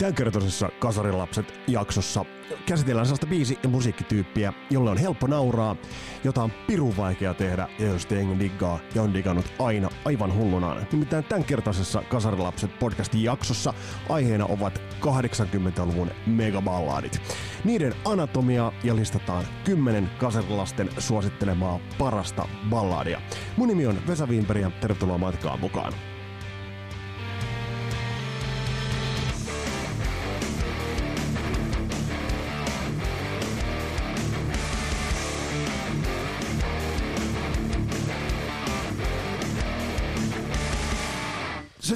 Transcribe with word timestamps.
Tämänkertaisessa 0.00 0.68
Kasarilapset 0.78 1.54
jaksossa 1.66 2.24
käsitellään 2.66 3.06
sellaista 3.06 3.26
biisi- 3.26 3.58
ja 3.62 3.68
musiikkityyppiä, 3.68 4.52
jolle 4.70 4.90
on 4.90 4.96
helppo 4.96 5.26
nauraa, 5.26 5.76
jota 6.24 6.42
on 6.42 6.50
pirun 6.66 6.96
vaikea 6.96 7.34
tehdä 7.34 7.68
ja 7.78 7.86
jos 7.86 8.06
jengi 8.10 8.38
diggaa 8.38 8.80
ja 8.94 9.02
on 9.02 9.14
digannut 9.14 9.52
aina 9.58 9.90
aivan 10.04 10.34
hullunaan. 10.34 10.86
Nimittäin 10.92 11.24
tämänkertaisessa 11.24 12.02
Kasarilapset 12.08 12.78
podcastin 12.78 13.22
jaksossa 13.22 13.74
aiheena 14.08 14.46
ovat 14.46 14.82
80-luvun 15.00 16.10
megaballadit. 16.26 17.22
Niiden 17.64 17.94
anatomia 18.04 18.72
ja 18.84 18.96
listataan 18.96 19.44
10 19.64 20.10
kasarilasten 20.18 20.90
suosittelemaa 20.98 21.80
parasta 21.98 22.48
balladia. 22.70 23.20
Mun 23.56 23.68
nimi 23.68 23.86
on 23.86 24.06
Vesa 24.06 24.26
Wienberg 24.26 24.60
ja 24.60 24.70
tervetuloa 24.80 25.18
matkaan 25.18 25.60
mukaan. 25.60 25.92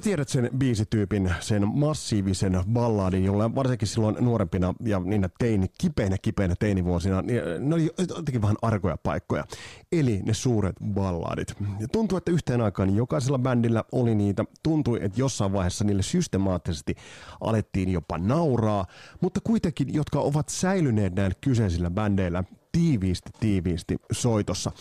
Tiedät 0.05 0.29
sen 0.29 0.51
biisityypin, 0.59 1.35
sen 1.41 1.69
massiivisen 1.69 2.63
balladin, 2.73 3.25
jolla 3.25 3.55
varsinkin 3.55 3.89
silloin 3.89 4.17
nuorempina 4.21 4.75
ja 4.85 5.01
niinä 5.01 5.29
teini, 5.39 5.67
kipeinä 5.80 6.17
kipeinä 6.23 6.55
teinivuosina, 6.59 7.23
niin 7.23 7.43
ne 7.59 7.75
oli 7.75 7.91
jotenkin 7.99 8.43
vähän 8.43 8.57
arkoja 8.63 8.97
paikkoja. 8.97 9.45
Eli 9.93 10.21
ne 10.25 10.35
suuret 10.35 10.77
balladit. 10.95 11.55
Ja 11.80 11.89
tuntuu, 11.89 12.19
että 12.19 12.30
yhteen 12.30 12.61
aikaan 12.61 12.97
jokaisella 12.97 13.39
bändillä 13.39 13.85
oli 13.93 14.15
niitä. 14.15 14.45
Tuntui, 14.63 14.99
että 15.03 15.21
jossain 15.21 15.53
vaiheessa 15.53 15.85
niille 15.85 16.03
systemaattisesti 16.03 16.95
alettiin 17.41 17.89
jopa 17.89 18.19
nauraa, 18.19 18.87
mutta 19.21 19.41
kuitenkin, 19.45 19.95
jotka 19.95 20.21
ovat 20.21 20.49
säilyneet 20.49 21.15
näillä 21.15 21.37
kyseisillä 21.41 21.91
bändeillä 21.91 22.45
tiiviisti, 22.75 23.30
tiiviisti 23.41 23.97
soitossa. 24.13 24.73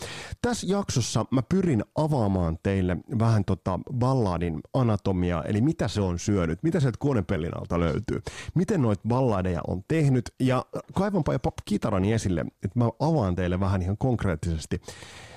Tässä 0.42 0.66
jaksossa 0.70 1.24
mä 1.30 1.42
pyrin 1.42 1.84
avaamaan 1.94 2.58
teille 2.62 2.96
vähän 3.18 3.44
tota 3.44 3.80
balladin 3.92 4.60
anatomiaa, 4.74 5.42
eli 5.42 5.60
mitä 5.60 5.88
se 5.88 6.00
on 6.00 6.18
syönyt, 6.18 6.62
mitä 6.62 6.80
sieltä 6.80 6.98
konepellin 6.98 7.56
alta 7.56 7.80
löytyy, 7.80 8.22
miten 8.54 8.82
noita 8.82 9.02
balladeja 9.08 9.60
on 9.66 9.82
tehnyt, 9.88 10.34
ja 10.40 10.64
kaivanpa 10.94 11.32
jopa 11.32 11.52
kitarani 11.64 12.12
esille, 12.12 12.40
että 12.40 12.78
mä 12.78 12.84
avaan 13.00 13.34
teille 13.34 13.60
vähän 13.60 13.82
ihan 13.82 13.98
konkreettisesti 13.98 14.80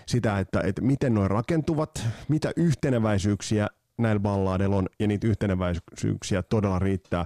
sitä, 0.08 0.40
että, 0.40 0.62
että 0.62 0.82
miten 0.82 1.14
noin 1.14 1.32
rakentuvat, 1.32 2.06
mitä 2.28 2.52
yhteneväisyyksiä 2.56 3.68
näillä 3.98 4.20
balladeilla 4.20 4.76
on, 4.76 4.90
ja 5.00 5.08
niitä 5.08 5.28
yhteneväisyyksiä 5.28 6.44
todella 6.44 6.80
riittää. 6.80 7.26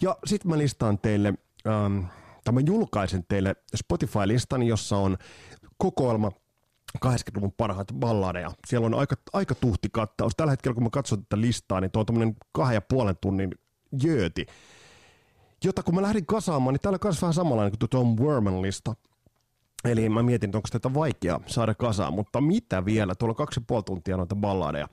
Ja 0.00 0.16
sitten 0.26 0.50
mä 0.50 0.58
listaan 0.58 0.98
teille 0.98 1.34
ähm, 1.66 2.04
tai 2.44 2.54
mä 2.54 2.60
julkaisen 2.66 3.24
teille 3.28 3.54
Spotify-listan, 3.76 4.62
jossa 4.62 4.96
on 4.96 5.16
kokoelma 5.78 6.32
80-luvun 7.04 7.52
parhaita 7.56 7.94
balladeja. 7.94 8.50
Siellä 8.66 8.86
on 8.86 8.94
aika, 8.94 9.16
aika 9.32 9.54
tuhti 9.54 9.88
kattaus. 9.92 10.32
Tällä 10.36 10.50
hetkellä, 10.50 10.74
kun 10.74 10.82
mä 10.82 10.90
katson 10.90 11.22
tätä 11.22 11.40
listaa, 11.40 11.80
niin 11.80 11.90
tuo 11.90 12.00
on 12.00 12.06
tämmöinen 12.06 12.36
kahden 12.52 12.74
ja 12.74 12.80
puolen 12.80 13.16
tunnin 13.20 13.50
jööti. 14.02 14.46
Jota 15.64 15.82
kun 15.82 15.94
mä 15.94 16.02
lähdin 16.02 16.26
kasaamaan, 16.26 16.74
niin 16.74 16.80
täällä 16.80 16.98
on 17.02 17.08
myös 17.08 17.22
vähän 17.22 17.34
samanlainen 17.34 17.78
kuin 17.78 17.90
Tom 17.90 18.16
Werman 18.20 18.62
lista. 18.62 18.94
Eli 19.84 20.08
mä 20.08 20.22
mietin, 20.22 20.48
että 20.48 20.58
onko 20.58 20.68
tätä 20.72 20.94
vaikea 20.94 21.40
saada 21.46 21.74
kasaan, 21.74 22.14
mutta 22.14 22.40
mitä 22.40 22.84
vielä? 22.84 23.14
Tuolla 23.14 23.32
on 23.32 23.36
kaksi 23.36 23.60
ja 23.60 23.64
puoli 23.66 23.82
tuntia 23.82 24.16
noita 24.16 24.36
balladeja. 24.36 24.88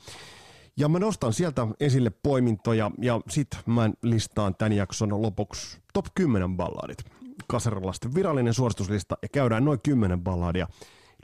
Ja 0.77 0.89
mä 0.89 0.99
nostan 0.99 1.33
sieltä 1.33 1.67
esille 1.79 2.09
poimintoja 2.09 2.91
ja 3.01 3.21
sit 3.29 3.47
mä 3.65 3.89
listaan 4.01 4.55
tämän 4.55 4.73
jakson 4.73 5.21
lopuksi 5.21 5.77
top 5.93 6.05
10 6.15 6.57
balladit. 6.57 7.16
Kasarilasten 7.47 8.15
virallinen 8.15 8.53
suosituslista 8.53 9.17
ja 9.21 9.29
käydään 9.29 9.65
noin 9.65 9.79
10 9.83 10.23
balladia 10.23 10.67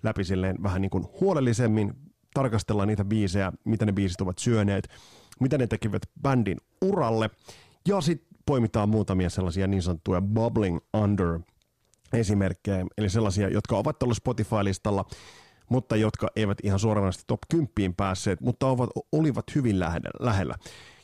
läpi 0.03 0.23
silleen 0.23 0.63
vähän 0.63 0.81
niin 0.81 0.89
kuin 0.89 1.05
huolellisemmin, 1.21 1.93
tarkastellaan 2.33 2.87
niitä 2.87 3.05
biisejä, 3.05 3.51
mitä 3.65 3.85
ne 3.85 3.91
biisit 3.91 4.21
ovat 4.21 4.37
syöneet, 4.37 4.89
mitä 5.39 5.57
ne 5.57 5.67
tekivät 5.67 6.01
bändin 6.21 6.57
uralle 6.81 7.29
ja 7.87 8.01
sitten 8.01 8.37
poimitaan 8.45 8.89
muutamia 8.89 9.29
sellaisia 9.29 9.67
niin 9.67 9.81
sanottuja 9.81 10.21
bubbling 10.21 10.77
under 10.93 11.39
esimerkkejä, 12.13 12.85
eli 12.97 13.09
sellaisia, 13.09 13.49
jotka 13.49 13.77
ovat 13.77 13.99
tuolla 13.99 14.13
Spotify-listalla, 14.13 15.05
mutta 15.69 15.95
jotka 15.95 16.27
eivät 16.35 16.57
ihan 16.63 16.79
suoranaisesti 16.79 17.23
top 17.27 17.39
10 17.49 17.95
päässeet, 17.95 18.41
mutta 18.41 18.67
ovat, 18.67 18.89
olivat 19.11 19.45
hyvin 19.55 19.79
lähellä. 20.19 20.55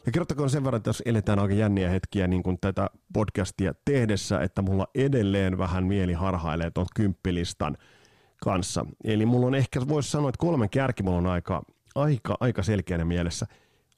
Ja 0.10 0.14
kertokoon 0.14 0.50
sen 0.50 0.64
verran, 0.64 0.78
että 0.78 0.90
jos 0.90 1.04
eletään 1.06 1.40
aika 1.40 1.54
jänniä 1.54 1.90
hetkiä 1.90 2.28
niin 2.28 2.44
kuin 2.44 2.58
tätä 2.62 2.90
podcastia 3.14 3.74
tehdessä, 3.86 4.42
että 4.42 4.62
mulla 4.62 4.88
edelleen 4.96 5.58
vähän 5.58 5.86
mieli 5.86 6.14
harhailee 6.14 6.72
tuon 6.72 6.88
kymppilistan 6.96 7.78
kanssa. 8.44 8.86
Eli 9.04 9.26
mulla 9.26 9.48
on 9.48 9.56
ehkä, 9.56 9.88
voisi 9.88 10.10
sanoa, 10.12 10.30
että 10.30 10.40
kolmen 10.40 10.70
kärki 10.70 11.04
mulla 11.04 11.18
on 11.18 11.28
aika, 11.28 11.64
aika, 11.96 12.38
aika 12.40 12.64
selkeänä 12.64 13.06
mielessä, 13.06 13.46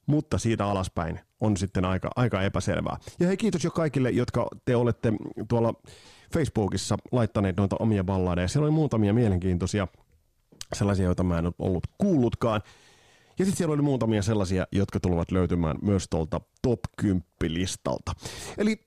mutta 0.06 0.38
siitä 0.38 0.66
alaspäin 0.66 1.20
on 1.40 1.56
sitten 1.56 1.84
aika, 1.84 2.10
aika 2.16 2.42
epäselvää. 2.42 2.96
Ja 3.20 3.26
hei 3.26 3.36
kiitos 3.36 3.64
jo 3.64 3.70
kaikille, 3.70 4.10
jotka 4.10 4.48
te 4.64 4.76
olette 4.76 5.12
tuolla 5.48 5.74
Facebookissa 6.32 6.96
laittaneet 7.12 7.56
noita 7.56 7.76
omia 7.78 8.04
balladeja. 8.04 8.48
Siellä 8.48 8.64
oli 8.66 8.74
muutamia 8.74 9.14
mielenkiintoisia 9.14 9.88
sellaisia, 10.72 11.04
joita 11.04 11.22
mä 11.22 11.38
en 11.38 11.52
ollut 11.58 11.86
kuullutkaan. 11.98 12.60
Ja 13.42 13.46
sitten 13.46 13.58
siellä 13.58 13.74
oli 13.74 13.82
muutamia 13.82 14.22
sellaisia, 14.22 14.66
jotka 14.72 15.00
tulevat 15.00 15.30
löytymään 15.30 15.78
myös 15.82 16.06
tuolta 16.10 16.40
top 16.62 16.80
10 16.96 17.24
listalta. 17.48 18.12
Eli 18.58 18.84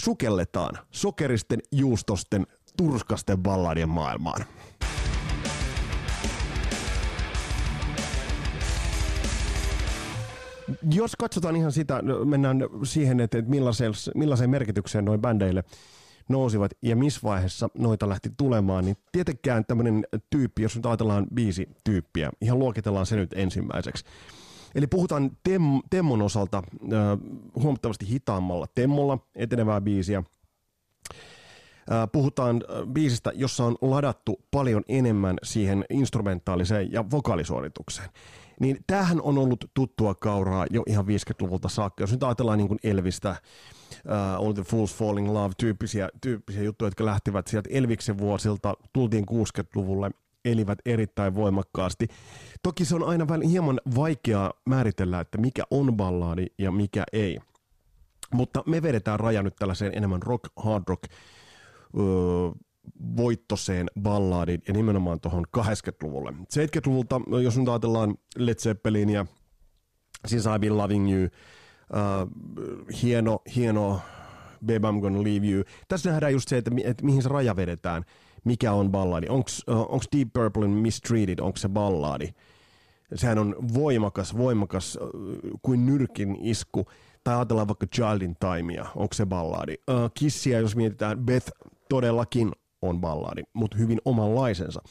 sukelletaan 0.00 0.78
sokeristen, 0.90 1.58
juustosten, 1.72 2.46
turskasten 2.76 3.38
balladien 3.38 3.88
maailmaan. 3.88 4.44
Jos 10.94 11.16
katsotaan 11.18 11.56
ihan 11.56 11.72
sitä, 11.72 12.02
mennään 12.24 12.58
siihen, 12.84 13.20
että 13.20 13.42
millaiseen, 13.42 13.92
millaiseen 14.14 14.50
merkitykseen 14.50 15.04
noin 15.04 15.20
bändeille 15.20 15.64
nousivat 16.28 16.70
ja 16.82 16.96
missä 16.96 17.20
vaiheessa 17.24 17.68
noita 17.78 18.08
lähti 18.08 18.30
tulemaan, 18.36 18.84
niin 18.84 18.96
tietenkään 19.12 19.64
tämmöinen 19.64 20.06
tyyppi, 20.30 20.62
jos 20.62 20.76
nyt 20.76 20.86
ajatellaan 20.86 21.26
viisi 21.36 21.68
tyyppiä, 21.84 22.30
ihan 22.40 22.58
luokitellaan 22.58 23.06
se 23.06 23.16
nyt 23.16 23.32
ensimmäiseksi. 23.32 24.04
Eli 24.74 24.86
puhutaan 24.86 25.30
tem, 25.42 25.62
Temmon 25.90 26.22
osalta 26.22 26.58
äh, 26.58 27.18
huomattavasti 27.54 28.08
hitaammalla 28.08 28.66
temmolla 28.74 29.18
etenevää 29.34 29.80
biisiä. 29.80 30.18
Äh, 30.18 32.08
puhutaan 32.12 32.64
biisistä, 32.92 33.32
jossa 33.34 33.64
on 33.64 33.76
ladattu 33.80 34.40
paljon 34.50 34.82
enemmän 34.88 35.36
siihen 35.42 35.84
instrumentaaliseen 35.90 36.92
ja 36.92 37.04
vokaalisuoritukseen. 37.10 38.08
Niin 38.62 38.78
tämähän 38.86 39.20
on 39.20 39.38
ollut 39.38 39.64
tuttua 39.74 40.14
kauraa 40.14 40.66
jo 40.70 40.82
ihan 40.86 41.04
50-luvulta 41.04 41.68
saakka. 41.68 42.02
Jos 42.02 42.12
nyt 42.12 42.22
ajatellaan 42.22 42.58
niin 42.58 42.68
kuin 42.68 42.78
Elvistä, 42.84 43.36
uh, 44.04 44.44
Only 44.44 44.54
the 44.54 44.62
Fools 44.62 44.94
Falling 44.94 45.32
Love 45.32 45.54
tyyppisiä, 45.58 46.08
tyyppisiä 46.20 46.62
juttuja, 46.62 46.86
jotka 46.86 47.04
lähtivät 47.04 47.46
sieltä 47.46 47.68
Elviksen 47.72 48.18
vuosilta, 48.18 48.74
tultiin 48.92 49.24
60-luvulle, 49.30 50.10
elivät 50.44 50.78
erittäin 50.86 51.34
voimakkaasti. 51.34 52.08
Toki 52.62 52.84
se 52.84 52.94
on 52.94 53.04
aina 53.04 53.28
vähän 53.28 53.42
hieman 53.42 53.80
vaikeaa 53.96 54.52
määritellä, 54.66 55.20
että 55.20 55.38
mikä 55.38 55.62
on 55.70 55.96
balladi 55.96 56.46
ja 56.58 56.72
mikä 56.72 57.04
ei. 57.12 57.38
Mutta 58.34 58.62
me 58.66 58.82
vedetään 58.82 59.20
raja 59.20 59.42
nyt 59.42 59.56
tällaiseen 59.56 59.92
enemmän 59.96 60.22
rock, 60.22 60.44
hard 60.56 60.84
rock, 60.86 61.02
öö, 61.98 62.04
voittoseen 63.16 63.86
balladin 64.00 64.62
ja 64.68 64.74
nimenomaan 64.74 65.20
tuohon 65.20 65.44
80-luvulle. 65.58 66.30
70-luvulta, 66.30 67.20
jos 67.42 67.58
nyt 67.58 67.68
ajatellaan 67.68 68.14
Led 68.36 68.54
Zeppelinia, 68.54 69.26
Since 70.26 70.50
I've 70.50 70.58
Been 70.58 70.78
Loving 70.78 71.12
You, 71.12 71.24
uh, 71.24 72.30
hieno, 73.02 73.42
hieno 73.56 74.00
Babe 74.66 74.88
I'm 74.88 75.00
Gonna 75.00 75.22
Leave 75.22 75.46
You. 75.46 75.64
Tässä 75.88 76.10
nähdään 76.10 76.32
just 76.32 76.48
se, 76.48 76.56
että, 76.56 76.70
että 76.84 77.04
mihin 77.04 77.22
se 77.22 77.28
raja 77.28 77.56
vedetään, 77.56 78.04
mikä 78.44 78.72
on 78.72 78.90
balladi. 78.90 79.26
Onko 79.28 79.50
uh, 79.70 80.02
Deep 80.16 80.28
Purple 80.32 80.68
Mistreated, 80.68 81.38
onko 81.38 81.56
se 81.56 81.68
balladi? 81.68 82.28
Sehän 83.14 83.38
on 83.38 83.56
voimakas, 83.74 84.36
voimakas 84.36 84.98
uh, 85.00 85.10
kuin 85.62 85.86
nyrkin 85.86 86.36
isku. 86.40 86.86
Tai 87.24 87.34
ajatellaan 87.34 87.68
vaikka 87.68 87.86
Childin 87.86 88.36
Timea, 88.40 88.86
onko 88.96 89.14
se 89.14 89.26
balladi? 89.26 89.74
Uh, 89.90 90.10
Kissia, 90.14 90.60
jos 90.60 90.76
mietitään, 90.76 91.18
Beth 91.18 91.50
todellakin 91.88 92.52
on 92.82 93.00
balladi, 93.00 93.42
mutta 93.52 93.76
hyvin 93.78 93.98
omanlaisensa. 94.04 94.82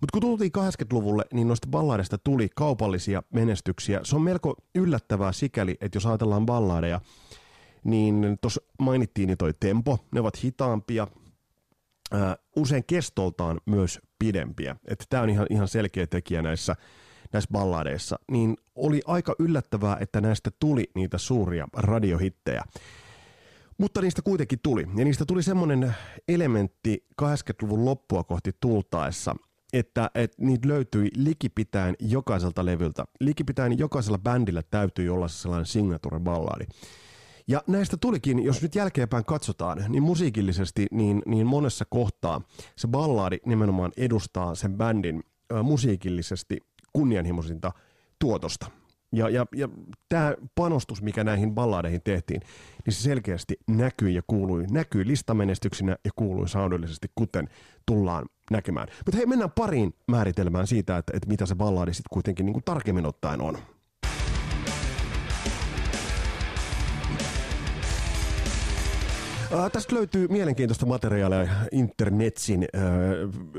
Mutta 0.00 0.12
kun 0.12 0.20
tultiin 0.20 0.52
80-luvulle, 0.58 1.24
niin 1.32 1.48
noista 1.48 1.68
balladeista 1.70 2.18
tuli 2.18 2.48
kaupallisia 2.56 3.22
menestyksiä. 3.34 4.00
Se 4.02 4.16
on 4.16 4.22
melko 4.22 4.54
yllättävää 4.74 5.32
sikäli, 5.32 5.76
että 5.80 5.96
jos 5.96 6.06
ajatellaan 6.06 6.46
balladeja, 6.46 7.00
niin 7.84 8.38
tuossa 8.40 8.62
mainittiin 8.78 9.26
niin 9.26 9.38
toi 9.38 9.54
tempo, 9.60 9.98
ne 10.12 10.20
ovat 10.20 10.44
hitaampia, 10.44 11.06
usein 12.56 12.84
kestoltaan 12.86 13.60
myös 13.66 14.00
pidempiä. 14.18 14.76
Tämä 15.08 15.22
on 15.22 15.30
ihan, 15.30 15.46
ihan 15.50 15.68
selkeä 15.68 16.06
tekijä 16.06 16.42
näissä, 16.42 16.76
näissä 17.32 17.50
balladeissa. 17.52 18.18
Niin 18.30 18.56
oli 18.74 19.00
aika 19.06 19.34
yllättävää, 19.38 19.96
että 20.00 20.20
näistä 20.20 20.50
tuli 20.58 20.90
niitä 20.94 21.18
suuria 21.18 21.68
radiohittejä. 21.76 22.64
Mutta 23.82 24.00
niistä 24.00 24.22
kuitenkin 24.22 24.58
tuli. 24.62 24.86
Ja 24.96 25.04
niistä 25.04 25.24
tuli 25.24 25.42
semmoinen 25.42 25.94
elementti 26.28 27.06
80-luvun 27.22 27.84
loppua 27.84 28.24
kohti 28.24 28.50
tultaessa, 28.60 29.36
että, 29.72 30.10
että 30.14 30.36
niitä 30.40 30.68
löytyi 30.68 31.08
likipitäen 31.16 31.94
jokaiselta 32.00 32.64
levyltä. 32.64 33.04
Likipitäen 33.20 33.78
jokaisella 33.78 34.18
bändillä 34.18 34.62
täytyy 34.70 35.08
olla 35.08 35.28
sellainen 35.28 35.66
signature-balladi. 35.66 36.64
Ja 37.48 37.62
näistä 37.66 37.96
tulikin, 37.96 38.44
jos 38.44 38.62
nyt 38.62 38.74
jälkeenpäin 38.74 39.24
katsotaan, 39.24 39.84
niin 39.88 40.02
musiikillisesti 40.02 40.86
niin, 40.90 41.22
niin 41.26 41.46
monessa 41.46 41.84
kohtaa 41.90 42.40
se 42.76 42.88
balladi 42.88 43.38
nimenomaan 43.46 43.92
edustaa 43.96 44.54
sen 44.54 44.76
bändin 44.76 45.22
musiikillisesti 45.62 46.58
kunnianhimoisinta 46.92 47.72
tuotosta. 48.18 48.81
Ja, 49.12 49.28
ja, 49.28 49.46
ja 49.56 49.68
tämä 50.08 50.34
panostus, 50.54 51.02
mikä 51.02 51.24
näihin 51.24 51.54
balladeihin 51.54 52.02
tehtiin, 52.04 52.40
niin 52.86 52.94
se 52.94 53.02
selkeästi 53.02 53.56
näkyi 53.68 54.14
ja 54.14 54.22
kuului, 54.26 54.66
näkyi 54.70 55.06
listamenestyksinä 55.06 55.96
ja 56.04 56.10
kuului 56.16 56.48
saudollisesti, 56.48 57.08
kuten 57.14 57.48
tullaan 57.86 58.26
näkemään. 58.50 58.88
Mutta 59.06 59.16
hei, 59.16 59.26
mennään 59.26 59.50
pariin 59.50 59.94
määritelmään 60.08 60.66
siitä, 60.66 60.98
että, 60.98 61.12
että 61.16 61.28
mitä 61.28 61.46
se 61.46 61.54
balladi 61.54 61.94
sitten 61.94 62.12
kuitenkin 62.12 62.46
niin 62.46 62.54
kuin 62.54 62.64
tarkemmin 62.64 63.06
ottaen 63.06 63.40
on. 63.40 63.58
Äh, 69.54 69.70
tästä 69.70 69.94
löytyy 69.94 70.28
mielenkiintoista 70.28 70.86
materiaalia 70.86 71.48
internetsin 71.72 72.62
äh, 72.62 72.82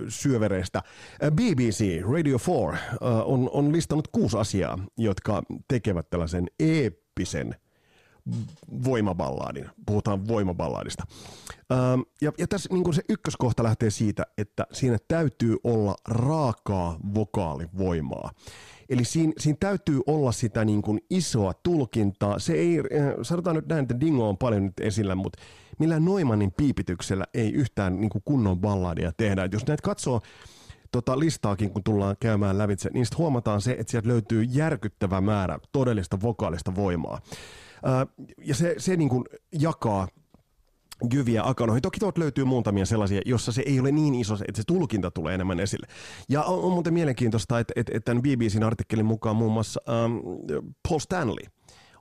syövereistä. 0.09 0.81
BBC 1.33 2.01
Radio 2.13 2.37
4 2.47 2.69
äh, 2.69 2.79
on, 3.25 3.49
on 3.53 3.71
listannut 3.71 4.07
kuusi 4.07 4.37
asiaa, 4.37 4.79
jotka 4.97 5.43
tekevät 5.67 6.09
tällaisen 6.09 6.47
eeppisen 6.59 7.55
voimaballadin. 8.83 9.69
Puhutaan 9.85 10.27
voimaballadista. 10.27 11.03
Ähm, 11.71 12.01
ja, 12.21 12.31
ja 12.37 12.47
tässä 12.47 12.69
niin 12.73 12.93
se 12.93 13.01
ykköskohta 13.09 13.63
lähtee 13.63 13.89
siitä, 13.89 14.23
että 14.37 14.67
siinä 14.71 14.97
täytyy 15.07 15.57
olla 15.63 15.95
raakaa 16.07 16.99
vokaalivoimaa. 17.13 18.31
Eli 18.93 19.05
siinä, 19.05 19.33
siinä 19.37 19.57
täytyy 19.59 20.01
olla 20.07 20.31
sitä 20.31 20.65
niin 20.65 20.81
kuin 20.81 20.99
isoa 21.09 21.53
tulkintaa. 21.63 22.39
Se 22.39 22.53
ei, 22.53 22.79
äh, 22.79 22.85
sanotaan 23.21 23.55
nyt 23.55 23.67
näin, 23.67 23.81
että 23.81 23.99
Dingo 23.99 24.29
on 24.29 24.37
paljon 24.37 24.63
nyt 24.63 24.79
esillä, 24.79 25.15
mutta 25.15 25.41
millään 25.79 26.05
Noimanin 26.05 26.51
piipityksellä 26.57 27.25
ei 27.33 27.53
yhtään 27.53 28.01
niin 28.01 28.09
kuin 28.09 28.21
kunnon 28.25 28.59
balladia 28.59 29.11
tehdä. 29.17 29.43
Et 29.43 29.53
jos 29.53 29.67
näitä 29.67 29.81
katsoo 29.83 30.21
tota 30.91 31.19
listaakin, 31.19 31.69
kun 31.69 31.83
tullaan 31.83 32.15
käymään 32.19 32.57
lävitse, 32.57 32.89
niin 32.93 33.05
sitten 33.05 33.17
huomataan 33.17 33.61
se, 33.61 33.75
että 33.79 33.91
sieltä 33.91 34.07
löytyy 34.07 34.43
järkyttävä 34.43 35.21
määrä 35.21 35.59
todellista 35.71 36.21
vokaalista 36.21 36.75
voimaa. 36.75 37.19
Ja 38.45 38.55
se, 38.55 38.75
se 38.77 38.95
niin 38.95 39.09
kuin 39.09 39.23
jakaa 39.59 40.07
jyviä 41.13 41.41
akanoihin. 41.45 41.81
Toki 41.81 41.99
tuolta 41.99 42.19
löytyy 42.19 42.43
muutamia 42.43 42.85
sellaisia, 42.85 43.21
jossa 43.25 43.51
se 43.51 43.63
ei 43.65 43.79
ole 43.79 43.91
niin 43.91 44.15
iso, 44.15 44.33
että 44.33 44.61
se 44.61 44.63
tulkinta 44.67 45.11
tulee 45.11 45.35
enemmän 45.35 45.59
esille. 45.59 45.87
Ja 46.29 46.43
on, 46.43 46.63
on 46.63 46.71
muuten 46.71 46.93
mielenkiintoista, 46.93 47.59
että, 47.59 47.73
että, 47.75 47.91
että 47.95 48.05
tämän 48.05 48.21
BBCn 48.21 48.63
artikkelin 48.63 49.05
mukaan 49.05 49.35
muun 49.35 49.53
muassa 49.53 49.81
ähm, 49.89 50.17
Paul 50.89 50.99
Stanley 50.99 51.45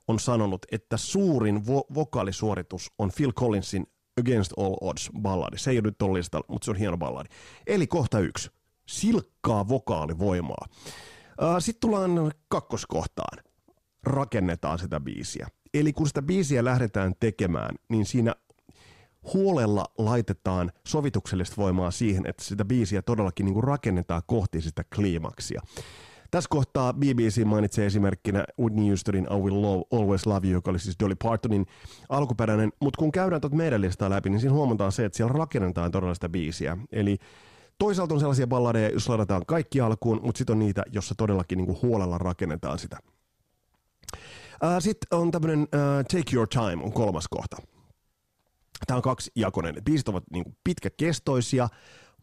on 0.07 0.19
sanonut, 0.19 0.65
että 0.71 0.97
suurin 0.97 1.57
vo- 1.57 1.95
vokaalisuoritus 1.95 2.91
on 2.99 3.11
Phil 3.17 3.31
Collinsin 3.31 3.87
Against 4.19 4.51
All 4.57 4.75
Odds 4.81 5.09
balladi. 5.21 5.57
Se 5.57 5.71
ei 5.71 5.77
ole 5.77 5.83
nyt 5.83 6.01
listalla, 6.13 6.45
mutta 6.49 6.65
se 6.65 6.71
on 6.71 6.77
hieno 6.77 6.97
balladi. 6.97 7.29
Eli 7.67 7.87
kohta 7.87 8.19
yksi. 8.19 8.49
Silkkaa 8.85 9.67
vokaalivoimaa. 9.67 10.65
Äh, 11.43 11.55
Sitten 11.59 11.81
tullaan 11.81 12.31
kakkoskohtaan. 12.47 13.43
Rakennetaan 14.03 14.79
sitä 14.79 14.99
biisiä. 14.99 15.47
Eli 15.73 15.93
kun 15.93 16.07
sitä 16.07 16.21
biisiä 16.21 16.63
lähdetään 16.63 17.13
tekemään, 17.19 17.75
niin 17.89 18.05
siinä 18.05 18.35
huolella 19.33 19.85
laitetaan 19.97 20.71
sovituksellista 20.87 21.55
voimaa 21.57 21.91
siihen, 21.91 22.27
että 22.27 22.43
sitä 22.43 22.65
biisiä 22.65 23.01
todellakin 23.01 23.45
niin 23.45 23.53
kuin 23.53 23.63
rakennetaan 23.63 24.21
kohti 24.25 24.61
sitä 24.61 24.83
kliimaksia. 24.95 25.61
Tässä 26.31 26.47
kohtaa 26.49 26.93
BBC 26.93 27.43
mainitsee 27.45 27.85
esimerkkinä 27.85 28.43
Whitney 28.59 28.87
Houstonin 28.87 29.27
I 29.31 29.35
Will 29.41 29.61
Love, 29.61 29.83
Always 29.91 30.25
Love 30.25 30.47
You, 30.47 30.53
joka 30.53 30.71
oli 30.71 30.79
siis 30.79 30.99
Dolly 30.99 31.15
Partonin 31.23 31.65
alkuperäinen, 32.09 32.71
mutta 32.79 32.97
kun 32.97 33.11
käydään 33.11 33.41
tuota 33.41 33.55
meidän 33.55 33.81
listaa 33.81 34.09
läpi, 34.09 34.29
niin 34.29 34.39
siinä 34.39 34.53
huomataan 34.53 34.91
se, 34.91 35.05
että 35.05 35.17
siellä 35.17 35.33
rakennetaan 35.33 35.91
todella 35.91 36.13
sitä 36.13 36.29
biisiä. 36.29 36.77
Eli 36.91 37.17
toisaalta 37.79 38.13
on 38.13 38.19
sellaisia 38.19 38.47
balladeja, 38.47 38.89
jos 38.89 39.09
laitetaan 39.09 39.45
kaikki 39.47 39.81
alkuun, 39.81 40.19
mutta 40.23 40.37
sitten 40.37 40.53
on 40.53 40.59
niitä, 40.59 40.83
jossa 40.91 41.15
todellakin 41.17 41.57
niin 41.57 41.65
kuin 41.65 41.81
huolella 41.81 42.17
rakennetaan 42.17 42.79
sitä. 42.79 42.97
Sitten 44.79 45.19
on 45.19 45.31
tämmöinen 45.31 45.61
uh, 45.61 45.67
Take 46.11 46.35
Your 46.35 46.47
Time 46.47 46.83
on 46.83 46.93
kolmas 46.93 47.27
kohta. 47.27 47.57
Tämä 48.87 48.95
on 48.95 49.01
kaksi 49.01 49.31
jakonen. 49.35 49.75
Biisit 49.85 50.09
ovat 50.09 50.23
niin 50.31 50.57
pitkäkestoisia, 50.63 51.69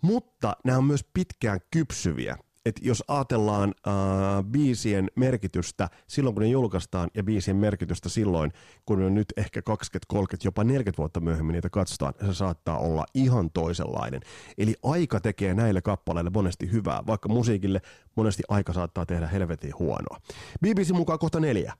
mutta 0.03 0.57
nämä 0.65 0.79
on 0.79 0.85
myös 0.85 1.05
pitkään 1.15 1.61
kypsyviä. 1.71 2.37
Et 2.67 2.81
jos 2.83 3.05
ajatellaan 3.09 3.75
uh, 3.87 4.45
biisien 4.45 5.11
merkitystä 5.17 5.89
silloin, 6.07 6.35
kun 6.35 6.43
ne 6.43 6.49
julkaistaan, 6.49 7.11
ja 7.15 7.23
biisien 7.23 7.57
merkitystä 7.57 8.09
silloin, 8.09 8.53
kun 8.87 8.99
ne 8.99 9.11
nyt 9.11 9.27
ehkä 9.37 9.63
20, 9.63 10.07
30, 10.09 10.47
jopa 10.47 10.65
40 10.65 10.99
vuotta 10.99 11.21
myöhemmin 11.21 11.53
niitä 11.53 11.71
katsotaan, 11.71 12.15
se 12.27 12.35
saattaa 12.35 12.79
olla 12.79 13.07
ihan 13.15 13.51
toisenlainen. 13.51 14.21
Eli 14.59 14.75
aika 14.83 15.21
tekee 15.21 15.55
näille 15.55 15.83
kappaleille 15.83 16.31
monesti 16.35 16.73
hyvää, 16.73 17.03
vaikka 17.07 17.29
musiikille 17.29 17.81
monesti 18.17 18.43
aika 18.49 18.73
saattaa 18.73 19.07
tehdä 19.07 19.27
helvetin 19.27 19.73
huonoa. 19.79 20.21
BBC 20.63 20.91
mukaan 20.91 21.19
kohta 21.19 21.41
neljä. 21.41 21.73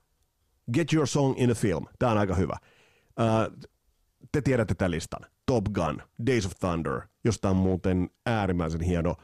Get 0.73 0.93
Your 0.93 1.07
Song 1.07 1.33
in 1.37 1.51
a 1.51 1.55
Film. 1.55 1.85
Tämä 1.99 2.11
on 2.11 2.17
aika 2.17 2.35
hyvä. 2.35 2.57
Uh, 3.19 3.67
te 4.31 4.41
tiedätte 4.41 4.75
tämän 4.75 4.91
listan. 4.91 5.21
Top 5.45 5.65
Gun, 5.73 6.01
Days 6.27 6.45
of 6.45 6.51
Thunder, 6.59 7.01
josta 7.23 7.49
on 7.49 7.55
muuten 7.55 8.09
äärimmäisen 8.25 8.81
hieno 8.81 9.11
uh, 9.11 9.17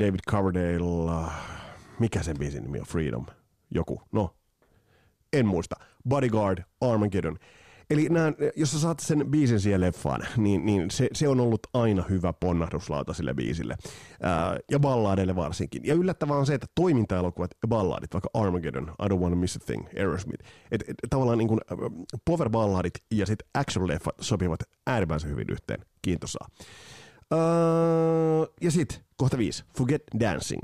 David 0.00 0.20
Coverdale, 0.30 1.20
uh, 1.20 1.32
mikä 1.98 2.22
sen 2.22 2.38
biisin 2.38 2.62
nimi 2.62 2.80
on, 2.80 2.86
Freedom, 2.86 3.26
joku, 3.70 4.02
no, 4.12 4.34
en 5.32 5.46
muista. 5.46 5.76
Bodyguard, 6.08 6.58
Armageddon. 6.80 7.38
Eli 7.90 8.08
nää, 8.08 8.32
jos 8.56 8.72
sä 8.72 8.78
saat 8.78 9.00
sen 9.00 9.26
biisin 9.30 9.60
siihen 9.60 9.80
leffaan, 9.80 10.26
niin, 10.36 10.66
niin 10.66 10.90
se, 10.90 11.08
se 11.12 11.28
on 11.28 11.40
ollut 11.40 11.60
aina 11.74 12.04
hyvä 12.10 12.32
ponnahduslauta 12.32 13.14
sille 13.14 13.34
biisille. 13.34 13.76
Ää, 14.22 14.56
ja 14.70 14.78
balladeille 14.78 15.36
varsinkin. 15.36 15.82
Ja 15.84 15.94
yllättävää 15.94 16.36
on 16.36 16.46
se, 16.46 16.54
että 16.54 16.66
toimintaelokuvat 16.74 17.50
ja 17.62 17.68
balladit, 17.68 18.14
vaikka 18.14 18.30
Armageddon, 18.34 18.94
I 19.02 19.08
Don't 19.08 19.20
Wanna 19.20 19.36
Miss 19.36 19.56
a 19.56 19.58
Thing, 19.66 19.86
Aerosmith, 19.98 20.44
et, 20.70 20.84
et, 20.88 20.96
tavallaan 21.10 21.38
niin 21.38 21.48
kuin, 21.48 21.60
power 22.24 22.50
balladit 22.50 22.94
ja 23.10 23.26
sitten 23.26 23.48
action-leffat 23.58 24.14
sopivat 24.20 24.60
äärimmäisen 24.86 25.30
hyvin 25.30 25.46
yhteen. 25.50 25.80
Kiintosaa. 26.02 26.48
Ää, 27.30 27.38
ja 28.60 28.70
sitten 28.70 28.98
kohta 29.16 29.38
viisi, 29.38 29.64
Forget 29.78 30.02
Dancing. 30.20 30.62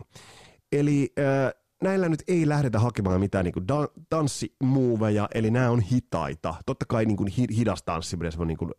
Eli 0.73 1.13
ää, 1.17 1.53
näillä 1.87 2.09
nyt 2.09 2.23
ei 2.29 2.49
lähdetä 2.49 2.79
hakemaan 2.79 3.21
mitään 3.21 3.45
niin 3.45 3.69
da- 3.69 4.03
tanssimuoveja, 4.11 5.29
eli 5.35 5.51
nämä 5.51 5.71
on 5.71 5.81
hitaita. 5.81 6.55
Totta 6.67 6.87
kai 6.89 7.05
niin 7.05 7.17
kuin 7.17 7.29
hi- 7.29 7.57
hidas 7.57 7.83
tanssiminen, 7.83 8.33
se 8.33 8.41
on 8.41 8.47
niin 8.47 8.59
kuin 8.59 8.71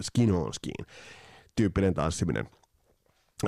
skin 0.00 0.32
on 0.32 0.54
skin 0.54 0.86
tyyppinen 1.56 1.94
tanssiminen 1.94 2.48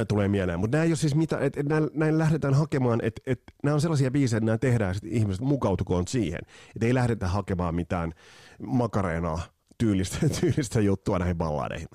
tulee 0.09 0.29
mieleen. 0.29 0.61
Mutta 0.61 0.77
nämä 0.77 0.85
ei 0.85 0.91
ole 0.91 0.97
siis 0.97 1.15
mitä, 1.15 1.39
että 1.39 1.61
et 1.61 1.67
näin 1.95 2.19
lähdetään 2.19 2.55
hakemaan, 2.55 3.01
että 3.03 3.23
et, 3.27 3.43
nämä 3.63 3.75
on 3.75 3.81
sellaisia 3.81 4.11
biisejä, 4.11 4.39
että 4.39 4.47
nämä 4.47 4.59
tehdään, 4.59 4.97
että 4.97 5.09
ihmiset 5.11 5.41
mukautukoon 5.43 6.09
siihen. 6.09 6.41
Että 6.77 6.87
ei 6.87 6.95
lähdetä 6.95 7.29
hakemaan 7.29 7.75
mitään 7.75 8.13
makareenaa 8.63 9.41
tyylistä, 9.79 10.17
tyylistä 10.41 10.81
juttua 10.81 11.19
näihin 11.19 11.37
balladeihin. 11.37 11.89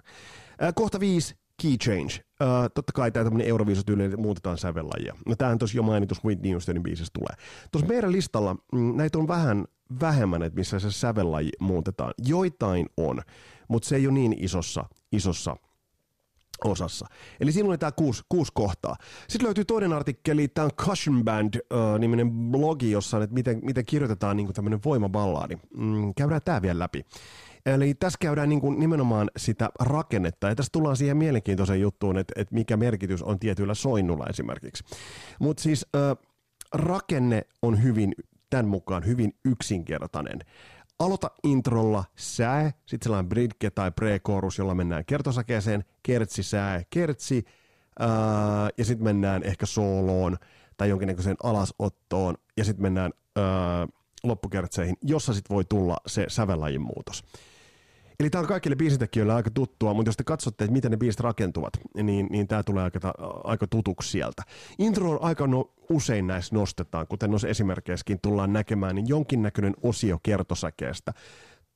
kohta 0.75 1.00
viisi, 1.00 1.36
key 1.62 1.77
change. 1.77 2.13
Uh, 2.41 2.69
totta 2.75 2.93
kai 2.93 3.12
tämä 3.12 3.24
tämmöinen 3.24 3.48
Euroviisutyyli, 3.48 4.03
että 4.03 4.17
muutetaan 4.17 4.57
sävellajia. 4.57 5.15
No 5.27 5.36
tämähän 5.36 5.57
tuossa 5.57 5.77
jo 5.77 5.83
mainitus 5.83 6.24
Whitney 6.25 6.51
Houstonin 6.51 6.83
biisissä 6.83 7.12
tulee. 7.13 7.36
Tuossa 7.72 7.88
meidän 7.88 8.12
listalla 8.12 8.55
mm, 8.74 8.95
näitä 8.95 9.17
on 9.17 9.27
vähän 9.27 9.65
vähemmän, 10.01 10.43
että 10.43 10.60
missä 10.60 10.79
se 10.79 10.91
sävellaji 10.91 11.50
muutetaan. 11.60 12.13
Joitain 12.25 12.86
on, 12.98 13.22
mutta 13.67 13.88
se 13.88 13.95
ei 13.95 14.07
ole 14.07 14.13
niin 14.13 14.36
isossa, 14.39 14.86
isossa 15.12 15.55
osassa. 16.65 17.07
Eli 17.39 17.51
siinä 17.51 17.69
oli 17.69 17.77
tämä 17.77 17.91
kuusi, 17.91 18.24
kuusi 18.29 18.51
kohtaa. 18.55 18.95
Sitten 19.27 19.45
löytyy 19.45 19.65
toinen 19.65 19.93
artikkeli, 19.93 20.48
tämä 20.48 20.65
on 20.65 20.72
Cushion 20.72 21.24
Band-niminen 21.25 22.31
blogi, 22.31 22.91
jossa 22.91 23.17
on, 23.17 23.24
että 23.24 23.33
miten, 23.33 23.60
miten 23.63 23.86
kirjoitetaan 23.86 24.38
niin 24.38 24.53
tämmöinen 24.53 24.79
voimaballaadi. 24.86 25.55
Mm, 25.77 26.13
käydään 26.13 26.41
tämä 26.45 26.62
vielä 26.62 26.79
läpi. 26.79 27.05
Eli 27.65 27.93
tässä 27.93 28.17
käydään 28.22 28.50
niin 28.50 28.62
kuin 28.62 28.79
nimenomaan 28.79 29.29
sitä 29.38 29.70
rakennetta, 29.79 30.50
ja 30.50 30.55
tässä 30.55 30.70
tullaan 30.72 30.98
siihen 30.98 31.17
mielenkiintoiseen 31.17 31.82
juttuun, 31.82 32.17
että, 32.17 32.34
että 32.38 32.55
mikä 32.55 32.77
merkitys 32.77 33.24
on 33.24 33.39
tietyillä 33.39 33.74
soinnulla 33.74 34.25
esimerkiksi. 34.29 34.84
Mutta 35.39 35.63
siis 35.63 35.86
äh, 35.96 36.17
rakenne 36.74 37.41
on 37.62 37.84
hyvin, 37.84 38.15
tämän 38.50 38.67
mukaan 38.67 39.05
hyvin 39.05 39.34
yksinkertainen. 39.46 40.39
Aloita 41.00 41.32
introlla 41.43 42.03
sää, 42.15 42.72
sitten 42.86 43.03
sellainen 43.03 43.29
bridge 43.29 43.70
tai 43.70 43.91
pre 43.91 44.20
jolla 44.60 44.75
mennään 44.75 45.05
kertosakeeseen, 45.05 45.84
kertsi, 46.03 46.43
sää, 46.43 46.82
kertsi, 46.89 47.43
äh, 48.01 48.08
ja 48.77 48.86
sitten 48.86 49.03
mennään 49.03 49.43
ehkä 49.43 49.65
sooloon 49.65 50.38
tai 50.77 50.89
jonkinnäköiseen 50.89 51.38
alasottoon, 51.43 52.36
ja 52.58 52.63
sitten 52.63 52.82
mennään 52.82 53.12
äh, 53.38 53.43
loppukertseihin, 54.24 54.96
jossa 55.01 55.34
sitten 55.34 55.55
voi 55.55 55.65
tulla 55.65 55.98
se 56.08 56.25
sävellajin 56.27 56.82
muutos. 56.82 57.24
Eli 58.20 58.29
tämä 58.29 58.39
on 58.39 58.48
kaikille 58.48 58.75
biisitekijöille 58.75 59.34
aika 59.34 59.50
tuttua, 59.51 59.93
mutta 59.93 60.10
jos 60.10 60.17
te 60.17 60.24
katsotte, 60.24 60.63
että 60.63 60.74
miten 60.74 60.91
ne 60.91 60.98
biisit 60.98 61.20
rakentuvat, 61.20 61.74
niin, 62.03 62.27
niin 62.29 62.48
tämä 62.48 62.63
tulee 62.63 62.84
aika, 62.84 63.13
aika 63.43 63.67
tutuksi 63.67 64.10
sieltä. 64.10 64.43
Intro 64.79 65.12
on 65.12 65.20
aika 65.22 65.48
no, 65.48 65.74
usein 65.89 66.27
näissä 66.27 66.55
nostetaan, 66.55 67.08
kuten 67.08 67.29
noissa 67.29 67.48
esimerkkeissäkin 67.48 68.20
tullaan 68.22 68.53
näkemään, 68.53 68.96
niin 68.96 69.08
jonkinnäköinen 69.08 69.74
osio 69.84 70.20
kertosäkeestä 70.24 71.13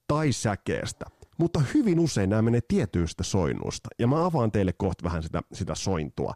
tai 0.08 0.32
säkeestä. 0.32 1.06
Mutta 1.38 1.62
hyvin 1.74 2.00
usein 2.00 2.29
nämä 2.29 2.41
menee 2.41 2.62
tietyistä 2.67 3.24
soinnuista. 3.24 3.89
Ja 4.00 4.08
mä 4.08 4.25
avaan 4.25 4.51
teille 4.51 4.74
kohta 4.74 5.03
vähän 5.03 5.24
sitä, 5.24 5.41
sitä 5.53 5.75
sointua, 5.75 6.34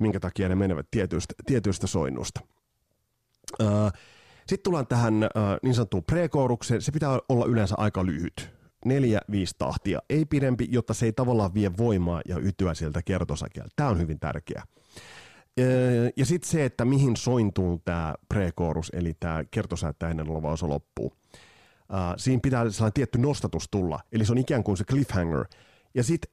minkä 0.00 0.20
takia 0.20 0.48
ne 0.48 0.54
menevät 0.54 0.86
tietyistä, 0.90 1.34
tietyistä 1.46 1.86
soinnuista. 1.86 2.40
Uh, 3.62 3.92
Sitten 4.46 4.62
tullaan 4.64 4.86
tähän 4.86 5.14
uh, 5.14 5.58
niin 5.62 5.74
sanottuun 5.74 6.04
pre-koorukseen. 6.12 6.80
Se 6.80 6.92
pitää 6.92 7.18
olla 7.28 7.46
yleensä 7.46 7.74
aika 7.78 8.06
lyhyt 8.06 8.59
neljä, 8.84 9.20
viisi 9.30 9.54
tahtia, 9.58 9.98
ei 10.10 10.24
pidempi, 10.24 10.68
jotta 10.70 10.94
se 10.94 11.06
ei 11.06 11.12
tavallaan 11.12 11.54
vie 11.54 11.70
voimaa 11.78 12.20
ja 12.28 12.38
ytyä 12.38 12.74
sieltä 12.74 13.02
kertosäkeeltä. 13.02 13.70
Tämä 13.76 13.88
on 13.88 13.98
hyvin 13.98 14.20
tärkeää. 14.20 14.64
Ja 16.16 16.26
sitten 16.26 16.50
se, 16.50 16.64
että 16.64 16.84
mihin 16.84 17.16
sointuu 17.16 17.82
tämä 17.84 18.14
pre 18.28 18.50
eli 18.92 19.14
tämä 19.20 19.44
kertosäyttäinen 19.50 20.30
oleva 20.30 20.52
osa 20.52 20.68
loppuu. 20.68 21.12
siinä 22.16 22.40
pitää 22.42 22.70
sellainen 22.70 22.92
tietty 22.92 23.18
nostatus 23.18 23.68
tulla, 23.70 24.00
eli 24.12 24.24
se 24.24 24.32
on 24.32 24.38
ikään 24.38 24.64
kuin 24.64 24.76
se 24.76 24.84
cliffhanger. 24.84 25.44
Ja 25.94 26.04
sitten 26.04 26.32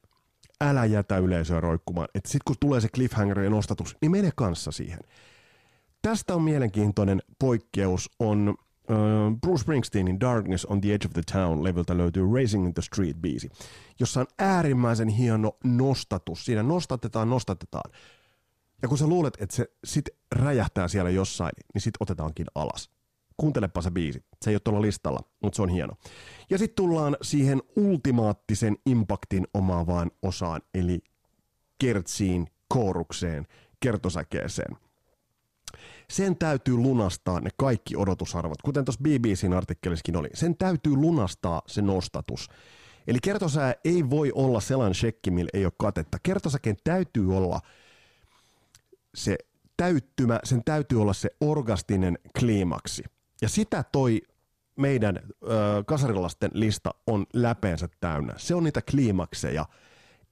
älä 0.60 0.84
jätä 0.84 1.18
yleisöä 1.18 1.60
roikkumaan. 1.60 2.08
Että 2.14 2.28
sitten 2.28 2.44
kun 2.46 2.56
tulee 2.60 2.80
se 2.80 2.88
cliffhanger 2.88 3.40
ja 3.40 3.50
nostatus, 3.50 3.96
niin 4.00 4.10
mene 4.10 4.30
kanssa 4.36 4.70
siihen. 4.70 5.00
Tästä 6.02 6.34
on 6.34 6.42
mielenkiintoinen 6.42 7.22
poikkeus, 7.38 8.10
on 8.18 8.54
Bruce 9.40 9.60
Springsteenin 9.62 10.20
Darkness 10.20 10.64
on 10.64 10.80
the 10.80 10.94
Edge 10.94 11.06
of 11.06 11.12
the 11.12 11.22
Town 11.32 11.64
levyltä 11.64 11.96
löytyy 11.96 12.22
Racing 12.34 12.66
in 12.66 12.74
the 12.74 12.82
Street-biisi, 12.82 13.48
jossa 14.00 14.20
on 14.20 14.26
äärimmäisen 14.38 15.08
hieno 15.08 15.56
nostatus. 15.64 16.44
Siinä 16.44 16.62
nostatetaan, 16.62 17.30
nostatetaan. 17.30 17.90
Ja 18.82 18.88
kun 18.88 18.98
sä 18.98 19.06
luulet, 19.06 19.36
että 19.40 19.56
se 19.56 19.70
sit 19.84 20.08
räjähtää 20.34 20.88
siellä 20.88 21.10
jossain, 21.10 21.52
niin 21.74 21.82
sit 21.82 21.94
otetaankin 22.00 22.46
alas. 22.54 22.90
Kuuntelepa 23.36 23.82
se 23.82 23.90
biisi. 23.90 24.24
Se 24.42 24.50
ei 24.50 24.54
ole 24.54 24.60
tuolla 24.64 24.82
listalla, 24.82 25.20
mutta 25.42 25.56
se 25.56 25.62
on 25.62 25.68
hieno. 25.68 25.94
Ja 26.50 26.58
sitten 26.58 26.76
tullaan 26.76 27.16
siihen 27.22 27.62
ultimaattisen 27.76 28.76
impaktin 28.86 29.46
omaavaan 29.54 30.10
osaan, 30.22 30.60
eli 30.74 31.00
kertsiin, 31.78 32.46
koorukseen, 32.68 33.46
kertosäkeeseen– 33.80 34.76
sen 36.12 36.36
täytyy 36.36 36.76
lunastaa 36.76 37.40
ne 37.40 37.50
kaikki 37.56 37.96
odotusarvot, 37.96 38.62
kuten 38.62 38.84
tuossa 38.84 39.02
BBCn 39.02 39.52
artikkelissakin 39.52 40.16
oli. 40.16 40.28
Sen 40.34 40.56
täytyy 40.56 40.96
lunastaa 40.96 41.62
se 41.66 41.82
nostatus. 41.82 42.48
Eli 43.06 43.18
kertosää 43.22 43.74
ei 43.84 44.10
voi 44.10 44.32
olla 44.34 44.60
sellainen 44.60 44.94
shekki, 44.94 45.30
millä 45.30 45.50
ei 45.54 45.64
ole 45.64 45.72
katetta. 45.78 46.18
Kertosäkeen 46.22 46.76
täytyy 46.84 47.36
olla 47.36 47.60
se 49.14 49.36
täyttymä, 49.76 50.40
sen 50.44 50.64
täytyy 50.64 51.02
olla 51.02 51.12
se 51.12 51.30
orgastinen 51.40 52.18
kliimaksi. 52.38 53.04
Ja 53.42 53.48
sitä 53.48 53.84
toi 53.92 54.20
meidän 54.76 55.16
ö, 55.16 55.48
kasarilasten 55.86 56.50
lista 56.54 56.94
on 57.06 57.26
läpeensä 57.32 57.88
täynnä. 58.00 58.34
Se 58.36 58.54
on 58.54 58.64
niitä 58.64 58.82
kliimakseja 58.90 59.66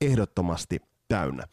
ehdottomasti 0.00 0.78
täynnä. 1.08 1.44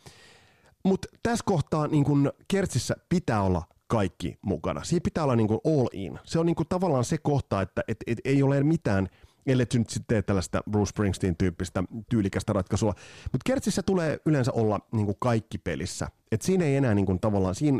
Mutta 0.83 1.07
tässä 1.23 1.45
kohtaa 1.45 1.87
niin 1.87 2.03
kun 2.03 2.33
kertsissä 2.47 2.95
pitää 3.09 3.41
olla 3.41 3.63
kaikki 3.87 4.37
mukana. 4.41 4.83
Siinä 4.83 5.03
pitää 5.03 5.23
olla 5.23 5.35
niin 5.35 5.47
kuin 5.47 5.59
all 5.65 5.87
in. 5.91 6.19
Se 6.23 6.39
on 6.39 6.45
niin 6.45 6.55
kuin 6.55 6.67
tavallaan 6.69 7.05
se 7.05 7.17
kohta, 7.17 7.61
että 7.61 7.83
et, 7.87 7.97
et 8.07 8.17
ei 8.25 8.43
ole 8.43 8.63
mitään, 8.63 9.07
ellei 9.45 9.65
nyt 9.73 9.89
sitten 9.89 10.07
tee 10.07 10.21
tällaista 10.21 10.63
Bruce 10.71 10.89
Springsteen-tyyppistä 10.89 11.83
tyylikästä 12.09 12.53
ratkaisua. 12.53 12.93
Mutta 13.31 13.43
Kertsissä 13.45 13.83
tulee 13.83 14.19
yleensä 14.25 14.51
olla 14.51 14.79
niin 14.91 15.05
kuin 15.05 15.17
kaikki 15.19 15.57
pelissä. 15.57 16.07
Et 16.31 16.41
siinä 16.41 16.65
ei 16.65 16.75
enää 16.75 16.93
niin 16.93 17.05
kuin 17.05 17.19
tavallaan, 17.19 17.55
siinä, 17.55 17.79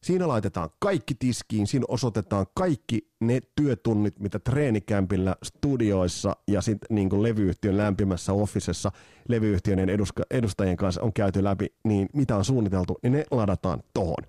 siinä 0.00 0.28
laitetaan 0.28 0.70
kaikki 0.78 1.14
tiskiin, 1.14 1.66
siinä 1.66 1.84
osoitetaan 1.88 2.46
kaikki 2.54 3.10
ne 3.20 3.40
työtunnit, 3.56 4.20
mitä 4.20 4.38
treenikämpillä, 4.38 5.36
studioissa 5.42 6.36
ja 6.46 6.60
sitten 6.60 6.96
niin 6.96 7.08
kuin 7.08 7.22
levyyhtiön 7.22 7.76
lämpimässä 7.76 8.32
officessa 8.32 8.92
levyyhtiön 9.28 9.78
edustajien 10.30 10.76
kanssa 10.76 11.02
on 11.02 11.12
käyty 11.12 11.44
läpi, 11.44 11.66
niin 11.84 12.08
mitä 12.12 12.36
on 12.36 12.44
suunniteltu, 12.44 12.98
niin 13.02 13.12
ne 13.12 13.24
ladataan 13.30 13.82
tohon. 13.94 14.24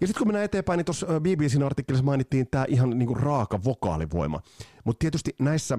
Ja 0.00 0.06
sitten 0.06 0.18
kun 0.18 0.28
mennään 0.28 0.44
eteenpäin, 0.44 0.78
niin 0.78 0.84
tuossa 0.84 1.06
BBCn 1.06 1.62
artikkelissa 1.62 2.04
mainittiin 2.04 2.46
tämä 2.50 2.64
ihan 2.68 2.98
niinku 2.98 3.14
raaka 3.14 3.64
vokaalivoima. 3.64 4.40
Mutta 4.84 4.98
tietysti 4.98 5.34
näissä 5.40 5.78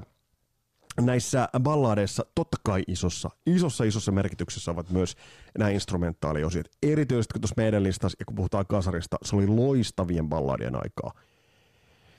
näissä 1.01 1.50
balladeissa 1.60 2.25
totta 2.36 2.58
kai 2.63 2.84
isossa, 2.88 3.30
isossa 3.46 3.84
isossa 3.84 4.12
merkityksessä 4.12 4.72
ovat 4.72 4.90
myös 4.90 5.16
nämä 5.58 5.70
instrumentaaliosiot. 5.70 6.68
Erityisesti 6.84 7.34
kun 7.34 7.42
tuossa 7.42 7.54
meidän 7.58 7.84
listassa, 7.84 8.16
ja 8.20 8.25
kun 8.25 8.36
puhutaan 8.36 8.66
kasarista, 8.68 9.18
se 9.24 9.36
oli 9.36 9.48
loistavien 9.48 10.30
balladien 10.30 10.75
aikaa. 10.75 11.12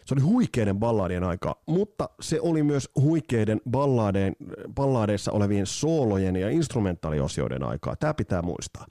Se 0.04 0.14
oli 0.14 0.21
huikeiden 0.21 0.78
balladien 0.78 1.25
aikaa, 1.25 1.54
mutta 1.66 2.09
se 2.21 2.40
oli 2.40 2.62
myös 2.62 2.88
huikeiden 3.00 3.61
balladeen, 3.71 4.37
balladeissa 4.75 5.32
olevien 5.32 5.66
soolojen 5.66 6.37
ja 6.37 6.50
instrumentaaliosioiden 6.50 7.62
aikaa. 7.62 7.97
Tämä 7.97 8.14
pitää 8.14 8.42
muistaa. 8.42 8.87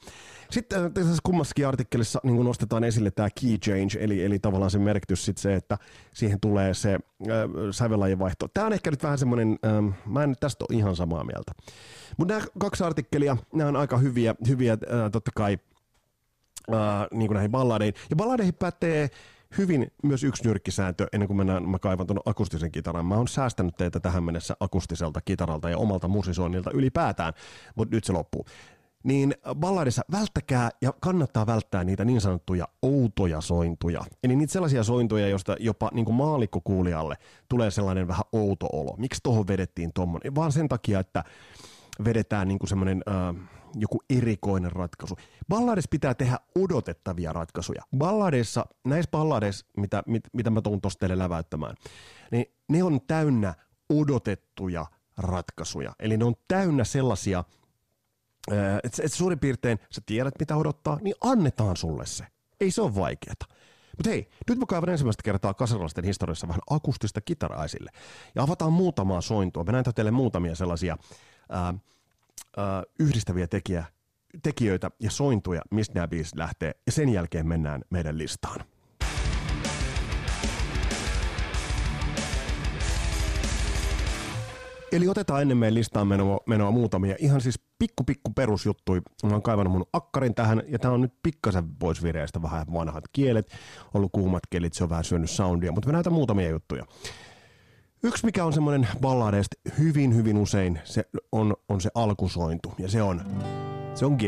Sitten 0.52 0.86
äh, 0.86 0.92
tässä 0.92 1.22
kummassakin 1.24 1.68
artikkelissa 1.68 2.20
niin 2.24 2.46
nostetaan 2.46 2.84
esille 2.84 3.12
tämä 3.12 3.30
key 3.42 3.58
change, 3.58 3.98
eli, 4.00 4.26
eli 4.26 4.40
tavallaan 4.40 4.72
se 4.72 4.80
merkitys 4.80 5.26
sit 5.26 5.38
se, 5.38 5.56
että 5.56 5.78
siihen 6.14 6.40
tulee 6.40 6.74
se 6.74 6.94
äh, 6.94 7.00
sävellajien 7.72 8.20
vaihto. 8.20 8.48
Tämä 8.54 8.68
on 8.68 8.74
ehkä 8.74 8.92
nyt 8.92 9.04
vähän 9.04 9.18
semmoinen, 9.18 9.60
ähm, 9.66 9.88
mä 10.06 10.24
en 10.24 10.30
nyt 10.30 10.40
tästä 10.40 10.66
ole 10.70 10.78
ihan 10.78 10.96
samaa 10.96 11.24
mieltä. 11.24 11.52
Mutta 12.18 12.34
nämä 12.34 12.46
kaksi 12.60 12.84
artikkelia, 12.84 13.38
nämä 13.54 13.68
on 13.68 13.76
aika 13.76 13.98
hyviä, 13.98 14.36
hyviä 14.48 14.74
äh, 14.74 15.12
totta 15.12 15.32
kai 15.36 15.58
äh, 16.74 16.78
niin 17.12 17.28
kuin 17.28 17.36
näihin 17.36 17.52
balladeihin. 17.52 17.96
Ja 18.10 18.16
balladeihin 18.16 18.54
pätee 18.54 19.10
hyvin 19.58 19.92
myös 20.04 20.24
yksi 20.24 20.48
nyrkkisääntö, 20.48 21.08
ennen 21.14 21.28
kuin 21.28 21.38
mennään, 21.38 21.70
mä 21.70 21.80
kaivan 21.80 22.08
tuon 22.08 22.20
akustisen 22.26 22.72
kitaran. 22.72 23.06
Mä 23.06 23.16
oon 23.16 23.28
säästänyt 23.28 23.78
teitä 23.78 24.00
tähän 24.00 24.24
mennessä 24.24 24.56
akustiselta 24.60 25.22
kitaralta 25.22 25.70
ja 25.70 25.78
omalta 25.78 26.08
musisoinnilta 26.08 26.72
ylipäätään, 26.72 27.34
mutta 27.76 27.96
nyt 27.96 28.04
se 28.04 28.14
loppuu 28.14 28.46
niin 29.04 29.36
balladissa 29.56 30.02
välttäkää 30.12 30.70
ja 30.82 30.94
kannattaa 31.00 31.48
välttää 31.48 31.84
niitä 31.84 32.06
niin 32.06 32.22
sanottuja 32.22 32.68
outoja 32.82 33.42
sointuja. 33.42 34.02
Eli 34.24 34.36
niitä 34.36 34.54
sellaisia 34.54 34.84
sointuja, 34.84 35.28
joista 35.28 35.56
jopa 35.60 35.90
niin 35.94 36.06
kuin 36.06 36.16
maalikkokuulijalle 36.16 37.18
tulee 37.50 37.72
sellainen 37.72 38.08
vähän 38.08 38.24
outo 38.32 38.68
olo. 38.74 38.96
Miksi 38.98 39.20
tuohon 39.24 39.48
vedettiin 39.48 39.92
tuommoinen? 39.94 40.36
Vaan 40.36 40.52
sen 40.52 40.70
takia, 40.70 41.00
että 41.00 41.24
vedetään 42.06 42.48
niin 42.48 42.60
semmoinen 42.66 43.04
äh, 43.10 43.36
joku 43.76 44.00
erikoinen 44.10 44.72
ratkaisu. 44.72 45.16
Balladissa 45.50 45.90
pitää 45.92 46.14
tehdä 46.14 46.40
odotettavia 46.56 47.34
ratkaisuja. 47.34 47.82
Balladeissa, 47.98 48.66
näissä 48.86 49.12
balladeissa, 49.12 49.66
mitä, 49.78 50.04
mit, 50.08 50.24
mitä 50.34 50.50
mä 50.50 50.62
tuun 50.62 50.82
tuosta 50.82 51.00
teille 51.00 51.18
läväyttämään, 51.18 51.76
niin 52.32 52.46
ne 52.70 52.84
on 52.84 53.00
täynnä 53.08 53.54
odotettuja 53.90 54.86
ratkaisuja. 55.18 55.94
Eli 56.00 56.18
ne 56.18 56.26
on 56.26 56.36
täynnä 56.48 56.84
sellaisia– 56.84 57.44
että 58.84 59.04
et 59.04 59.14
suurin 59.14 59.40
piirtein 59.40 59.80
sä 59.92 60.02
tiedät, 60.06 60.34
mitä 60.40 60.56
odottaa, 60.56 61.00
niin 61.02 61.16
annetaan 61.22 61.78
sulle 61.78 62.06
se. 62.06 62.26
Ei 62.60 62.72
se 62.72 62.82
ole 62.82 62.96
vaikeeta. 62.96 63.46
Mutta 63.98 64.10
hei, 64.10 64.30
nyt 64.50 64.60
mä 64.60 64.66
kaivan 64.66 64.90
ensimmäistä 64.90 65.24
kertaa 65.24 65.54
kasarilaisten 65.54 66.04
historiassa 66.04 66.48
vähän 66.48 66.62
akustista 66.70 67.22
kitaraisille. 67.22 67.92
Ja 68.36 68.44
avataan 68.44 68.74
muutamaa 68.74 69.22
sointua. 69.22 69.64
Mä 69.64 69.72
näen 69.72 69.86
teille 69.96 70.12
muutamia 70.12 70.56
sellaisia 70.56 70.98
ää, 71.50 71.74
ää, 72.58 72.84
yhdistäviä 73.00 73.48
tekijä, 73.48 73.86
tekijöitä 74.44 74.92
ja 75.00 75.12
sointuja, 75.12 75.62
mistä 75.72 75.94
nämä 75.94 76.08
biisit 76.08 76.36
lähtee. 76.36 76.72
Ja 76.86 76.92
sen 76.92 77.10
jälkeen 77.10 77.48
mennään 77.48 77.82
meidän 77.90 78.18
listaan. 78.18 78.66
Eli 84.92 85.08
otetaan 85.08 85.42
ennen 85.42 85.58
meidän 85.58 85.74
listaan 85.74 86.08
menoa, 86.08 86.40
menoa 86.48 86.72
muutamia 86.72 87.16
ihan 87.20 87.42
siis 87.42 87.60
pikku 87.80 88.04
pikku 88.04 88.32
perusjuttui. 88.36 89.02
Mä 89.24 89.30
oon 89.30 89.42
kaivannut 89.42 89.74
mun 89.74 89.86
akkarin 89.94 90.36
tähän 90.36 90.64
ja 90.68 90.80
tää 90.80 90.92
on 90.92 91.02
nyt 91.02 91.14
pikkasen 91.24 91.76
pois 91.76 92.04
vireistä 92.04 92.42
vähän 92.42 92.66
vanhat 92.74 93.04
kielet, 93.14 93.52
ollut 93.94 94.12
kuumat 94.12 94.44
kelit, 94.50 94.74
se 94.74 94.84
on 94.84 94.90
vähän 94.90 95.04
syönyt 95.04 95.30
soundia, 95.30 95.72
mutta 95.72 95.90
mä 95.90 95.94
näytän 95.94 96.14
muutamia 96.14 96.50
juttuja. 96.50 96.86
Yksi, 98.04 98.26
mikä 98.26 98.46
on 98.46 98.54
semmoinen 98.54 98.88
balladeista 99.02 99.56
hyvin, 99.80 100.16
hyvin 100.16 100.38
usein, 100.38 100.80
se 100.84 101.06
on, 101.32 101.56
on 101.70 101.82
se 101.82 101.90
alkusointu 101.96 102.74
ja 102.78 102.90
se 102.90 103.02
on, 103.02 103.22
se 103.96 104.06
on 104.06 104.14
G. 104.14 104.22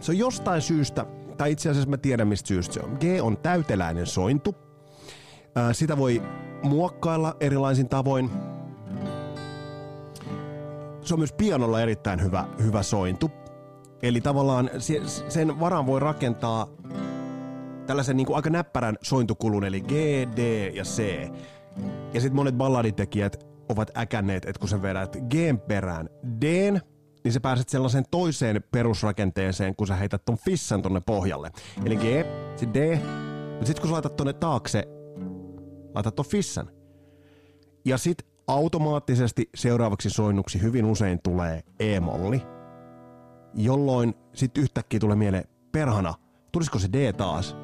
Se 0.00 0.12
on 0.12 0.18
jostain 0.18 0.62
syystä, 0.62 1.06
tai 1.36 1.52
itse 1.52 1.70
asiassa 1.70 1.90
mä 1.90 1.96
tiedän 1.96 2.28
mistä 2.28 2.48
syystä 2.48 2.74
se 2.74 2.80
on. 2.80 2.96
G 3.00 3.04
on 3.22 3.36
täyteläinen 3.36 4.06
sointu. 4.06 4.54
Sitä 5.72 5.96
voi 5.96 6.22
muokkailla 6.62 7.36
erilaisin 7.40 7.88
tavoin 7.88 8.30
se 11.08 11.14
on 11.14 11.20
myös 11.20 11.32
pianolla 11.32 11.80
erittäin 11.80 12.22
hyvä, 12.22 12.44
hyvä 12.62 12.82
sointu. 12.82 13.30
Eli 14.02 14.20
tavallaan 14.20 14.70
sen 15.28 15.60
varaan 15.60 15.86
voi 15.86 16.00
rakentaa 16.00 16.66
tällaisen 17.86 18.16
niin 18.16 18.26
kuin 18.26 18.36
aika 18.36 18.50
näppärän 18.50 18.96
sointukulun, 19.02 19.64
eli 19.64 19.80
G, 19.80 19.92
D 20.36 20.70
ja 20.74 20.84
C. 20.84 21.30
Ja 22.14 22.20
sitten 22.20 22.36
monet 22.36 22.54
balladitekijät 22.54 23.46
ovat 23.68 23.96
äkänneet, 23.98 24.44
että 24.44 24.60
kun 24.60 24.68
sä 24.68 24.82
vedät 24.82 25.16
Gn 25.30 25.60
perään 25.68 26.08
Dn, 26.40 26.80
niin 27.24 27.32
sä 27.32 27.40
pääset 27.40 27.68
sellaiseen 27.68 28.04
toiseen 28.10 28.64
perusrakenteeseen, 28.72 29.76
kun 29.76 29.86
sä 29.86 29.96
heität 29.96 30.24
ton 30.24 30.38
fissan 30.38 30.82
tonne 30.82 31.00
pohjalle. 31.00 31.50
Eli 31.84 31.96
G, 31.96 32.02
sit 32.56 32.74
D, 32.74 32.98
mutta 33.50 33.66
sitten 33.66 33.80
kun 33.80 33.88
sä 33.88 33.92
laitat 33.92 34.16
tonne 34.16 34.32
taakse, 34.32 34.84
laitat 35.94 36.14
ton 36.14 36.26
fissan. 36.26 36.70
Ja 37.84 37.98
sit 37.98 38.26
automaattisesti 38.48 39.50
seuraavaksi 39.54 40.10
soinnuksi 40.10 40.62
hyvin 40.62 40.84
usein 40.84 41.20
tulee 41.24 41.62
E-molli, 41.80 42.42
jolloin 43.54 44.14
sit 44.34 44.58
yhtäkkiä 44.58 45.00
tulee 45.00 45.16
mieleen, 45.16 45.44
perhana, 45.72 46.14
tulisiko 46.52 46.78
se 46.78 46.88
D 46.92 47.12
taas? 47.12 47.56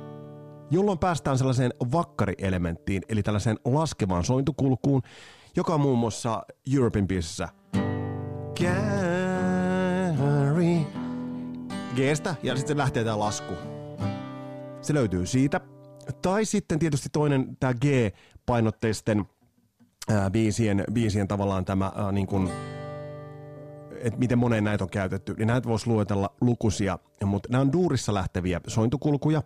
Jolloin 0.70 0.98
päästään 0.98 1.38
sellaiseen 1.38 1.70
vakkarielementtiin, 1.92 3.02
eli 3.08 3.22
tällaiseen 3.22 3.56
laskevaan 3.64 4.24
sointukulkuun, 4.24 5.02
joka 5.56 5.74
on 5.74 5.80
muun 5.80 5.98
muassa 5.98 6.42
European 6.74 7.06
biisissä 7.06 7.48
Carry 8.60 9.94
Gstä, 11.94 12.34
ja 12.42 12.56
sitten 12.56 12.76
lähtee 12.78 13.04
tää 13.04 13.18
lasku. 13.18 13.54
Se 14.80 14.94
löytyy 14.94 15.26
siitä. 15.26 15.60
Tai 16.22 16.44
sitten 16.44 16.78
tietysti 16.78 17.08
toinen, 17.12 17.56
tämä 17.60 17.74
G-painotteisten 17.74 19.24
ää, 20.08 20.30
biisien, 20.30 20.84
biisien 20.92 21.28
tavallaan 21.28 21.64
tämä 21.64 21.92
ää, 21.94 22.12
niin 22.12 22.26
kuin, 22.26 22.50
että 24.00 24.18
miten 24.18 24.38
moneen 24.38 24.64
näitä 24.64 24.84
on 24.84 24.90
käytetty, 24.90 25.34
niin 25.34 25.46
näitä 25.46 25.68
voisi 25.68 25.86
luetella 25.86 26.30
lukuisia, 26.40 26.98
mutta 27.24 27.48
nämä 27.52 27.62
on 27.62 27.72
duurissa 27.72 28.14
lähteviä 28.14 28.60
sointukulkuja, 28.66 29.42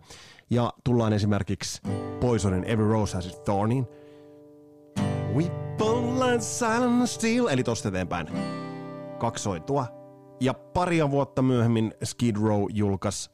ja 0.49 0.73
tullaan 0.83 1.13
esimerkiksi 1.13 1.81
Poisonin 2.19 2.63
Every 2.63 2.91
Rose 2.91 3.15
Has 3.15 3.25
Its 3.25 3.39
Thornin, 3.39 3.87
We 5.35 5.43
like 6.25 6.41
silent 6.41 7.09
steel, 7.09 7.47
eli 7.47 7.63
tosta 7.63 7.89
eteenpäin. 7.89 8.27
Kaksi 9.17 9.43
sointua. 9.43 9.85
Ja 10.39 10.53
paria 10.53 11.11
vuotta 11.11 11.41
myöhemmin 11.41 11.93
Skid 12.03 12.35
Row 12.35 12.65
julkaisi 12.69 13.29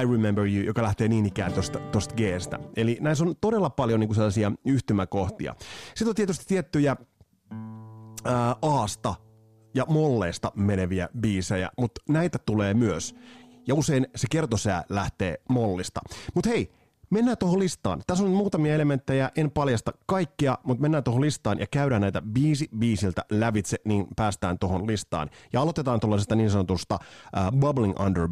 I 0.00 0.12
Remember 0.12 0.46
You, 0.46 0.64
joka 0.64 0.82
lähtee 0.82 1.08
niin 1.08 1.26
ikään 1.26 1.52
tosta, 1.52 1.78
tosta 1.78 2.14
Gstä. 2.14 2.58
Eli 2.76 2.98
näissä 3.00 3.24
on 3.24 3.34
todella 3.40 3.70
paljon 3.70 4.00
niin 4.00 4.08
kuin 4.08 4.14
sellaisia 4.14 4.52
yhtymäkohtia. 4.64 5.54
Sitten 5.88 6.08
on 6.08 6.14
tietysti 6.14 6.44
tiettyjä 6.48 6.96
ää, 8.24 8.56
Aasta 8.62 9.14
ja 9.74 9.84
Molleesta 9.88 10.52
meneviä 10.54 11.08
biisejä, 11.20 11.70
mutta 11.78 12.00
näitä 12.08 12.38
tulee 12.38 12.74
myös. 12.74 13.14
Ja 13.66 13.74
usein 13.74 14.06
se 14.16 14.26
kertosää 14.30 14.84
lähtee 14.88 15.40
mollista. 15.48 16.00
Mutta 16.34 16.50
hei, 16.50 16.70
mennään 17.10 17.38
tuohon 17.38 17.58
listaan. 17.58 18.02
Tässä 18.06 18.24
on 18.24 18.30
muutamia 18.30 18.74
elementtejä, 18.74 19.30
en 19.36 19.50
paljasta 19.50 19.92
kaikkia, 20.06 20.58
mutta 20.62 20.82
mennään 20.82 21.04
tuohon 21.04 21.22
listaan 21.22 21.58
ja 21.58 21.66
käydään 21.70 22.00
näitä 22.00 22.22
biisi 22.22 22.68
biisiltä 22.78 23.24
lävitse, 23.30 23.76
niin 23.84 24.06
päästään 24.16 24.58
tuohon 24.58 24.86
listaan. 24.86 25.30
Ja 25.52 25.60
aloitetaan 25.60 26.00
tuollaisesta 26.00 26.34
niin 26.34 26.50
sanotusta 26.50 26.94
uh, 26.94 27.58
Bubbling 27.60 28.00
Under 28.00 28.28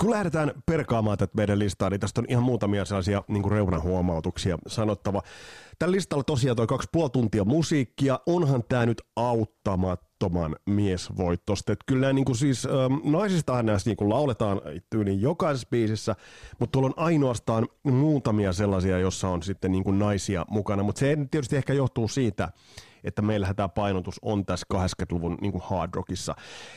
kun 0.00 0.10
lähdetään 0.10 0.52
perkaamaan 0.66 1.18
tätä 1.18 1.32
meidän 1.36 1.58
listaa, 1.58 1.90
niin 1.90 2.00
tästä 2.00 2.20
on 2.20 2.26
ihan 2.28 2.42
muutamia 2.42 2.84
sellaisia 2.84 3.22
niin 3.28 3.50
reunahuomautuksia 3.50 4.58
sanottava. 4.66 5.22
Tällä 5.78 5.92
listalla 5.92 6.24
tosiaan 6.24 6.56
toi 6.56 6.66
kaksi 6.66 6.88
puoli 6.92 7.10
tuntia 7.10 7.44
musiikkia. 7.44 8.20
Onhan 8.26 8.64
tämä 8.68 8.86
nyt 8.86 9.02
auttamattoman 9.16 10.56
miesvoittosta. 10.66 11.72
Että 11.72 11.84
kyllä 11.86 12.12
niin 12.12 12.24
kuin 12.24 12.36
siis 12.36 12.66
ähm, 12.66 13.12
naisistahan 13.12 13.66
näissä 13.66 13.90
niin 13.90 13.96
kuin 13.96 14.10
lauletaan 14.10 14.60
tyyliin 14.90 15.20
jokaisessa 15.20 15.68
biisissä, 15.70 16.16
mutta 16.58 16.72
tuolla 16.72 16.88
on 16.88 17.04
ainoastaan 17.04 17.68
muutamia 17.82 18.52
sellaisia, 18.52 18.98
jossa 18.98 19.28
on 19.28 19.42
sitten 19.42 19.72
niin 19.72 19.84
kuin 19.84 19.98
naisia 19.98 20.46
mukana. 20.50 20.82
Mutta 20.82 20.98
se 20.98 21.16
tietysti 21.30 21.56
ehkä 21.56 21.72
johtuu 21.72 22.08
siitä, 22.08 22.48
että 23.04 23.22
meillähän 23.22 23.56
tämä 23.56 23.68
painotus 23.68 24.18
on 24.22 24.46
tässä 24.46 24.66
80-luvun 24.74 25.38
niin 25.40 25.52
hard 25.62 25.94
rockissa. 25.94 26.34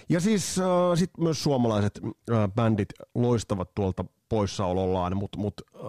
Ja 0.10 0.20
siis 0.20 0.60
äh, 0.60 0.66
sitten 0.96 1.24
myös 1.24 1.44
suomalaiset 1.44 2.00
äh, 2.04 2.50
bändit 2.56 2.90
loistavat 3.16 3.76
tuolta 3.76 4.06
poissaolollaan, 4.30 5.18
mutta 5.18 5.38
mut, 5.38 5.62
äh, 5.76 5.82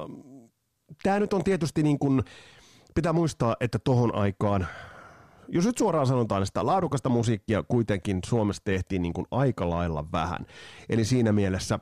tämä 1.03 1.21
nyt 1.21 1.33
on 1.33 1.45
tietysti 1.45 1.83
niin 1.83 1.99
kuin, 1.99 2.23
pitää 2.95 3.13
muistaa, 3.13 3.57
että 3.61 3.79
tohon 3.79 4.15
aikaan 4.15 4.67
jos 5.51 5.65
nyt 5.67 5.79
suoraan 5.79 6.07
sanotaan, 6.07 6.43
että 6.43 6.67
laadukasta 6.67 7.09
musiikkia 7.09 7.63
kuitenkin 7.63 8.21
Suomessa 8.27 8.63
tehtiin 8.65 9.03
niin 9.03 9.13
kuin 9.13 9.27
aika 9.31 9.71
lailla 9.71 10.05
vähän. 10.13 10.47
Eli 10.89 11.05
siinä 11.05 11.33
mielessä 11.33 11.79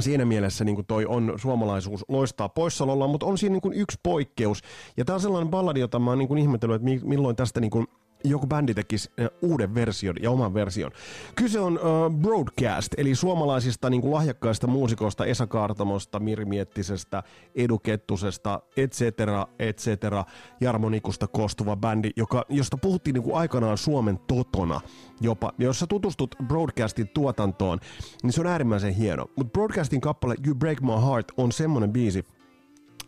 siinä 0.00 0.24
mielessä 0.24 0.64
niin 0.64 0.74
kuin 0.74 0.86
toi 0.86 1.06
on 1.06 1.34
suomalaisuus 1.36 2.04
loistaa 2.08 2.48
poissaololla, 2.48 3.06
mutta 3.06 3.26
on 3.26 3.38
siinä 3.38 3.52
niin 3.52 3.60
kuin 3.60 3.74
yksi 3.74 3.98
poikkeus. 4.02 4.62
Ja 4.96 5.04
tämä 5.04 5.14
on 5.14 5.20
sellainen 5.20 5.50
balladi, 5.50 5.80
jota 5.80 5.98
mä 5.98 6.10
oon 6.10 6.18
niin 6.18 6.28
kuin 6.28 6.38
ihmetellyt, 6.38 6.82
että 6.82 7.06
milloin 7.06 7.36
tästä 7.36 7.60
niin 7.60 7.70
kuin 7.70 7.86
joku 8.24 8.46
bändi 8.46 8.74
tekisi 8.74 9.10
uuden 9.42 9.74
version 9.74 10.14
ja 10.22 10.30
oman 10.30 10.54
version. 10.54 10.90
Kyse 11.34 11.60
on 11.60 11.78
uh, 11.78 12.20
Broadcast, 12.20 12.92
eli 12.96 13.14
suomalaisista 13.14 13.90
niin 13.90 14.00
kuin 14.00 14.12
lahjakkaista 14.12 14.66
muusikoista 14.66 15.24
Esa 15.24 15.46
Kaartamosta, 15.46 16.20
Miri 16.20 16.44
Miettisestä, 16.44 17.22
Edu 17.54 17.78
Kettusesta, 17.78 18.60
et 18.76 18.92
cetera, 18.92 19.46
et 19.58 19.78
cetera, 19.78 20.24
Jarmo 20.60 20.88
Nikusta 20.88 21.26
koostuva 21.26 21.76
bändi, 21.76 22.10
joka, 22.16 22.44
josta 22.48 22.76
puhuttiin 22.76 23.14
niin 23.14 23.22
kuin 23.22 23.36
aikanaan 23.36 23.78
Suomen 23.78 24.18
totona 24.26 24.80
jopa. 25.20 25.52
Ja 25.58 25.64
jos 25.64 25.78
sä 25.78 25.86
tutustut 25.86 26.34
Broadcastin 26.46 27.08
tuotantoon, 27.08 27.78
niin 28.22 28.32
se 28.32 28.40
on 28.40 28.46
äärimmäisen 28.46 28.94
hieno. 28.94 29.26
Mutta 29.36 29.52
Broadcastin 29.52 30.00
kappale 30.00 30.34
You 30.46 30.54
Break 30.54 30.80
My 30.80 30.92
Heart 31.06 31.32
on 31.36 31.52
semmonen 31.52 31.92
biisi, 31.92 32.24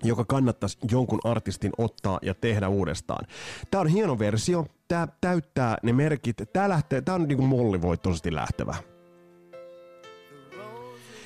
joka 0.04 0.24
kannattaisi 0.24 0.78
jonkun 0.90 1.20
artistin 1.24 1.72
ottaa 1.78 2.18
ja 2.22 2.34
tehdä 2.34 2.68
uudestaan. 2.68 3.26
Tämä 3.70 3.80
on 3.80 3.88
hieno 3.88 4.18
versio, 4.18 4.66
tämä 4.88 5.08
täyttää 5.20 5.76
ne 5.82 5.92
merkit, 5.92 6.36
tämä, 6.52 6.68
lähtee, 6.68 7.00
tämä 7.00 7.14
on 7.14 7.28
niin 7.28 7.38
kuin 7.38 7.48
mollivoittoisesti 7.48 8.34
lähtevä. 8.34 8.74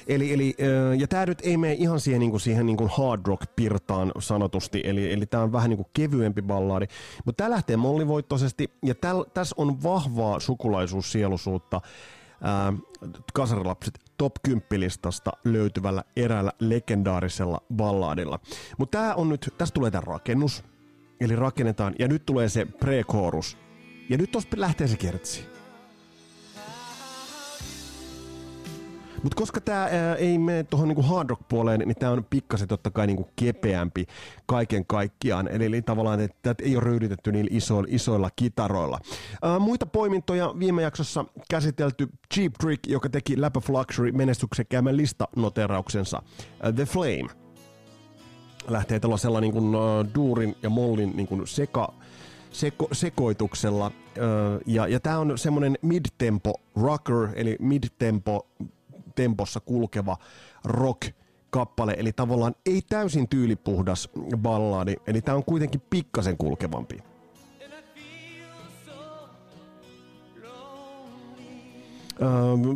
Eli, 0.07 0.33
eli, 0.33 0.57
ja 0.99 1.09
tämä 1.09 1.27
nyt 1.27 1.41
ei 1.43 1.57
mene 1.57 1.73
ihan 1.73 2.01
siihen, 2.01 2.21
niin 2.21 2.31
kuin 2.31 2.41
siihen 2.41 2.67
niin 2.67 2.77
kuin 2.77 2.91
hard 2.97 3.21
rock 3.27 3.57
pirtaan 3.57 4.13
sanotusti, 4.19 4.81
eli, 4.85 5.13
eli 5.13 5.27
tämä 5.27 5.43
on 5.43 5.53
vähän 5.53 5.71
niin 5.71 5.77
kuin 5.77 5.89
kevyempi 5.93 6.43
ballaadi, 6.43 6.87
mutta 7.25 7.37
tämä 7.43 7.51
lähtee 7.51 7.77
mollivoittoisesti, 7.77 8.71
ja 8.83 8.95
tässä 9.35 9.55
on 9.59 9.83
vahvaa 9.83 10.41
sukulaisuussielusuutta, 10.41 11.81
ää, 12.43 12.73
kasarilapset 13.35 14.01
top 14.19 14.33
10 14.43 14.63
listasta 14.81 15.31
löytyvällä 15.45 16.05
eräällä 16.17 16.53
legendaarisella 16.61 17.61
balladilla. 17.75 18.41
Mutta 18.79 18.99
tää 18.99 19.15
on 19.15 19.29
nyt, 19.29 19.55
tästä 19.59 19.75
tulee 19.75 19.91
tämä 19.91 20.03
rakennus, 20.07 20.65
eli 21.21 21.37
rakennetaan, 21.37 21.95
ja 21.99 22.09
nyt 22.09 22.27
tulee 22.27 22.49
se 22.49 22.67
pre 22.67 23.05
ja 24.09 24.19
nyt 24.19 24.31
tosta 24.31 24.61
lähtee 24.61 24.89
se 24.89 24.97
kertsi. 24.97 25.50
Mutta 29.23 29.37
koska 29.37 29.61
tämä 29.61 29.89
ei 30.19 30.39
mene 30.39 30.65
tuohon 30.65 30.89
niinku 30.89 31.03
hard 31.03 31.31
rock 31.31 31.43
puoleen, 31.49 31.81
niin 31.81 31.97
tämä 31.97 32.13
on 32.13 32.25
pikkasen 32.31 32.69
totta 32.69 32.91
kai 32.91 33.07
niinku 33.07 33.29
kepeämpi 33.37 34.07
kaiken 34.47 34.87
kaikkiaan. 34.87 35.49
Eli, 35.49 35.65
eli 35.65 35.83
tavallaan, 35.83 36.21
että 36.21 36.55
ei 36.63 36.77
ole 36.77 36.85
ryyditetty 36.85 37.33
niillä 37.33 37.51
isoilla, 37.53 37.89
isoilla 37.91 38.31
kitaroilla. 38.37 38.99
Ää, 39.43 39.59
muita 39.59 39.87
poimintoja 39.87 40.55
viime 40.59 40.83
jaksossa 40.83 41.25
käsitelty 41.51 42.09
Cheap 42.35 42.53
Trick, 42.61 42.87
joka 42.87 43.09
teki 43.09 43.37
Lap 43.37 43.57
of 43.57 43.69
Luxury 43.69 44.13
menestyksekkäämmän 44.13 44.97
listanoterauksensa. 44.97 46.23
The 46.75 46.85
Flame 46.85 47.29
lähtee 48.69 49.01
tällaisella 49.01 49.41
niin 49.41 49.53
kuin, 49.53 49.77
duurin 50.15 50.57
ja 50.63 50.71
mollin 50.71 51.13
niin 51.17 51.27
kuin 51.27 51.47
seka, 51.47 51.95
seko, 52.51 52.89
sekoituksella. 52.93 53.91
Ja 54.67 54.87
ja 54.87 55.01
tämä 55.01 55.19
on 55.19 55.39
semmoinen 55.39 55.79
mid-tempo 55.83 56.55
rocker, 56.77 57.29
eli 57.35 57.57
mid-tempo 57.61 58.49
tempossa 59.15 59.61
kulkeva 59.61 60.17
rock-kappale, 60.65 61.95
eli 61.99 62.13
tavallaan 62.13 62.55
ei 62.67 62.83
täysin 62.89 63.29
tyylipuhdas 63.29 64.09
balladi, 64.37 64.95
eli 65.07 65.21
tämä 65.21 65.37
on 65.37 65.45
kuitenkin 65.45 65.83
pikkasen 65.91 66.37
kulkevampi. 66.37 66.99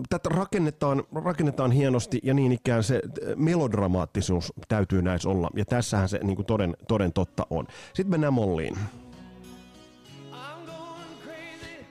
tätä 0.09 0.29
rakennetaan, 0.29 1.05
rakennetaan 1.25 1.73
hienosti 1.73 2.21
ja 2.23 2.35
niin 2.35 2.53
ikään 2.53 2.83
se 2.83 3.03
melodramaattisuus 3.37 4.53
täytyy 4.69 5.03
näissä 5.03 5.29
olla. 5.29 5.51
Ja 5.57 5.65
tässähän 5.65 6.09
se 6.09 6.19
niin 6.23 6.37
kuin 6.37 6.47
toden, 6.47 6.77
toden 6.89 7.13
totta 7.13 7.47
on. 7.51 7.67
Sitten 7.95 8.11
mennään 8.11 8.33
molliin 8.33 8.77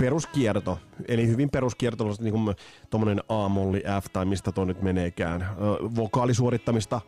peruskierto, 0.04 0.80
eli 1.08 1.28
hyvin 1.28 1.50
peruskierto, 1.50 2.16
niin 2.20 2.34
kuin 2.34 2.56
tuommoinen 2.90 3.24
A-molli 3.30 3.84
F 4.02 4.06
tai 4.14 4.26
mistä 4.26 4.52
tuo 4.52 4.66
nyt 4.66 4.82
meneekään. 4.82 5.50
vokaalisuorittamista. 5.96 7.02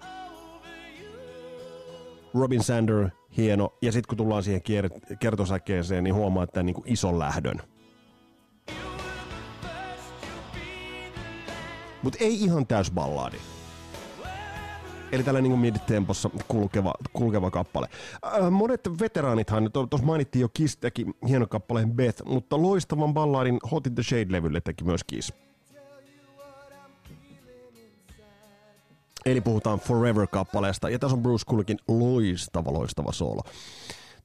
Robin 2.33 2.63
Sander, 2.63 3.09
hieno. 3.37 3.73
Ja 3.81 3.91
sitten 3.91 4.07
kun 4.07 4.17
tullaan 4.17 4.43
siihen 4.43 4.61
kier- 4.61 5.15
kertosäkeeseen, 5.19 6.03
niin 6.03 6.15
huomaa, 6.15 6.43
että 6.43 6.63
niin 6.63 6.73
kuin 6.73 6.87
ison 6.87 7.19
lähdön. 7.19 7.61
Mutta 12.03 12.17
ei 12.21 12.43
ihan 12.43 12.67
täysballaadi. 12.67 13.37
Eli 15.15 15.23
tällä 15.23 15.41
niin 15.41 15.59
mid-tempossa 15.59 16.29
kulkeva, 16.47 16.93
kulkeva 17.13 17.51
kappale. 17.51 17.87
Äh, 18.25 18.51
monet 18.51 18.89
veteraanithan, 18.99 19.71
tuossa 19.71 20.05
mainittiin 20.05 20.41
jo 20.41 20.49
Kiss 20.49 20.77
teki 20.77 21.05
hieno 21.27 21.47
kappaleen 21.47 21.91
Beth, 21.91 22.23
mutta 22.25 22.61
loistavan 22.61 23.13
balladin 23.13 23.59
Hot 23.71 23.87
in 23.87 23.95
the 23.95 24.03
Shade-levylle 24.03 24.61
teki 24.61 24.83
myös 24.83 25.03
Kiss. 25.03 25.33
Eli 29.25 29.41
puhutaan 29.41 29.79
Forever-kappaleesta, 29.79 30.89
ja 30.89 30.99
tässä 30.99 31.17
on 31.17 31.23
Bruce 31.23 31.43
Kulickin 31.47 31.77
loistava, 31.87 32.73
loistava 32.73 33.11
soolo. 33.11 33.41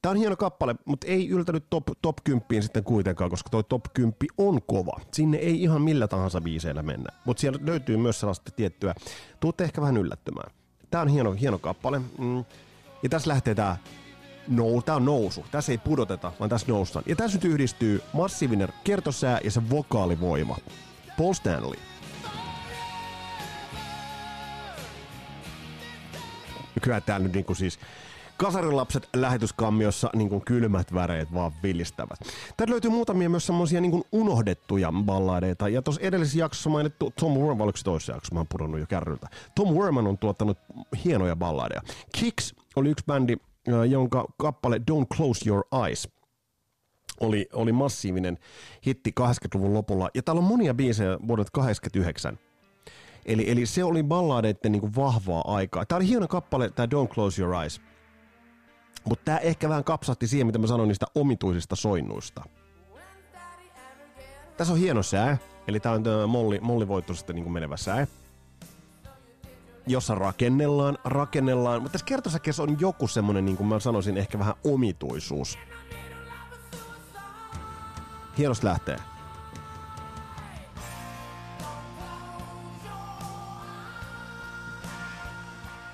Tämä 0.03 0.11
on 0.11 0.16
hieno 0.16 0.37
kappale, 0.37 0.74
mutta 0.85 1.07
ei 1.07 1.29
yltänyt 1.29 1.64
top, 1.70 1.85
top 2.03 2.16
10 2.24 2.62
sitten 2.62 2.85
kuitenkaan, 2.85 3.31
koska 3.31 3.50
toi 3.50 3.64
top 3.64 3.85
10 3.94 4.14
on 4.38 4.62
kova. 4.62 5.00
Sinne 5.12 5.37
ei 5.37 5.62
ihan 5.62 5.83
millä 5.83 6.09
tahansa 6.09 6.40
biiseillä 6.40 6.83
mennä, 6.83 7.12
mutta 7.24 7.40
siellä 7.40 7.59
löytyy 7.62 7.96
myös 7.96 8.20
sellaista 8.20 8.50
tiettyä, 8.50 8.94
tuutte 9.40 9.64
ehkä 9.64 9.81
vähän 9.81 9.96
yllättymään. 9.96 10.60
Tämä 10.90 11.03
on 11.03 11.09
hieno, 11.09 11.33
hieno 11.33 11.59
kappale. 11.59 11.98
Mm. 11.98 12.44
Ja 13.03 13.09
tässä 13.09 13.31
lähtee 13.31 13.55
tämä 13.55 13.76
no, 14.48 14.64
tää 14.85 14.96
on 14.96 15.05
nousu. 15.05 15.44
Tässä 15.50 15.72
ei 15.72 15.79
pudoteta, 15.79 16.33
vaan 16.40 16.50
tässä 16.50 16.66
noustaan. 16.68 17.05
Ja 17.09 17.16
tässä 17.16 17.37
nyt 17.37 17.44
yhdistyy 17.44 18.03
massiivinen 18.12 18.68
kertosää 18.85 19.40
ja 19.44 19.50
se 19.50 19.70
vokaalivoima. 19.70 20.57
Paul 21.18 21.33
Stanley. 21.33 21.81
Kyllä 26.83 27.00
täällä 27.00 27.24
nyt 27.24 27.35
niinku 27.35 27.55
siis 27.55 27.79
kasarilapset 28.40 29.09
lähetyskammiossa 29.16 30.11
niin 30.14 30.29
kuin 30.29 30.44
kylmät 30.44 30.94
väreet 30.94 31.35
vaan 31.35 31.53
villistävät. 31.62 32.18
Täältä 32.57 32.70
löytyy 32.70 32.90
muutamia 32.90 33.31
myös 33.31 33.46
semmoisia 33.46 33.81
niin 33.81 34.05
unohdettuja 34.12 34.92
balladeita. 35.05 35.68
Ja 35.68 35.83
tuossa 35.83 36.00
edellisessä 36.00 36.38
jaksossa 36.38 36.70
mainittu 36.70 37.12
Tom 37.20 37.33
Worman, 37.33 37.64
oliko 37.64 37.76
se 37.76 37.85
toisessa 37.85 38.12
jaksossa, 38.12 38.35
mä 38.35 38.40
oon 38.40 38.46
pudonnut 38.48 38.81
jo 38.81 38.87
kärryltä. 38.87 39.29
Tom 39.55 39.68
Worman 39.68 40.07
on 40.07 40.18
tuottanut 40.18 40.59
hienoja 41.05 41.37
balladeja. 41.37 41.83
Kicks 42.18 42.55
oli 42.76 42.90
yksi 42.90 43.05
bändi, 43.07 43.37
jonka 43.88 44.24
kappale 44.38 44.81
Don't 44.90 45.16
Close 45.16 45.48
Your 45.48 45.64
Eyes 45.87 46.09
oli, 47.20 47.48
oli 47.53 47.72
massiivinen 47.72 48.38
hitti 48.87 49.12
80-luvun 49.20 49.74
lopulla. 49.74 50.11
Ja 50.14 50.22
täällä 50.22 50.40
on 50.40 50.48
monia 50.48 50.74
biisejä 50.74 51.18
vuodelta 51.29 51.50
89. 51.53 52.38
Eli, 53.26 53.50
eli 53.50 53.66
se 53.66 53.85
oli 53.85 54.03
balladeiden 54.03 54.72
niin 54.72 54.96
vahvaa 54.96 55.42
aikaa. 55.46 55.87
Tämä 55.87 55.96
oli 55.96 56.09
hieno 56.09 56.29
kappale, 56.29 56.70
tämä 56.70 56.87
Don't 56.87 57.14
Close 57.14 57.42
Your 57.42 57.55
Eyes. 57.55 57.81
Mutta 59.04 59.24
tämä 59.24 59.38
ehkä 59.38 59.68
vähän 59.68 59.84
kapsahti 59.84 60.26
siihen, 60.26 60.46
mitä 60.46 60.58
mä 60.58 60.66
sanoin 60.66 60.88
niistä 60.88 61.06
omituisista 61.14 61.76
soinnuista. 61.76 62.42
Tässä 64.56 64.72
on 64.72 64.78
hieno 64.78 65.02
sää, 65.02 65.38
eli 65.68 65.80
tämä 65.80 65.94
on 65.94 66.02
tämä 66.02 66.26
molli, 66.26 66.60
mollivoittoisesti 66.60 67.32
niin 67.32 67.52
menevä 67.52 67.76
sää. 67.76 68.06
Jossa 69.86 70.14
rakennellaan, 70.14 70.98
rakennellaan, 71.04 71.82
mutta 71.82 71.92
tässä 71.92 72.06
kertosäkeessä 72.06 72.62
on 72.62 72.80
joku 72.80 73.08
semmonen, 73.08 73.44
niin 73.44 73.56
kuin 73.56 73.66
mä 73.66 73.80
sanoisin, 73.80 74.16
ehkä 74.16 74.38
vähän 74.38 74.54
omituisuus. 74.64 75.58
Hienosti 78.38 78.66
lähtee. 78.66 78.96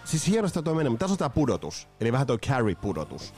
Siis 0.07 0.27
hienosti 0.27 0.63
toi 0.63 0.75
menee, 0.75 0.91
mutta 0.91 1.05
tässä 1.05 1.15
on 1.15 1.19
tää 1.19 1.31
pudotus. 1.31 1.89
Eli 2.01 2.13
vähän 2.13 2.27
toi 2.27 2.39
carry-pudotus. 2.39 3.35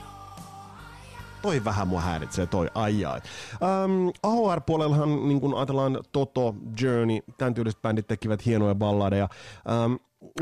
Toi 1.43 1.65
vähän 1.65 1.89
mua 1.89 2.01
häiritsee 2.01 2.47
toi, 2.47 2.71
ai. 2.75 2.95
Um, 3.05 4.13
AHR-puolellahan, 4.23 5.29
niin 5.29 5.41
kun 5.41 5.57
ajatellaan 5.57 5.99
Toto, 6.13 6.55
Journey, 6.81 7.19
tämän 7.39 7.55
tyyliset 7.55 7.83
bändit 7.83 8.07
tekivät 8.07 8.47
hienoja 8.47 8.75
balladeja. 8.75 9.29
Um, 9.85 9.99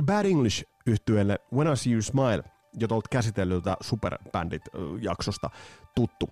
Bad 0.06 0.24
English 0.24 0.64
yhtyeelle 0.86 1.38
When 1.54 1.72
I 1.72 1.76
See 1.76 1.92
You 1.92 2.02
Smile, 2.02 2.42
jota 2.80 2.94
olet 2.94 3.08
käsitellyltä 3.08 3.76
Superbandit-jaksosta 3.80 5.50
tuttu 5.94 6.30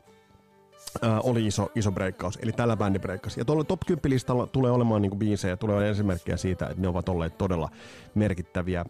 äh, 1.05 1.19
oli 1.23 1.47
iso, 1.47 1.71
iso 1.75 1.93
breikkaus, 1.93 2.39
eli 2.43 2.53
tällä 2.53 2.77
bändi 2.77 2.99
breikkasi. 2.99 3.41
Ja 3.41 3.45
tuolla 3.45 3.65
top 3.65 3.81
10 3.87 4.11
listalla 4.11 4.47
tulee 4.47 4.71
olemaan 4.71 5.03
niin 5.03 5.19
biisejä, 5.19 5.57
tulee 5.57 5.77
olemaan 5.77 5.93
esimerkkejä 5.93 6.37
siitä, 6.37 6.67
että 6.67 6.83
ne 6.83 6.89
ovat 6.89 7.09
olleet 7.09 7.39
todella 7.39 7.69
merkittäviä 8.15 8.81
äh, 8.81 8.87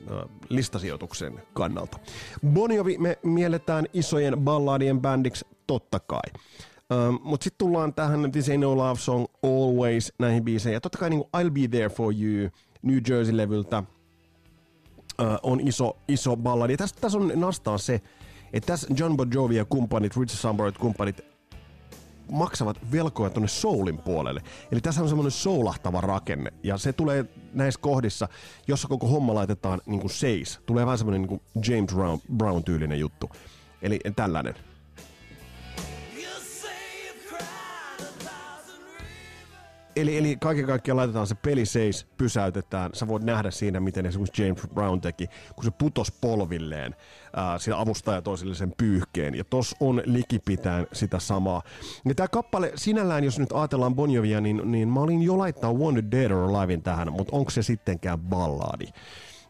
listasijoituksen 0.48 1.42
kannalta. 1.52 1.98
Bonjovi 2.46 2.98
me 2.98 3.18
mielletään 3.22 3.86
isojen 3.92 4.36
balladien 4.40 5.00
bändiksi, 5.00 5.46
totta 5.66 6.00
kai. 6.00 6.30
Um, 6.92 7.18
Mutta 7.22 7.44
sitten 7.44 7.66
tullaan 7.66 7.94
tähän 7.94 8.32
This 8.32 8.48
Ain't 8.48 8.58
No 8.58 8.76
Love 8.76 9.00
Song, 9.00 9.26
Always, 9.42 10.12
näihin 10.18 10.44
biiseihin. 10.44 10.74
Ja 10.74 10.80
totta 10.80 10.98
kai 10.98 11.10
niin 11.10 11.24
I'll 11.36 11.50
Be 11.50 11.68
There 11.70 11.88
For 11.88 12.14
You, 12.14 12.50
New 12.82 12.98
Jersey-levyltä, 13.08 13.82
uh, 15.22 15.26
on 15.42 15.60
iso, 15.60 15.96
iso 16.08 16.36
balladi. 16.36 16.76
Tässä, 16.76 16.96
tässä 17.00 17.18
on 17.18 17.32
nastaa 17.34 17.78
se, 17.78 18.00
että 18.52 18.66
tässä 18.66 18.94
John 18.98 19.16
Bon 19.16 19.30
Jovi 19.34 19.56
ja 19.56 19.64
kumppanit, 19.64 20.16
Richard 20.16 20.38
Sambor 20.38 20.72
kumppanit 20.72 21.33
maksavat 22.30 22.92
velkoja 22.92 23.30
tuonne 23.30 23.48
soulin 23.48 23.98
puolelle. 23.98 24.42
Eli 24.72 24.80
tässä 24.80 25.02
on 25.02 25.08
semmoinen 25.08 25.30
soulahtava 25.30 26.00
rakenne, 26.00 26.52
ja 26.62 26.78
se 26.78 26.92
tulee 26.92 27.24
näissä 27.52 27.80
kohdissa, 27.80 28.28
jossa 28.68 28.88
koko 28.88 29.06
homma 29.06 29.34
laitetaan 29.34 29.80
niin 29.86 30.00
kuin 30.00 30.10
seis. 30.10 30.60
Tulee 30.66 30.86
vähän 30.86 30.98
semmoinen 30.98 31.22
niin 31.22 31.40
James 31.68 31.94
Brown, 31.94 32.18
Brown-tyylinen 32.36 32.98
juttu. 32.98 33.30
Eli 33.82 34.00
tällainen. 34.16 34.54
Eli, 39.96 40.18
eli 40.18 40.36
kaiken 40.36 40.66
kaikkiaan 40.66 40.96
laitetaan 40.96 41.26
se 41.26 41.34
peli 41.34 41.66
seis, 41.66 42.06
pysäytetään. 42.16 42.90
Sä 42.94 43.08
voit 43.08 43.22
nähdä 43.22 43.50
siinä, 43.50 43.80
miten 43.80 44.06
esimerkiksi 44.06 44.42
James 44.42 44.62
Brown 44.74 45.00
teki, 45.00 45.28
kun 45.54 45.64
se 45.64 45.70
putos 45.70 46.12
polvilleen. 46.20 46.94
Ää, 47.36 47.58
siinä 47.58 47.78
avustaja 47.78 48.22
toisille 48.22 48.54
sen 48.54 48.72
pyyhkeen. 48.76 49.34
Ja 49.34 49.44
tos 49.44 49.76
on 49.80 50.02
likipitään 50.04 50.86
sitä 50.92 51.18
samaa. 51.18 51.62
Ja 52.04 52.14
tää 52.14 52.28
kappale 52.28 52.72
sinällään, 52.74 53.24
jos 53.24 53.38
nyt 53.38 53.52
ajatellaan 53.52 53.94
Bon 53.94 54.10
Jovia, 54.10 54.40
niin, 54.40 54.60
niin 54.64 54.88
mä 54.88 55.00
olin 55.00 55.22
jo 55.22 55.38
laittaa 55.38 55.72
Wanted 55.72 56.10
Dead 56.10 56.30
or 56.30 56.50
Alivein 56.50 56.82
tähän, 56.82 57.12
mutta 57.12 57.36
onko 57.36 57.50
se 57.50 57.62
sittenkään 57.62 58.20
balladi? 58.20 58.86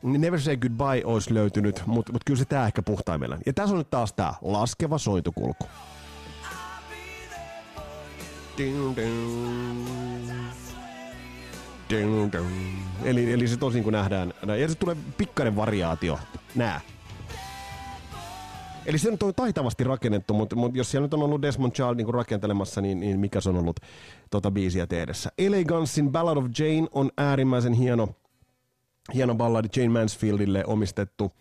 Never 0.03 0.41
Say 0.41 0.57
Goodbye 0.57 1.03
olisi 1.05 1.35
löytynyt, 1.35 1.83
mutta 1.87 2.13
mut 2.13 2.25
kyllä 2.27 2.39
se 2.39 2.45
tää 2.45 2.67
ehkä 2.67 2.83
puhtaimmillaan. 2.83 3.41
Ja 3.47 3.53
tässä 3.53 3.75
on 3.75 3.79
nyt 3.79 3.91
taas 3.91 4.13
tää 4.13 4.35
laskeva 4.43 4.99
sointukulku. 4.99 5.65
Eli, 13.05 13.33
eli 13.33 13.49
se 13.49 13.57
tosin 13.57 13.85
kun 13.85 13.93
nähdään, 13.93 14.35
ja 14.61 14.69
se 14.69 14.75
tulee 14.75 14.97
pikkainen 15.17 15.57
variaatio, 15.57 16.19
nää. 16.55 16.81
Eli 18.87 18.99
se 18.99 19.11
on 19.11 19.35
taitavasti 19.37 19.85
rakennettu, 19.85 20.35
mutta, 20.35 20.57
mutta 20.57 20.79
jos 20.79 20.91
siellä 20.91 21.07
nyt 21.07 21.15
on 21.15 21.23
ollut 21.23 21.43
Desmond 21.43 21.73
Child 21.73 21.97
niin 21.97 22.15
rakentelemassa, 22.15 22.81
niin, 22.81 23.01
niin 23.01 23.21
mikä 23.21 23.41
se 23.41 23.49
on 23.49 23.57
ollut 23.57 23.81
tota 24.31 24.51
biisiä 24.51 24.87
tehdessä. 24.87 25.31
Elegancein 25.39 26.13
Ballad 26.13 26.37
of 26.37 26.45
Jane 26.59 26.89
on 26.93 27.11
äärimmäisen 27.19 27.73
hieno, 27.73 28.09
hieno 29.15 29.35
balladi 29.35 29.69
Jane 29.77 29.89
Mansfieldille 29.89 30.65
omistettu. 30.67 31.33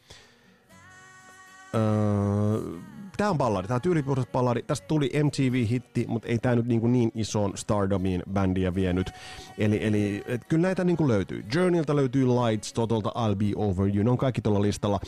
Öö, 1.75 2.79
tämä 3.17 3.29
on 3.29 3.37
balladi, 3.37 3.67
tämä 3.67 3.75
on 3.75 3.81
tyylipuhdas 3.81 4.27
balladi. 4.27 4.61
Tästä 4.61 4.87
tuli 4.87 5.09
MTV-hitti, 5.23 6.05
mutta 6.07 6.27
ei 6.27 6.37
tämä 6.37 6.55
nyt 6.55 6.65
niin, 6.65 6.91
niin 6.91 7.11
isoon 7.15 7.57
stardomiin 7.57 8.23
bändiä 8.33 8.75
vienyt. 8.75 9.11
Eli, 9.57 9.85
eli 9.85 10.23
et 10.27 10.45
kyllä 10.45 10.61
näitä 10.61 10.83
niin 10.83 11.07
löytyy. 11.07 11.45
Journeylta 11.55 11.95
löytyy 11.95 12.27
Lights, 12.27 12.73
Totolta 12.73 13.09
I'll 13.09 13.35
Be 13.35 13.45
Over 13.55 13.95
You, 13.95 14.03
ne 14.03 14.09
on 14.09 14.17
kaikki 14.17 14.41
tuolla 14.41 14.61
listalla. 14.61 14.99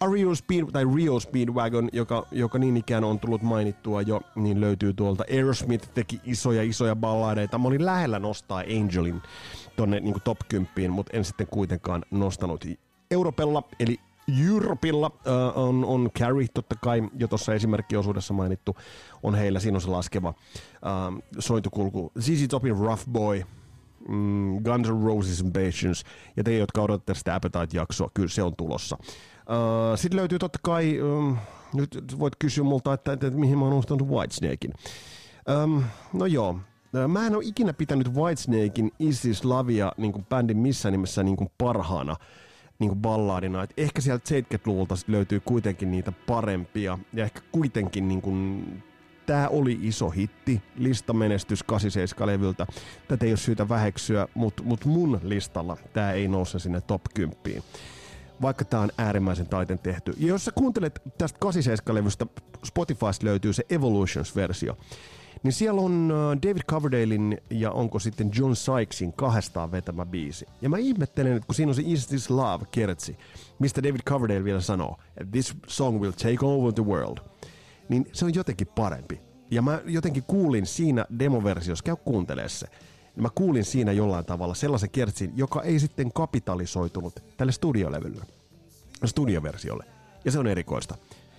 Ario 0.00 0.34
Speed, 0.34 0.64
tai 0.72 0.84
Rio 0.94 1.20
Speedwagon, 1.20 1.88
joka, 1.92 2.26
joka 2.30 2.58
niin 2.58 2.76
ikään 2.76 3.04
on 3.04 3.20
tullut 3.20 3.42
mainittua 3.42 4.02
jo, 4.02 4.20
niin 4.34 4.60
löytyy 4.60 4.92
tuolta. 4.92 5.24
Aerosmith 5.30 5.88
teki 5.94 6.20
isoja, 6.24 6.62
isoja 6.62 6.96
balladeita. 6.96 7.58
Mä 7.58 7.68
olin 7.68 7.86
lähellä 7.86 8.18
nostaa 8.18 8.62
Angelin 8.80 9.22
tonne 9.76 10.00
niin 10.00 10.14
top 10.24 10.38
10, 10.48 10.90
mutta 10.90 11.16
en 11.16 11.24
sitten 11.24 11.46
kuitenkaan 11.46 12.02
nostanut. 12.10 12.64
Europella, 13.10 13.62
eli 13.80 14.00
Europilla 14.48 15.06
uh, 15.06 15.62
on, 15.62 15.84
on 15.84 16.10
Carrie, 16.18 16.48
totta 16.54 16.74
kai 16.82 17.02
jo 17.18 17.28
tuossa 17.28 17.54
esimerkkiosuudessa 17.54 18.34
mainittu, 18.34 18.76
on 19.22 19.34
heillä, 19.34 19.60
siinä 19.60 19.76
on 19.76 19.80
se 19.80 19.88
laskeva 19.88 20.28
uh, 20.28 21.22
sointukulku. 21.38 22.12
ZZ 22.20 22.48
Topin 22.48 22.78
Rough 22.78 23.06
Boy, 23.10 23.42
mm, 24.08 24.62
Guns 24.62 24.88
N' 24.88 25.04
Roses 25.04 25.44
Patience, 25.52 26.04
ja 26.36 26.44
te, 26.44 26.58
jotka 26.58 26.82
odotatte 26.82 27.14
sitä 27.14 27.34
Appetite-jaksoa, 27.34 28.10
kyllä 28.14 28.28
se 28.28 28.42
on 28.42 28.56
tulossa. 28.56 28.96
Uh, 29.00 29.98
Sitten 29.98 30.20
löytyy 30.20 30.38
totta 30.38 30.58
kai, 30.62 31.00
um, 31.00 31.36
nyt 31.74 32.18
voit 32.18 32.36
kysyä 32.38 32.64
multa, 32.64 32.92
että, 32.92 33.12
että, 33.12 33.26
että 33.26 33.40
mihin 33.40 33.58
mä 33.58 33.64
oon 33.64 33.72
unohtanut 33.72 34.08
Whitesnakein. 34.08 34.72
Um, 35.64 35.84
no 36.12 36.26
joo, 36.26 36.58
Mä 37.08 37.26
en 37.26 37.36
ole 37.36 37.44
ikinä 37.44 37.72
pitänyt 37.72 38.14
Whitesnakein 38.14 38.92
Isis 38.98 39.44
Lavia 39.44 39.92
niin 39.96 40.26
bändin 40.28 40.58
missään 40.58 40.92
nimessä 40.92 41.22
niin 41.22 41.36
kuin 41.36 41.50
parhaana 41.58 42.16
niin 42.78 42.88
kuin 42.88 43.00
balladina. 43.00 43.62
Et 43.62 43.74
ehkä 43.76 44.00
sieltä 44.00 44.24
70-luvulta 44.34 44.94
löytyy 45.06 45.40
kuitenkin 45.40 45.90
niitä 45.90 46.12
parempia 46.12 46.98
ja 47.12 47.24
ehkä 47.24 47.40
kuitenkin 47.52 48.08
niin 48.08 48.22
kuin 48.22 48.64
Tämä 49.26 49.48
oli 49.48 49.78
iso 49.82 50.10
hitti, 50.10 50.62
listamenestys 50.76 51.64
87-levyltä. 51.64 52.66
Tätä 53.08 53.24
ei 53.24 53.30
ole 53.30 53.36
syytä 53.36 53.68
väheksyä, 53.68 54.28
mutta 54.34 54.62
mut 54.62 54.84
mun 54.84 55.20
listalla 55.22 55.76
tämä 55.92 56.12
ei 56.12 56.28
nouse 56.28 56.58
sinne 56.58 56.80
top 56.80 57.02
10 57.14 57.62
vaikka 58.42 58.64
tämä 58.64 58.82
on 58.82 58.90
äärimmäisen 58.98 59.46
taiten 59.46 59.78
tehty. 59.78 60.14
Ja 60.18 60.28
jos 60.28 60.44
sä 60.44 60.52
kuuntelet 60.52 61.02
tästä 61.18 61.38
87-levystä, 61.44 62.26
Spotifysta 62.64 63.26
löytyy 63.26 63.52
se 63.52 63.66
Evolutions-versio, 63.70 64.76
niin 65.42 65.52
siellä 65.52 65.80
on 65.80 66.10
äh, 66.10 66.42
David 66.42 66.62
Coverdalein 66.62 67.38
ja 67.50 67.70
onko 67.70 67.98
sitten 67.98 68.30
John 68.34 68.56
Sykesin 68.56 69.12
kahdestaan 69.12 69.72
vetämä 69.72 70.06
biisi. 70.06 70.46
Ja 70.62 70.68
mä 70.68 70.78
ihmettelen, 70.78 71.36
että 71.36 71.46
kun 71.46 71.54
siinä 71.54 71.70
on 71.70 71.74
se 71.74 71.82
Is 71.86 72.06
This 72.06 72.30
Love 72.30 72.64
kertsi, 72.70 73.18
mistä 73.58 73.82
David 73.82 74.00
Coverdale 74.00 74.44
vielä 74.44 74.60
sanoo, 74.60 74.96
että 75.16 75.30
this 75.32 75.54
song 75.66 76.00
will 76.00 76.12
take 76.12 76.38
over 76.42 76.72
the 76.72 76.84
world, 76.84 77.18
niin 77.88 78.08
se 78.12 78.24
on 78.24 78.34
jotenkin 78.34 78.66
parempi. 78.66 79.20
Ja 79.50 79.62
mä 79.62 79.80
jotenkin 79.86 80.22
kuulin 80.26 80.66
siinä 80.66 81.06
demoversiossa, 81.18 81.84
käy 81.84 81.96
kuuntelemaan 82.04 82.50
se, 82.50 82.66
niin 83.16 83.22
mä 83.22 83.28
kuulin 83.34 83.64
siinä 83.64 83.92
jollain 83.92 84.24
tavalla 84.24 84.54
sellaisen 84.54 84.90
kertsin, 84.90 85.32
joka 85.36 85.62
ei 85.62 85.78
sitten 85.78 86.12
kapitalisoitunut 86.12 87.22
tälle 87.36 87.52
studiolevylle, 87.52 88.24
studioversiolle. 89.04 89.84
Ja 90.24 90.32
se 90.32 90.38
on 90.38 90.46
erikoista. 90.46 90.94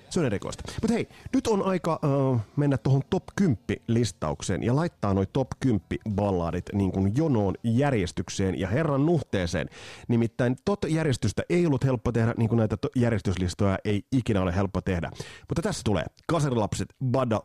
Se 0.09 0.19
on 0.19 0.25
erikoista. 0.25 0.63
Mutta 0.81 0.93
hei, 0.93 1.07
nyt 1.33 1.47
on 1.47 1.63
aika 1.63 1.99
uh, 2.03 2.39
mennä 2.55 2.77
tuohon 2.77 3.01
top 3.09 3.23
10 3.35 3.57
listaukseen 3.87 4.63
ja 4.63 4.75
laittaa 4.75 5.13
noin 5.13 5.27
top 5.33 5.47
10 5.59 5.81
balladit 6.09 6.65
niin 6.73 6.91
kuin 6.91 7.13
jonoon 7.17 7.53
järjestykseen 7.63 8.59
ja 8.59 8.67
herran 8.67 9.05
nuhteeseen. 9.05 9.69
Nimittäin 10.07 10.55
tot 10.65 10.79
järjestystä 10.87 11.43
ei 11.49 11.65
ollut 11.65 11.85
helppo 11.85 12.11
tehdä, 12.11 12.33
niin 12.37 12.49
kuin 12.49 12.57
näitä 12.57 12.77
järjestyslistoja 12.95 13.77
ei 13.85 14.03
ikinä 14.11 14.41
ole 14.41 14.55
helppo 14.55 14.81
tehdä. 14.81 15.11
Mutta 15.49 15.61
tässä 15.61 15.81
tulee 15.85 16.05
Kaserilapset 16.27 16.95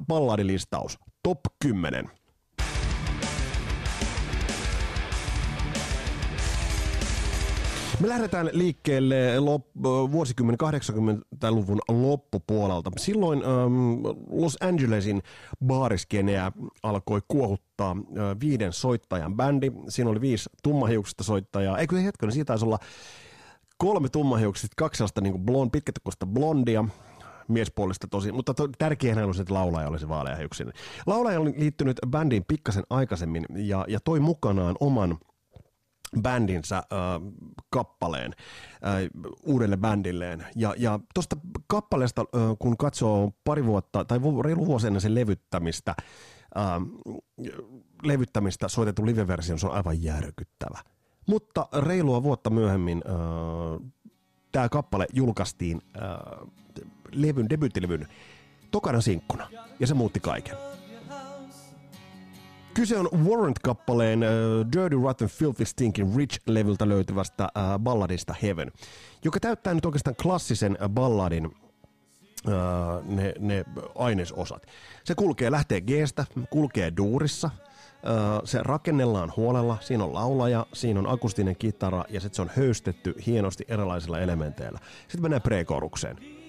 balladilistaus, 0.09 0.98
top 1.22 1.40
10. 1.62 2.11
Me 8.02 8.08
lähdetään 8.08 8.50
liikkeelle 8.52 9.38
lop- 9.38 10.10
vuosikymmen 10.12 10.56
80-luvun 10.62 11.80
loppupuolelta. 11.88 12.90
Silloin 12.96 13.42
ähm, 13.42 14.02
Los 14.30 14.56
Angelesin 14.60 15.22
baariskeneä 15.66 16.52
alkoi 16.82 17.22
kuohuttaa 17.28 17.90
äh, 17.90 18.40
viiden 18.40 18.72
soittajan 18.72 19.36
bändi. 19.36 19.72
Siinä 19.88 20.10
oli 20.10 20.20
viisi 20.20 20.50
tummahiuksista 20.62 21.24
soittajaa. 21.24 21.78
Eikö 21.78 21.96
se 21.96 22.04
hetken, 22.04 22.32
siitä 22.32 22.44
taisi 22.44 22.64
olla 22.64 22.78
kolme 23.78 24.08
tummahiuksista, 24.08 24.74
kaksi 24.76 24.98
sellaista 24.98 25.20
niin 25.20 25.40
blond, 25.40 25.70
pitkätukosta 25.70 26.26
blondia, 26.26 26.84
miespuolista 27.48 28.06
tosi, 28.08 28.32
mutta 28.32 28.54
to, 28.54 28.68
tärkeänä 28.78 29.24
oli 29.24 29.34
se, 29.34 29.42
että 29.42 29.54
laulaja 29.54 29.88
olisi 29.88 30.08
vaaleahiuksinen. 30.08 30.72
Laulaja 31.06 31.40
oli 31.40 31.54
liittynyt 31.56 31.96
bändiin 32.08 32.44
pikkasen 32.48 32.84
aikaisemmin 32.90 33.46
ja, 33.54 33.84
ja 33.88 33.98
toi 34.04 34.20
mukanaan 34.20 34.76
oman– 34.80 35.18
bändinsä 36.20 36.77
äh, 36.77 36.85
kappaleen 37.70 38.35
äh, 38.72 39.27
uudelle 39.42 39.77
bändilleen. 39.77 40.46
Ja, 40.57 40.75
ja 40.79 41.01
tuosta 41.14 41.37
kappaleesta, 41.66 42.20
äh, 42.20 42.42
kun 42.59 42.77
katsoo 42.77 43.33
pari 43.44 43.66
vuotta 43.66 44.05
tai 44.05 44.20
reilu 44.44 44.66
vuosi 44.66 44.87
ennen 44.87 45.01
sen 45.01 45.14
levyttämistä, 45.14 45.94
äh, 46.57 46.64
levyttämistä 48.03 48.68
soitettu 48.68 49.07
live-versio, 49.07 49.59
se 49.59 49.66
on 49.66 49.72
aivan 49.72 50.03
järkyttävä. 50.03 50.79
Mutta 51.29 51.68
reilua 51.79 52.22
vuotta 52.22 52.51
myöhemmin 52.51 53.03
äh, 53.07 53.90
tämä 54.53 54.68
kappale 54.68 55.07
julkaistiin 55.12 55.83
äh, 55.96 56.48
levyn, 57.12 57.51
debyyttilevyn 57.51 58.09
tokana 58.70 59.01
sinkkuna, 59.01 59.48
ja 59.81 59.87
se 59.87 59.94
muutti 59.94 60.20
kaiken. 60.20 60.71
Kyse 62.74 62.98
on 62.98 63.08
Warrant-kappaleen 63.24 64.18
uh, 64.22 64.72
Dirty 64.72 64.96
Rotten 65.02 65.28
Filthy 65.28 65.64
Stinking 65.64 66.16
Rich-levyltä 66.16 66.88
löytyvästä 66.88 67.44
uh, 67.44 67.78
balladista 67.78 68.35
Heaven, 68.42 68.72
joka 69.24 69.40
täyttää 69.40 69.74
nyt 69.74 69.85
oikeastaan 69.87 70.16
klassisen 70.22 70.78
uh, 70.82 70.88
balladin 70.88 71.46
uh, 71.46 71.52
ne, 73.04 73.35
ne 73.38 73.64
ainesosat. 73.94 74.66
Se 75.04 75.14
kulkee, 75.14 75.50
lähtee 75.50 75.80
G-stä, 75.80 76.26
kulkee 76.50 76.92
duurissa, 76.96 77.50
uh, 77.54 78.40
se 78.44 78.58
rakennellaan 78.62 79.32
huolella, 79.37 79.78
siinä 79.80 80.04
on 80.04 80.14
laulaja, 80.14 80.66
siinä 80.72 81.00
on 81.00 81.11
akustinen 81.11 81.56
kitara 81.56 82.04
ja 82.08 82.20
sitten 82.20 82.37
se 82.37 82.42
on 82.42 82.50
höystetty 82.56 83.14
hienosti 83.26 83.64
erilaisilla 83.68 84.20
elementeillä. 84.20 84.78
Sitten 85.00 85.22
mennään 85.22 85.42
prekorukseen. 85.42 86.41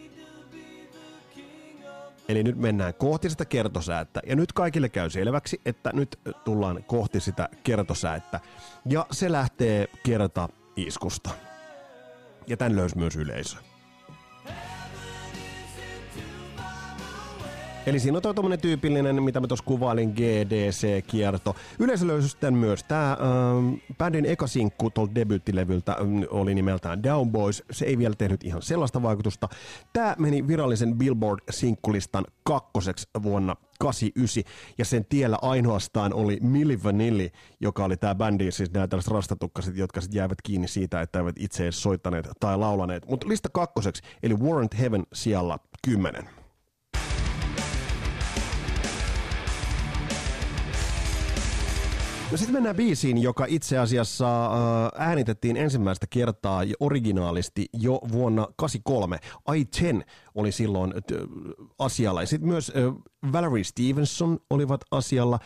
Eli 2.28 2.44
nyt 2.44 2.58
mennään 2.58 2.94
kohti 2.94 3.30
sitä 3.30 3.46
kertosäättä. 3.46 4.22
Ja 4.28 4.36
nyt 4.36 4.54
kaikille 4.54 4.90
käy 4.90 5.10
selväksi, 5.10 5.62
että 5.66 5.92
nyt 5.94 6.20
tullaan 6.46 6.84
kohti 6.84 7.20
sitä 7.20 7.50
kertosäättä. 7.64 8.40
Ja 8.86 9.06
se 9.12 9.32
lähtee 9.32 9.88
kerta 10.04 10.50
iskusta. 10.76 11.30
Ja 12.48 12.58
tän 12.58 12.76
löysi 12.76 12.98
myös 12.98 13.16
yleisö. 13.16 13.58
Eli 17.86 18.00
siinä 18.00 18.18
on 18.18 18.22
toi 18.22 18.34
tommonen 18.34 18.60
tyypillinen, 18.60 19.24
mitä 19.24 19.40
mä 19.40 19.48
tuossa 19.48 19.66
kuvailin, 19.66 20.10
GDC-kierto. 20.10 21.56
Yleisö 21.80 22.08
löysi 22.08 22.30
sitten 22.30 22.54
myös. 22.54 22.84
Tämä 22.84 23.12
ähm, 23.12 23.74
bändin 23.98 24.26
eka 24.26 24.48
sinkku 24.48 24.90
tuolta 24.90 25.12
ähm, 26.02 26.24
oli 26.30 26.56
nimeltään 26.56 27.04
Down 27.04 27.32
Boys. 27.32 27.64
Se 27.72 27.86
ei 27.86 27.98
vielä 27.98 28.16
tehnyt 28.18 28.44
ihan 28.44 28.62
sellaista 28.62 29.02
vaikutusta. 29.02 29.50
Tämä 29.94 30.16
meni 30.20 30.48
virallisen 30.48 30.96
Billboard-sinkkulistan 30.98 32.26
kakkoseksi 32.44 33.10
vuonna 33.24 33.56
89, 33.80 34.44
ja 34.78 34.86
sen 34.86 35.06
tiellä 35.06 35.38
ainoastaan 35.42 36.14
oli 36.14 36.38
Milli 36.42 36.84
Vanilli, 36.84 37.32
joka 37.60 37.86
oli 37.86 37.98
tämä 37.98 38.16
bändi, 38.16 38.52
siis 38.52 38.72
nämä 38.72 38.88
tällaiset 38.88 39.12
rastatukkaset, 39.12 39.78
jotka 39.78 40.02
sitten 40.02 40.18
jäävät 40.18 40.42
kiinni 40.44 40.68
siitä, 40.68 41.02
että 41.02 41.20
eivät 41.20 41.36
itse 41.40 41.64
edes 41.64 41.82
soittaneet 41.82 42.30
tai 42.40 42.58
laulaneet. 42.58 43.06
Mutta 43.10 43.28
lista 43.28 43.50
kakkoseksi, 43.50 44.04
eli 44.24 44.36
Warrant 44.36 44.80
Heaven 44.80 45.04
siellä 45.14 45.58
10. 45.86 46.43
No 52.34 52.38
sitten 52.38 52.54
mennään 52.54 52.76
biisiin, 52.76 53.18
joka 53.18 53.46
itse 53.48 53.78
asiassa 53.78 54.46
äh, 54.46 54.52
äänitettiin 55.08 55.58
ensimmäistä 55.58 56.08
kertaa 56.10 56.62
originaalisti 56.80 57.66
jo 57.74 58.00
vuonna 58.12 58.48
83. 58.56 59.20
I-10 59.56 60.04
oli 60.36 60.52
silloin 60.52 60.92
t- 60.92 61.12
asialla. 61.80 62.22
Ja 62.22 62.28
sitten 62.28 62.50
myös 62.50 62.72
äh, 62.76 62.84
Valerie 63.32 63.64
Stevenson 63.64 64.40
olivat 64.50 64.82
asialla. 64.92 65.40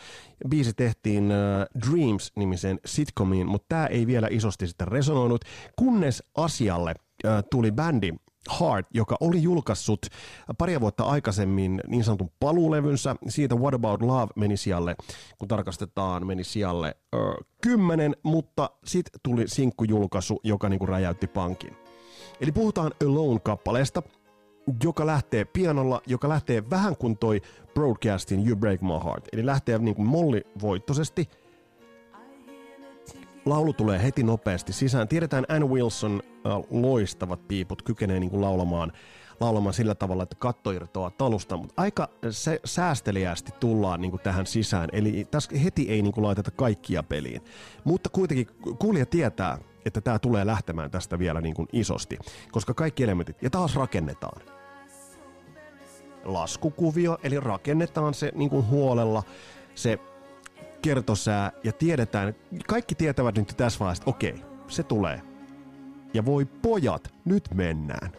Biisi 0.48 0.72
tehtiin 0.74 1.32
äh, 1.32 1.66
Dreams-nimisen 1.88 2.78
sitcomiin, 2.84 3.46
mutta 3.46 3.66
tämä 3.68 3.86
ei 3.86 4.06
vielä 4.06 4.28
isosti 4.30 4.66
sitten 4.66 4.88
resonoinut, 4.88 5.44
kunnes 5.76 6.22
asialle 6.34 6.94
äh, 7.26 7.44
tuli 7.50 7.72
bändi 7.72 8.12
Heart, 8.60 8.86
joka 8.94 9.16
oli 9.20 9.42
julkaissut 9.42 10.06
pari 10.58 10.80
vuotta 10.80 11.04
aikaisemmin 11.04 11.80
niin 11.86 12.04
sanotun 12.04 12.30
paluulevynsä. 12.40 13.16
Siitä 13.28 13.54
What 13.54 13.74
About 13.74 14.02
Love 14.02 14.32
meni 14.36 14.56
sijalle, 14.56 14.96
kun 15.38 15.48
tarkastetaan, 15.48 16.26
meni 16.26 16.44
sijalle 16.44 16.96
ö, 17.14 17.18
kymmenen, 17.62 18.16
mutta 18.22 18.70
sitten 18.84 19.20
tuli 19.22 19.48
sinkkujulkaisu, 19.48 20.40
joka 20.44 20.68
niinku 20.68 20.86
räjäytti 20.86 21.26
pankin. 21.26 21.76
Eli 22.40 22.52
puhutaan 22.52 22.92
Alone-kappaleesta, 23.04 24.02
joka 24.84 25.06
lähtee 25.06 25.44
pianolla, 25.44 26.02
joka 26.06 26.28
lähtee 26.28 26.70
vähän 26.70 26.96
kuin 26.96 27.18
toi 27.18 27.40
Broadcastin 27.74 28.48
You 28.48 28.56
Break 28.56 28.80
My 28.80 29.04
Heart. 29.04 29.28
Eli 29.32 29.46
lähtee 29.46 29.78
niin 29.78 29.94
kuin 29.94 30.08
mollivoittoisesti, 30.08 31.28
laulu 33.48 33.72
tulee 33.72 34.02
heti 34.02 34.22
nopeasti 34.22 34.72
sisään. 34.72 35.08
Tiedetään 35.08 35.44
Ann 35.48 35.70
Wilson 35.70 36.22
äh, 36.46 36.52
loistavat 36.70 37.48
piiput, 37.48 37.82
kykenee 37.82 38.20
niin 38.20 38.30
kuin 38.30 38.40
laulamaan, 38.40 38.92
laulamaan 39.40 39.74
sillä 39.74 39.94
tavalla, 39.94 40.22
että 40.22 40.36
katto 40.38 40.70
irtoaa 40.70 41.10
talusta, 41.10 41.56
mutta 41.56 41.82
aika 41.82 42.08
se, 42.30 42.60
säästeliästi 42.64 43.52
tullaan 43.60 44.00
niin 44.00 44.10
kuin 44.10 44.20
tähän 44.20 44.46
sisään. 44.46 44.88
Eli 44.92 45.26
tässä 45.30 45.58
heti 45.58 45.90
ei 45.90 46.02
niin 46.02 46.12
kuin 46.12 46.24
laiteta 46.24 46.50
kaikkia 46.50 47.02
peliin. 47.02 47.42
Mutta 47.84 48.08
kuitenkin 48.08 48.46
kuulija 48.78 49.06
tietää, 49.06 49.58
että 49.86 50.00
tämä 50.00 50.18
tulee 50.18 50.46
lähtemään 50.46 50.90
tästä 50.90 51.18
vielä 51.18 51.40
niin 51.40 51.54
kuin 51.54 51.68
isosti, 51.72 52.18
koska 52.52 52.74
kaikki 52.74 53.04
elementit, 53.04 53.42
ja 53.42 53.50
taas 53.50 53.76
rakennetaan. 53.76 54.42
Laskukuvio, 56.24 57.18
eli 57.22 57.40
rakennetaan 57.40 58.14
se 58.14 58.32
niin 58.34 58.50
kuin 58.50 58.68
huolella, 58.68 59.22
se 59.74 59.98
kertosää 60.82 61.52
ja 61.64 61.72
tiedetään, 61.72 62.34
kaikki 62.66 62.94
tietävät 62.94 63.36
nyt 63.36 63.54
tässä 63.56 63.78
vaiheessa, 63.80 64.02
että 64.02 64.10
okei, 64.10 64.42
se 64.68 64.82
tulee. 64.82 65.22
Ja 66.14 66.24
voi 66.24 66.44
pojat, 66.44 67.14
nyt 67.24 67.48
mennään. 67.54 68.12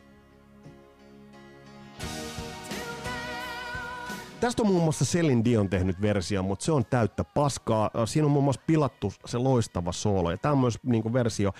Tästä 4.41 4.63
on 4.63 4.67
muun 4.67 4.84
muassa 4.84 5.06
Celine 5.06 5.43
Dion 5.45 5.69
tehnyt 5.69 6.02
versio, 6.02 6.43
mutta 6.43 6.65
se 6.65 6.71
on 6.71 6.86
täyttä 6.86 7.23
paskaa. 7.23 7.89
Siinä 8.06 8.25
on 8.25 8.32
muun 8.32 8.43
muassa 8.43 8.62
pilattu 8.67 9.13
se 9.25 9.38
loistava 9.38 9.91
soolo. 9.91 10.32
Ja 10.32 10.38
tämä 10.38 10.52
on 10.52 10.58
myös 10.58 10.80
niin 10.84 11.04
kuin 11.04 11.13
versio 11.13 11.52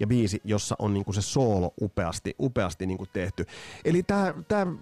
ja 0.00 0.06
biisi, 0.06 0.40
jossa 0.44 0.76
on 0.78 0.94
niin 0.94 1.04
kuin 1.04 1.14
se 1.14 1.22
soolo 1.22 1.74
upeasti, 1.80 2.34
upeasti 2.40 2.86
niin 2.86 2.98
kuin 2.98 3.10
tehty. 3.12 3.46
Eli 3.84 4.02
tämä, 4.02 4.34
tämä, 4.48 4.72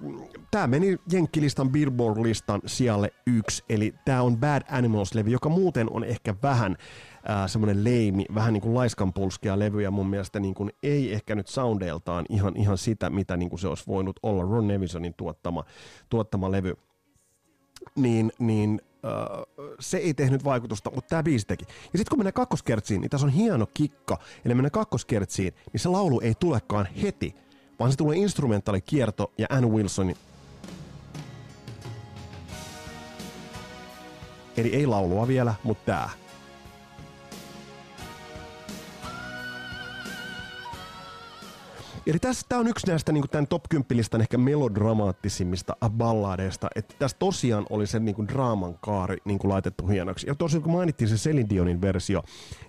tämä 0.50 0.66
meni 0.66 0.96
Jenkkilistan 1.12 1.70
Billboard-listan 1.70 2.60
sijalle 2.66 3.12
yksi. 3.26 3.64
Eli 3.68 3.94
tämä 4.04 4.22
on 4.22 4.36
Bad 4.36 4.62
Animals-levy, 4.70 5.30
joka 5.30 5.48
muuten 5.48 5.90
on 5.90 6.04
ehkä 6.04 6.34
vähän 6.42 6.76
semmoinen 7.46 7.84
leimi, 7.84 8.24
vähän 8.34 8.52
niin 8.52 8.62
kuin 8.62 8.74
laiskanpulskia 8.74 9.58
levyjä 9.58 9.90
mun 9.90 10.06
mielestä 10.06 10.40
niin 10.40 10.54
kuin 10.54 10.70
ei 10.82 11.12
ehkä 11.12 11.34
nyt 11.34 11.48
soundeiltaan 11.48 12.24
ihan, 12.28 12.56
ihan 12.56 12.78
sitä, 12.78 13.10
mitä 13.10 13.36
niin 13.36 13.50
kuin 13.50 13.60
se 13.60 13.68
olisi 13.68 13.84
voinut 13.86 14.20
olla 14.22 14.42
Ron 14.42 14.68
Nevisonin 14.68 15.14
tuottama, 15.14 15.64
tuottama 16.08 16.50
levy 16.50 16.76
niin, 17.96 18.32
niin 18.38 18.80
äh, 19.04 19.70
se 19.80 19.96
ei 19.96 20.14
tehnyt 20.14 20.44
vaikutusta, 20.44 20.90
mutta 20.94 21.08
tämä 21.08 21.22
biisi 21.22 21.46
teki. 21.46 21.64
Ja 21.64 21.98
sitten 21.98 22.10
kun 22.10 22.18
mennään 22.18 22.32
kakkoskertsiin, 22.32 23.00
niin 23.00 23.10
tässä 23.10 23.26
on 23.26 23.32
hieno 23.32 23.66
kikka. 23.74 24.18
Eli 24.44 24.54
mennään 24.54 24.70
kakkoskertsiin, 24.70 25.54
niin 25.72 25.80
se 25.80 25.88
laulu 25.88 26.20
ei 26.20 26.34
tulekaan 26.34 26.88
heti, 27.02 27.34
vaan 27.78 27.90
se 27.90 27.96
tulee 27.96 28.16
instrumentaalikierto 28.16 29.32
ja 29.38 29.46
Ann 29.50 29.72
Wilsonin 29.72 30.16
Eli 34.56 34.74
ei 34.74 34.86
laulua 34.86 35.28
vielä, 35.28 35.54
mutta 35.62 35.84
tää. 35.86 36.10
Eli 42.06 42.18
tässä 42.18 42.46
tämä 42.48 42.60
on 42.60 42.68
yksi 42.68 42.86
näistä 42.86 43.12
niin 43.12 43.28
tämän 43.30 43.46
top 43.46 43.62
10 43.68 43.96
listan 43.96 44.20
ehkä 44.20 44.38
melodramaattisimmista 44.38 45.76
balladeista, 45.88 46.68
että 46.74 46.94
tässä 46.98 47.16
tosiaan 47.18 47.66
oli 47.70 47.86
se 47.86 47.98
niin 47.98 48.14
kuin 48.14 48.28
draaman 48.28 48.78
kaari 48.80 49.16
niin 49.24 49.38
kuin 49.38 49.48
laitettu 49.48 49.86
hienoksi. 49.86 50.26
Ja 50.26 50.34
tosiaan 50.34 50.62
kun 50.62 50.72
mainittiin 50.72 51.08
se 51.08 51.14
Celine 51.14 51.48
Dionin 51.48 51.80
versio, 51.80 52.22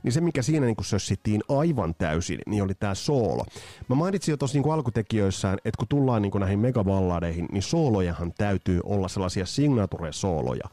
niin 0.04 0.12
se 0.12 0.22
mikä 0.22 0.42
siinä 0.42 0.66
niin 0.66 0.76
kuin 0.76 0.86
sössittiin 0.86 1.42
aivan 1.50 1.96
täysin, 1.96 2.40
niin 2.46 2.64
oli 2.64 2.74
tämä 2.74 2.96
soolo. 2.96 3.46
Mä 3.90 3.96
mainitsin 3.96 4.34
jo 4.34 4.38
tuossa 4.38 4.58
niin 4.58 4.74
alkutekijöissään, 4.74 5.58
että 5.66 5.78
kun 5.78 5.88
tullaan 5.88 6.22
niin 6.22 6.32
kuin 6.32 6.40
näihin 6.40 6.60
megaballadeihin, 6.60 7.48
niin 7.52 7.64
soolojahan 7.64 8.34
täytyy 8.34 8.80
olla 8.84 9.08
sellaisia 9.08 9.46
signature-sooloja. 9.46 10.70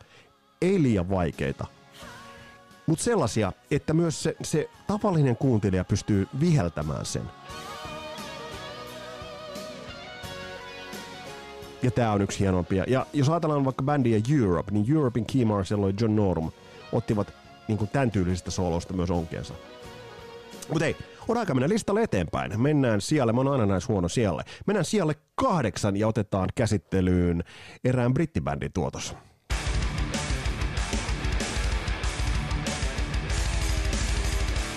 Ei 0.62 0.82
liian 0.82 1.10
vaikeita, 1.10 1.66
mutta 2.86 3.04
sellaisia, 3.04 3.52
että 3.70 3.94
myös 3.94 4.22
se, 4.22 4.36
se 4.42 4.70
tavallinen 4.86 5.36
kuuntelija 5.36 5.84
pystyy 5.84 6.28
viheltämään 6.40 7.06
sen. 7.06 7.22
Ja 11.84 11.90
tää 11.90 12.12
on 12.12 12.22
yksi 12.22 12.40
hienompia. 12.40 12.84
Ja 12.88 13.06
jos 13.12 13.28
ajatellaan 13.28 13.64
vaikka 13.64 13.82
bändiä 13.82 14.20
Europe, 14.40 14.72
niin 14.72 14.94
Europein 14.94 15.26
Key 15.32 15.44
Marshall 15.44 15.86
ja 15.86 15.94
John 16.00 16.16
Norm 16.16 16.50
ottivat 16.92 17.32
niin 17.68 17.78
kuin 17.78 17.90
tämän 17.90 18.10
tyylisistä 18.10 18.50
sooloista 18.50 18.94
myös 18.94 19.10
onkeensa. 19.10 19.54
Mutta 20.68 20.86
ei, 20.86 20.96
on 21.28 21.36
aika 21.36 21.54
mennä 21.54 21.68
listalle 21.68 22.02
eteenpäin. 22.02 22.60
Mennään 22.60 23.00
siellä, 23.00 23.32
mä 23.32 23.40
oon 23.40 23.48
aina 23.48 23.66
näin 23.66 23.80
huono 23.88 24.08
siellä. 24.08 24.44
Mennään 24.66 24.84
siellä 24.84 25.14
kahdeksan 25.34 25.96
ja 25.96 26.08
otetaan 26.08 26.48
käsittelyyn 26.54 27.44
erään 27.84 28.14
brittibändin 28.14 28.72
tuotos. 28.72 29.16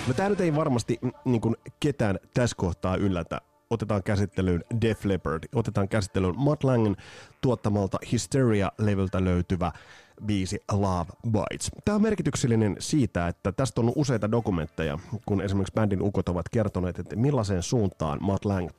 No 0.08 0.13
tää 0.13 0.30
nyt 0.30 0.41
ei 0.41 0.56
varmasti 0.56 1.00
niin 1.26 1.41
kuin 1.41 1.56
ketään 1.80 2.20
tässä 2.34 2.56
kohtaa 2.60 2.96
yllätä 2.96 3.41
otetaan 3.70 4.04
käsittelyyn 4.04 4.64
Def 4.82 5.06
Leppard, 5.06 5.44
otetaan 5.56 5.90
käsittelyyn 5.90 6.38
Matt 6.38 6.64
Langen 6.64 6.96
tuottamalta 7.42 7.98
Hysteria-levyltä 8.12 9.24
löytyvä 9.24 9.72
biisi 10.26 10.64
Love 10.72 11.12
Bites. 11.32 11.72
Tämä 11.86 11.96
on 11.96 12.02
merkityksellinen 12.02 12.76
siitä, 12.80 13.28
että 13.28 13.52
tästä 13.52 13.82
on 13.82 13.92
useita 13.96 14.32
dokumentteja, 14.32 15.00
kun 15.26 15.42
esimerkiksi 15.42 15.74
bändin 15.74 16.02
ukot 16.02 16.30
ovat 16.30 16.50
kertoneet, 16.50 17.00
että 17.00 17.16
millaiseen 17.16 17.64
suuntaan 17.64 18.20
Matt 18.22 18.46
Lang 18.46 18.70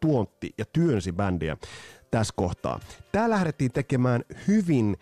tuontti 0.00 0.54
ja 0.58 0.64
työnsi 0.72 1.12
bändiä 1.12 1.56
tässä 2.10 2.34
kohtaa. 2.36 2.80
Tämä 3.12 3.30
lähdettiin 3.30 3.72
tekemään 3.72 4.24
hyvin, 4.48 4.96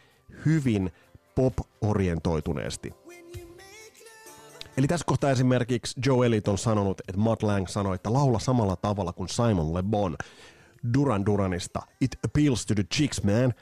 hyvin 0.47 0.93
pop-orientoituneesti. 1.35 2.95
Eli 4.77 4.87
tässä 4.87 5.05
kohtaa 5.07 5.31
esimerkiksi 5.31 6.01
Joe 6.07 6.27
Elliot 6.27 6.49
on 6.49 6.59
sanonut, 6.59 7.01
että 7.01 7.21
Matt 7.21 7.43
Lang 7.43 7.67
sanoi, 7.67 7.95
että 7.95 8.13
laula 8.13 8.39
samalla 8.39 8.77
tavalla 8.77 9.13
kuin 9.13 9.29
Simon 9.29 9.75
Le 9.75 9.83
Bon 9.83 10.17
Duran 10.95 11.27
Duranista. 11.27 11.83
It 12.01 12.19
appeals 12.25 12.67
to 12.67 12.75
the 12.75 12.85
chicks, 12.95 13.23
man. 13.23 13.55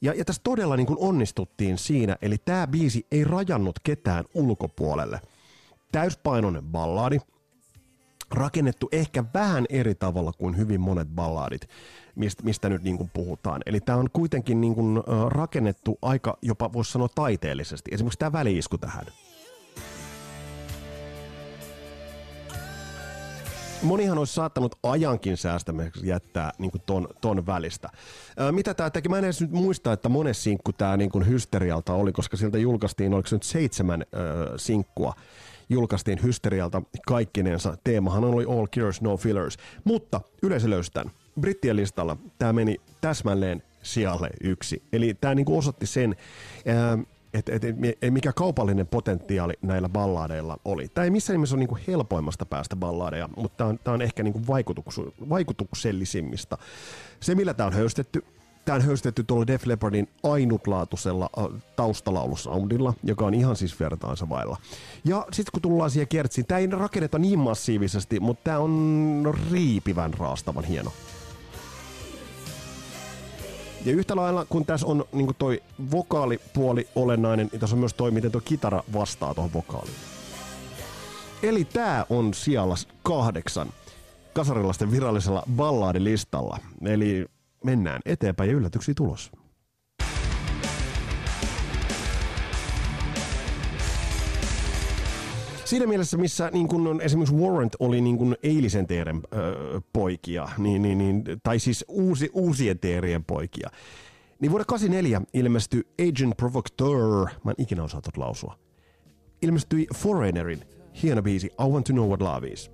Ja, 0.00 0.14
ja 0.14 0.24
tässä 0.24 0.42
todella 0.44 0.76
niin 0.76 0.86
kuin 0.86 0.98
onnistuttiin 1.00 1.78
siinä, 1.78 2.16
eli 2.22 2.38
tämä 2.38 2.66
biisi 2.66 3.06
ei 3.10 3.24
rajannut 3.24 3.78
ketään 3.82 4.24
ulkopuolelle. 4.34 5.20
Täyspainoinen 5.92 6.64
balladi, 6.64 7.18
rakennettu 8.30 8.88
ehkä 8.92 9.24
vähän 9.34 9.66
eri 9.68 9.94
tavalla 9.94 10.32
kuin 10.32 10.56
hyvin 10.56 10.80
monet 10.80 11.08
balladit, 11.08 11.68
mistä, 12.14 12.42
mistä 12.42 12.68
nyt 12.68 12.82
niin 12.82 12.96
kuin 12.96 13.10
puhutaan. 13.14 13.62
Eli 13.66 13.80
tämä 13.80 13.98
on 13.98 14.10
kuitenkin 14.12 14.60
niin 14.60 14.74
kuin, 14.74 15.02
rakennettu 15.28 15.98
aika 16.02 16.38
jopa 16.42 16.72
voisi 16.72 16.92
sanoa 16.92 17.08
taiteellisesti. 17.14 17.90
Esimerkiksi 17.94 18.18
tämä 18.18 18.32
väliisku 18.32 18.78
tähän. 18.78 19.06
Monihan 23.82 24.18
olisi 24.18 24.34
saattanut 24.34 24.74
ajankin 24.82 25.36
säästämiseksi 25.36 26.06
jättää 26.06 26.52
niin 26.58 26.70
kuin 26.70 26.82
ton, 26.86 27.08
ton 27.20 27.46
välistä. 27.46 27.88
Ää, 28.36 28.52
mitä 28.52 28.74
tämä 28.74 28.90
teki? 28.90 29.08
Mä 29.08 29.18
en 29.18 29.24
edes 29.24 29.40
nyt 29.40 29.50
muista, 29.50 29.92
että 29.92 30.08
mones 30.08 30.44
sinkku 30.44 30.72
tämä 30.72 30.96
niin 30.96 31.26
hysterialta 31.28 31.92
oli, 31.92 32.12
koska 32.12 32.36
siltä 32.36 32.58
julkaistiin, 32.58 33.14
oliko 33.14 33.28
se 33.28 33.36
nyt 33.36 33.42
seitsemän 33.42 34.02
ää, 34.12 34.22
sinkkua 34.56 35.14
julkaistiin 35.68 36.22
hysterialta 36.22 36.82
kaikkinensa. 37.06 37.76
Teemahan 37.84 38.24
oli 38.24 38.44
All 38.44 38.66
Cures, 38.66 39.02
No 39.02 39.16
Fillers. 39.16 39.56
Mutta 39.84 40.20
yleisö 40.42 40.70
löysi 40.70 40.92
tämän. 40.92 41.12
Brittien 41.40 41.76
listalla 41.76 42.16
tämä 42.38 42.52
meni 42.52 42.76
täsmälleen 43.00 43.62
sijalle 43.82 44.30
yksi. 44.40 44.82
Eli 44.92 45.14
tämä 45.20 45.34
niinku 45.34 45.58
osoitti 45.58 45.86
sen, 45.86 46.16
ää, 46.66 46.98
että 47.34 47.52
et, 47.54 47.64
et, 47.64 47.76
mikä 48.10 48.32
kaupallinen 48.32 48.86
potentiaali 48.86 49.54
näillä 49.62 49.88
balladeilla 49.88 50.58
oli. 50.64 50.88
Tämä 50.88 51.04
ei 51.04 51.10
missään 51.10 51.34
nimessä 51.34 51.54
ole 51.54 51.60
niinku 51.60 51.78
helpoimmasta 51.88 52.46
päästä 52.46 52.76
balladeja, 52.76 53.28
mutta 53.36 53.56
tämä 53.56 53.70
on, 53.70 53.78
tää 53.84 53.94
on 53.94 54.02
ehkä 54.02 54.22
niinku 54.22 54.40
vaikutuks, 54.48 55.00
vaikutuksellisimmista. 55.28 56.58
Se, 57.20 57.34
millä 57.34 57.54
tämä 57.54 57.66
on 57.66 57.72
höystetty, 57.72 58.24
Tämä 58.66 58.76
on 58.76 58.82
höystetty 58.82 59.24
tuolla 59.24 59.46
Def 59.46 59.66
Leppardin 59.66 60.08
ainutlaatuisella 60.22 61.30
äh, 61.38 61.62
taustalaulusoundilla, 61.76 62.94
joka 63.02 63.26
on 63.26 63.34
ihan 63.34 63.56
siis 63.56 63.80
vertaansa 63.80 64.28
vailla. 64.28 64.56
Ja 65.04 65.26
sitten 65.32 65.52
kun 65.52 65.62
tullaan 65.62 65.90
siihen 65.90 66.08
kertsiin, 66.08 66.46
tämä 66.46 66.58
ei 66.58 66.66
rakenneta 66.66 67.18
niin 67.18 67.38
massiivisesti, 67.38 68.20
mutta 68.20 68.44
tämä 68.44 68.58
on 68.58 69.34
riipivän 69.50 70.14
raastavan 70.14 70.64
hieno. 70.64 70.92
Ja 73.86 73.92
yhtä 73.92 74.16
lailla, 74.16 74.44
kun 74.44 74.66
tässä 74.66 74.86
on 74.86 75.04
niin 75.12 75.34
toi 75.38 75.62
vokaalipuoli 75.90 76.88
olennainen, 76.94 77.48
niin 77.52 77.60
tässä 77.60 77.76
on 77.76 77.80
myös 77.80 77.94
toi, 77.94 78.10
miten 78.10 78.32
tuo 78.32 78.40
kitara 78.44 78.82
vastaa 78.92 79.34
tuohon 79.34 79.52
vokaaliin. 79.52 79.96
Eli 81.42 81.64
tämä 81.64 82.06
on 82.10 82.34
sijalla 82.34 82.74
kahdeksan 83.02 83.68
kasarilaisten 84.32 84.90
virallisella 84.90 85.42
ballaadilistalla. 85.56 86.58
Eli 86.84 87.26
mennään 87.64 88.00
eteenpäin 88.04 88.50
ja 88.50 88.56
yllätyksiä 88.56 88.94
tulos. 88.94 89.30
Siinä 95.66 95.86
mielessä, 95.86 96.16
missä 96.16 96.50
niin 96.52 96.68
kun 96.68 97.00
esimerkiksi 97.02 97.34
Warrant 97.34 97.76
oli 97.80 98.00
niin 98.00 98.18
kun 98.18 98.36
eilisen 98.42 98.86
teeren 98.86 99.22
öö, 99.34 99.80
poikia, 99.92 100.48
niin, 100.58 100.82
niin, 100.82 100.98
niin, 100.98 101.24
tai 101.42 101.58
siis 101.58 101.84
uusi, 101.88 102.30
uusien 102.32 102.78
teerien 102.78 103.24
poikia, 103.24 103.70
niin 104.40 104.50
vuonna 104.50 104.64
84 104.64 105.22
ilmestyi 105.32 105.82
Agent 106.08 106.36
Provocateur, 106.36 107.28
mä 107.44 107.50
en 107.50 107.54
ikinä 107.58 107.82
osaa 107.82 108.00
lausua, 108.16 108.58
ilmestyi 109.42 109.86
Foreignerin 109.94 110.60
hieno 111.02 111.22
biisi 111.22 111.46
I 111.46 111.70
Want 111.70 111.86
to 111.86 111.92
Know 111.92 112.08
What 112.08 112.20
Love 112.20 112.48
Is. 112.48 112.70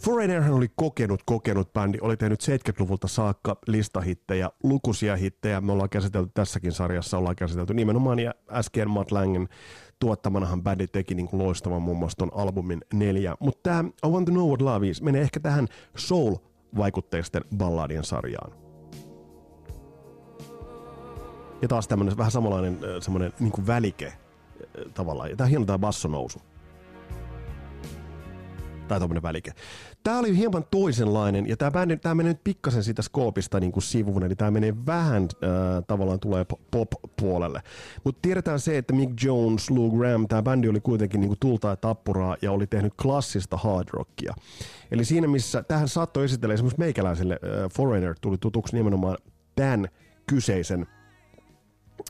Foreignerhan 0.00 0.52
oli 0.52 0.68
kokenut, 0.76 1.22
kokenut 1.26 1.72
bändi, 1.72 1.98
oli 2.00 2.16
tehnyt 2.16 2.42
70-luvulta 2.42 3.08
saakka 3.08 3.56
listahittejä, 3.66 4.50
lukuisia 4.62 5.16
hittejä. 5.16 5.60
Me 5.60 5.72
ollaan 5.72 5.90
käsitelty 5.90 6.30
tässäkin 6.34 6.72
sarjassa, 6.72 7.18
ollaan 7.18 7.36
käsitelty 7.36 7.74
nimenomaan 7.74 8.18
ja 8.18 8.34
äsken 8.50 8.90
Matt 8.90 9.12
Langen 9.12 9.48
tuottamanahan 10.02 10.62
bändi 10.62 10.86
teki 10.86 11.14
niin 11.14 11.28
loistavan 11.32 11.82
muun 11.82 11.98
muassa 11.98 12.16
ton 12.16 12.30
albumin 12.34 12.80
neljä. 12.94 13.34
Mutta 13.40 13.60
tämä 13.62 13.84
I 14.06 14.08
Want 14.08 14.26
to 14.26 14.32
Know 14.32 14.48
What 14.48 14.62
Love 14.62 14.88
Is 14.88 15.02
menee 15.02 15.22
ehkä 15.22 15.40
tähän 15.40 15.68
soul-vaikutteisten 15.96 17.44
balladien 17.56 18.04
sarjaan. 18.04 18.52
Ja 21.62 21.68
taas 21.68 21.88
tämmöinen 21.88 22.16
vähän 22.16 22.30
samanlainen 22.30 22.78
semmoinen 23.00 23.32
niin 23.40 23.66
välike 23.66 24.12
tavallaan. 24.94 25.30
Ja 25.30 25.36
tää 25.36 25.44
on 25.44 25.50
hieno 25.50 25.64
tää 25.64 25.78
bassonousu. 25.78 26.38
tai 28.88 29.00
tuommoinen 29.00 29.22
välike. 29.22 29.52
Tämä 30.02 30.18
oli 30.18 30.36
hieman 30.36 30.64
toisenlainen, 30.70 31.48
ja 31.48 31.56
tämä 31.56 31.86
tämä 32.02 32.14
menee 32.14 32.32
nyt 32.32 32.44
pikkasen 32.44 32.84
siitä 32.84 33.02
skoopista 33.02 33.60
niin 33.60 33.72
kuin 33.72 33.82
sivuun, 33.82 34.22
eli 34.22 34.36
tämä 34.36 34.50
menee 34.50 34.74
vähän 34.86 35.22
äh, 35.22 35.84
tavallaan 35.86 36.20
tulee 36.20 36.46
pop-puolelle. 36.70 37.62
Mutta 38.04 38.18
tiedetään 38.22 38.60
se, 38.60 38.78
että 38.78 38.92
Mick 38.92 39.22
Jones, 39.24 39.70
Lou 39.70 39.90
Graham, 39.90 40.28
tämä 40.28 40.42
bändi 40.42 40.68
oli 40.68 40.80
kuitenkin 40.80 41.20
niin 41.20 41.28
kuin 41.28 41.38
tulta 41.40 41.68
ja 41.68 41.76
tappuraa, 41.76 42.36
ja 42.42 42.52
oli 42.52 42.66
tehnyt 42.66 42.92
klassista 43.02 43.56
hard 43.56 43.88
rockia. 43.92 44.34
Eli 44.90 45.04
siinä 45.04 45.28
missä, 45.28 45.62
tähän 45.62 45.88
saattoi 45.88 46.24
esitellä 46.24 46.54
esimerkiksi 46.54 46.80
meikäläiselle 46.80 47.34
äh, 47.34 47.70
Foreigner 47.70 48.14
tuli 48.20 48.38
tutuksi 48.38 48.76
nimenomaan 48.76 49.18
tämän 49.56 49.88
kyseisen 50.26 50.86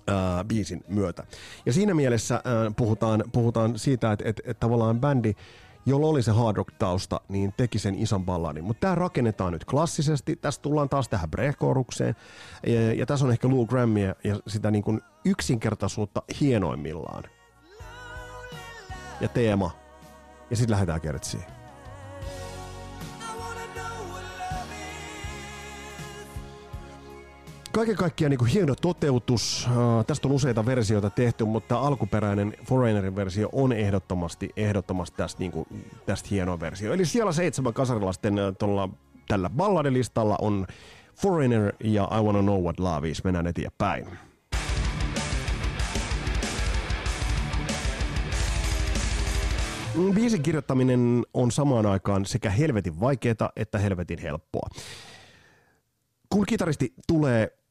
äh, 0.08 0.44
biisin 0.46 0.84
myötä. 0.88 1.26
Ja 1.66 1.72
siinä 1.72 1.94
mielessä 1.94 2.34
äh, 2.34 2.42
puhutaan, 2.76 3.24
puhutaan 3.32 3.78
siitä, 3.78 4.12
että, 4.12 4.28
että, 4.28 4.42
että 4.46 4.60
tavallaan 4.60 5.00
bändi 5.00 5.34
jolla 5.86 6.06
oli 6.06 6.22
se 6.22 6.32
hard 6.32 6.56
rock 6.56 6.74
tausta, 6.78 7.20
niin 7.28 7.54
teki 7.56 7.78
sen 7.78 7.94
ison 7.94 8.24
balladin. 8.24 8.64
Mutta 8.64 8.80
tämä 8.80 8.94
rakennetaan 8.94 9.52
nyt 9.52 9.64
klassisesti. 9.64 10.36
Tästä 10.36 10.62
tullaan 10.62 10.88
taas 10.88 11.08
tähän 11.08 11.30
breakorukseen. 11.30 12.16
Ja, 12.66 12.92
ja 12.92 13.06
tässä 13.06 13.26
on 13.26 13.32
ehkä 13.32 13.48
Lou 13.48 13.66
Grammia 13.66 14.14
ja 14.24 14.40
sitä 14.46 14.70
niin 14.70 14.84
kuin 14.84 15.00
yksinkertaisuutta 15.24 16.22
hienoimmillaan. 16.40 17.24
Ja 19.20 19.28
teema. 19.28 19.70
Ja 20.50 20.56
sitten 20.56 20.72
lähdetään 20.72 21.00
kertsiin. 21.00 21.61
Kaiken 27.72 27.96
kaikkiaan 27.96 28.30
niin 28.30 28.38
kuin 28.38 28.50
hieno 28.50 28.74
toteutus. 28.74 29.68
Uh, 29.70 30.04
tästä 30.06 30.28
on 30.28 30.34
useita 30.34 30.66
versioita 30.66 31.10
tehty, 31.10 31.44
mutta 31.44 31.78
alkuperäinen 31.78 32.54
Foreignerin 32.64 33.16
versio 33.16 33.48
on 33.52 33.72
ehdottomasti, 33.72 34.50
ehdottomasti 34.56 35.16
tästä, 35.16 35.40
niin 35.40 35.52
kuin, 35.52 35.66
tästä 36.06 36.28
hieno 36.30 36.60
versio. 36.60 36.92
Eli 36.92 37.04
siellä 37.04 37.32
seitsemän 37.32 37.74
kasarilasten 37.74 38.34
uh, 38.34 38.56
tuolla, 38.58 38.88
tällä 39.28 39.50
balladilistalla 39.50 40.36
on 40.40 40.66
Foreigner 41.22 41.72
ja 41.84 42.08
I 42.18 42.22
Wanna 42.22 42.42
Know 42.42 42.62
What 42.62 42.78
Love 42.78 43.08
Is. 43.08 43.24
Mennään 43.24 43.46
eteenpäin. 43.46 44.06
Biisin 50.14 50.42
kirjoittaminen 50.42 51.22
on 51.34 51.50
samaan 51.50 51.86
aikaan 51.86 52.26
sekä 52.26 52.50
helvetin 52.50 53.00
vaikeaa 53.00 53.50
että 53.56 53.78
helvetin 53.78 54.18
helppoa. 54.18 54.68
Kun 56.28 56.46
kitaristi 56.46 56.94
tulee 57.06 57.61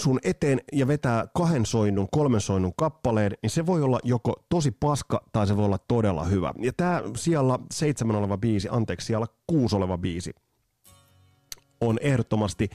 sun 0.00 0.20
eteen 0.22 0.60
ja 0.72 0.86
vetää 0.86 1.26
kahden 1.34 1.66
soinnun, 1.66 2.08
kolmen 2.10 2.40
soinnun 2.40 2.72
kappaleen, 2.76 3.32
niin 3.42 3.50
se 3.50 3.66
voi 3.66 3.82
olla 3.82 4.00
joko 4.04 4.34
tosi 4.48 4.70
paska 4.70 5.22
tai 5.32 5.46
se 5.46 5.56
voi 5.56 5.64
olla 5.64 5.78
todella 5.78 6.24
hyvä. 6.24 6.54
Ja 6.58 6.72
tää 6.76 7.02
siellä 7.16 7.58
seitsemän 7.72 8.16
oleva 8.16 8.38
biisi, 8.38 8.68
anteeksi, 8.70 9.06
siellä 9.06 9.26
kuusi 9.46 9.76
oleva 9.76 9.98
biisi 9.98 10.34
on 11.80 11.98
ehdottomasti 12.00 12.70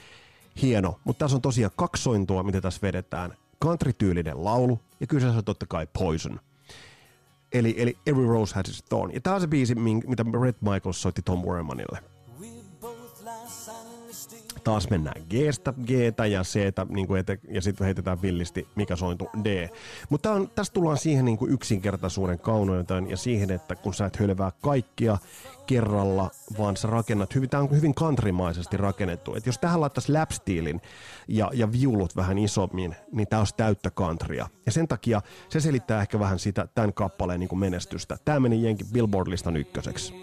hieno, 0.62 1.00
mutta 1.04 1.24
tässä 1.24 1.36
on 1.36 1.42
tosiaan 1.42 1.72
kaksi 1.76 2.02
sointua, 2.02 2.42
mitä 2.42 2.60
tässä 2.60 2.80
vedetään. 2.82 3.34
Country-tyylinen 3.64 4.44
laulu 4.44 4.80
ja 5.00 5.06
kyseessä 5.06 5.38
on 5.38 5.44
totta 5.44 5.66
kai 5.66 5.86
Poison. 5.98 6.40
Eli, 7.52 7.74
eli 7.78 7.98
Every 8.06 8.26
Rose 8.26 8.54
Has 8.54 8.68
Its 8.68 8.82
Thorn. 8.82 9.14
Ja 9.14 9.20
tämä 9.20 9.34
on 9.34 9.40
se 9.40 9.46
biisi, 9.46 9.74
mitä 9.74 10.24
Red 10.42 10.54
Michaels 10.60 11.02
soitti 11.02 11.22
Tom 11.22 11.42
Wermanille 11.42 12.15
taas 14.66 14.90
mennään 14.90 15.22
g 15.28 15.90
ja 16.30 16.42
c 16.42 16.58
niin 16.88 17.06
kuin 17.06 17.24
ja 17.48 17.62
sitten 17.62 17.84
heitetään 17.84 18.22
villisti, 18.22 18.68
mikä 18.74 18.96
sointu 18.96 19.28
D. 19.44 19.68
Mutta 20.08 20.30
tästä 20.54 20.74
tullaan 20.74 20.96
siihen 20.96 21.24
niin 21.24 21.38
kuin 21.38 21.52
yksinkertaisuuden 21.52 22.38
kauneuteen 22.38 23.10
ja 23.10 23.16
siihen, 23.16 23.50
että 23.50 23.74
kun 23.74 23.94
sä 23.94 24.06
et 24.06 24.18
hölvää 24.18 24.52
kaikkia 24.62 25.18
kerralla, 25.66 26.30
vaan 26.58 26.76
sä 26.76 26.88
rakennat 26.88 27.34
hyvin, 27.34 27.50
tämä 27.50 27.62
on 27.62 27.70
hyvin 27.70 27.94
kantrimaisesti 27.94 28.76
rakennettu. 28.76 29.34
Et 29.34 29.46
jos 29.46 29.58
tähän 29.58 29.80
laittaisi 29.80 30.12
lapstiilin 30.12 30.80
ja, 31.28 31.50
ja 31.54 31.72
viulut 31.72 32.16
vähän 32.16 32.38
isommin, 32.38 32.96
niin 33.12 33.28
tämä 33.28 33.40
olisi 33.40 33.54
täyttä 33.56 33.90
kantria. 33.90 34.48
Ja 34.66 34.72
sen 34.72 34.88
takia 34.88 35.22
se 35.48 35.60
selittää 35.60 36.02
ehkä 36.02 36.18
vähän 36.18 36.38
sitä 36.38 36.68
tämän 36.74 36.92
kappaleen 36.92 37.40
niin 37.40 37.48
kuin 37.48 37.58
menestystä. 37.58 38.16
Tämä 38.24 38.40
meni 38.40 38.62
jenkin 38.62 38.86
Billboard-listan 38.92 39.56
ykköseksi 39.56 40.14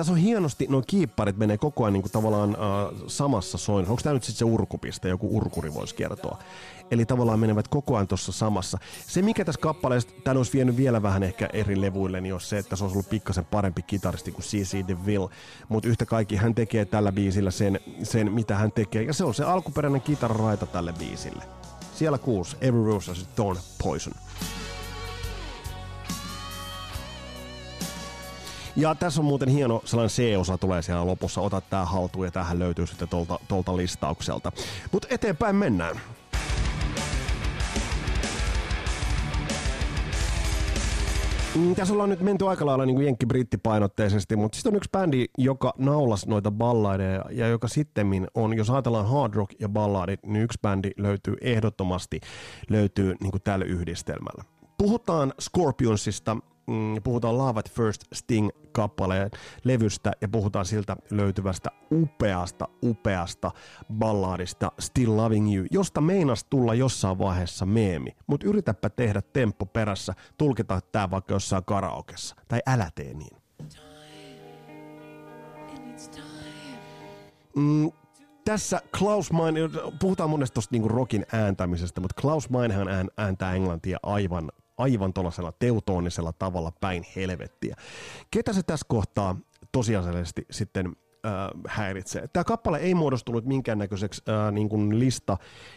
tässä 0.00 0.12
on 0.12 0.18
hienosti, 0.18 0.66
nuo 0.70 0.82
kiipparit 0.86 1.36
menee 1.36 1.58
koko 1.58 1.84
ajan 1.84 1.92
niin 1.92 2.02
kuin 2.02 2.12
tavallaan 2.12 2.50
uh, 2.50 3.04
samassa 3.06 3.58
soin. 3.58 3.88
Onko 3.88 4.02
tämä 4.02 4.14
nyt 4.14 4.24
sitten 4.24 4.38
se 4.38 4.44
urkupiste, 4.44 5.08
joku 5.08 5.36
urkuri 5.36 5.74
voisi 5.74 5.94
kertoa. 5.94 6.38
Eli 6.90 7.06
tavallaan 7.06 7.38
menevät 7.38 7.68
koko 7.68 7.96
ajan 7.96 8.08
tuossa 8.08 8.32
samassa. 8.32 8.78
Se, 9.06 9.22
mikä 9.22 9.44
tässä 9.44 9.60
kappaleessa, 9.60 10.08
tämän 10.24 10.36
olisi 10.36 10.52
vienyt 10.52 10.76
vielä 10.76 11.02
vähän 11.02 11.22
ehkä 11.22 11.48
eri 11.52 11.80
levuille, 11.80 12.20
niin 12.20 12.34
on 12.34 12.40
se, 12.40 12.58
että 12.58 12.76
se 12.76 12.84
olisi 12.84 12.94
ollut 12.94 13.10
pikkasen 13.10 13.44
parempi 13.44 13.82
kitaristi 13.82 14.32
kuin 14.32 14.44
C.C. 14.44 14.88
DeVille. 14.88 15.30
Mutta 15.68 15.88
yhtä 15.88 16.06
kaikki 16.06 16.36
hän 16.36 16.54
tekee 16.54 16.84
tällä 16.84 17.12
biisillä 17.12 17.50
sen, 17.50 17.80
sen, 18.02 18.32
mitä 18.32 18.56
hän 18.56 18.72
tekee. 18.72 19.02
Ja 19.02 19.12
se 19.12 19.24
on 19.24 19.34
se 19.34 19.44
alkuperäinen 19.44 20.00
kitararaita 20.00 20.66
tälle 20.66 20.92
biisille. 20.92 21.44
Siellä 21.94 22.18
kuusi, 22.18 22.56
Every 22.60 22.84
Rose 22.84 23.10
has 23.10 23.28
Thorn 23.34 23.58
Poison. 23.82 24.14
Ja 28.76 28.94
tässä 28.94 29.20
on 29.20 29.24
muuten 29.24 29.48
hieno 29.48 29.82
sellainen 29.84 30.10
C-osa 30.10 30.58
tulee 30.58 30.82
siellä 30.82 31.06
lopussa. 31.06 31.40
Ota 31.40 31.60
tää 31.60 31.84
haltuun 31.84 32.24
ja 32.24 32.30
tähän 32.30 32.58
löytyy 32.58 32.86
sitten 32.86 33.08
tuolta, 33.08 33.38
tuolta 33.48 33.76
listaukselta. 33.76 34.52
Mutta 34.92 35.08
eteenpäin 35.10 35.56
mennään. 35.56 36.00
Mm, 41.54 41.74
tässä 41.74 41.94
ollaan 41.94 42.10
nyt 42.10 42.20
menty 42.20 42.48
aika 42.48 42.66
lailla 42.66 42.86
niin 42.86 43.02
jenkki-brittipainotteisesti, 43.02 44.36
mutta 44.36 44.56
sitten 44.56 44.72
on 44.72 44.76
yksi 44.76 44.90
bändi, 44.92 45.24
joka 45.38 45.74
naulas 45.78 46.26
noita 46.26 46.50
balladeja 46.50 47.24
ja 47.30 47.48
joka 47.48 47.68
sitten 47.68 48.06
on, 48.34 48.56
jos 48.56 48.70
ajatellaan 48.70 49.08
hard 49.08 49.34
rock 49.34 49.60
ja 49.60 49.68
balladit, 49.68 50.26
niin 50.26 50.42
yksi 50.42 50.58
bändi 50.62 50.90
löytyy 50.96 51.34
ehdottomasti 51.40 52.20
löytyy 52.70 53.16
niin 53.20 53.30
kuin 53.30 53.42
tällä 53.42 53.64
yhdistelmällä. 53.64 54.44
Puhutaan 54.78 55.32
Scorpionsista, 55.40 56.36
mm, 56.70 57.02
puhutaan 57.04 57.38
Love 57.38 57.60
at 57.60 57.70
First 57.70 58.02
Sting-kappaleen 58.14 59.30
levystä 59.64 60.12
ja 60.20 60.28
puhutaan 60.28 60.64
siltä 60.64 60.96
löytyvästä 61.10 61.70
upeasta, 61.92 62.68
upeasta 62.84 63.50
balladista 63.92 64.72
Still 64.78 65.16
Loving 65.16 65.56
You, 65.56 65.66
josta 65.70 66.00
meinas 66.00 66.44
tulla 66.44 66.74
jossain 66.74 67.18
vaiheessa 67.18 67.66
meemi. 67.66 68.16
Mutta 68.26 68.46
yritäpä 68.46 68.90
tehdä 68.90 69.22
temppo 69.32 69.66
perässä, 69.66 70.14
tulkita 70.38 70.80
tää 70.92 71.10
vaikka 71.10 71.34
jossain 71.34 71.64
karaokessa. 71.64 72.36
Tai 72.48 72.60
älä 72.66 72.90
tee 72.94 73.14
niin. 73.14 73.40
Mm, 77.56 77.90
tässä 78.44 78.80
Klaus 78.98 79.32
Mein, 79.32 79.54
puhutaan 80.00 80.30
monesti 80.30 80.54
tuosta 80.54 80.74
niinku 80.74 80.88
rockin 80.88 81.26
ääntämisestä, 81.32 82.00
mutta 82.00 82.20
Klaus 82.20 82.50
Meinhan 82.50 83.10
ääntää 83.16 83.54
englantia 83.54 83.98
aivan 84.02 84.50
aivan 84.80 85.12
tuollaisella 85.12 85.52
teutoonisella 85.52 86.32
tavalla 86.32 86.72
päin 86.80 87.06
helvettiä. 87.16 87.76
Ketä 88.30 88.52
se 88.52 88.62
tässä 88.62 88.86
kohtaa 88.88 89.36
tosiasiallisesti 89.72 90.46
sitten 90.50 90.86
äh, 90.86 91.32
häiritsee. 91.68 92.28
Tämä 92.32 92.44
kappale 92.44 92.78
ei 92.78 92.94
muodostunut 92.94 93.44
minkäännäköiseksi 93.44 94.22
äh, 94.28 94.52
niin 94.52 94.68
kuin 94.68 94.98
lista 94.98 95.36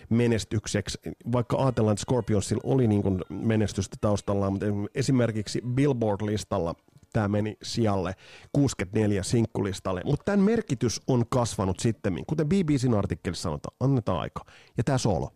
menestykseksi, 0.10 1.00
vaikka 1.32 1.58
ajatellaan, 1.58 1.94
että 1.94 2.06
Scorpionsilla 2.06 2.62
oli 2.64 2.88
niin 2.88 3.04
kuin 3.04 3.22
menestystä 3.30 3.98
taustallaan, 4.02 4.54
mutta 4.54 4.66
esimerkiksi 4.96 5.62
Billboard-listalla 5.76 6.76
tämä 7.14 7.28
meni 7.28 7.58
sijalle 7.64 8.16
64 8.54 9.24
sinkkulistalle, 9.24 10.02
mutta 10.06 10.24
tämän 10.26 10.40
merkitys 10.40 11.02
on 11.08 11.24
kasvanut 11.30 11.80
sitten, 11.80 12.26
kuten 12.28 12.48
BBCn 12.48 12.94
artikkelissa 12.94 13.44
sanotaan, 13.44 13.76
annetaan 13.80 14.20
aika. 14.20 14.46
Ja 14.78 14.84
tämä 14.84 14.98
solo. 14.98 15.32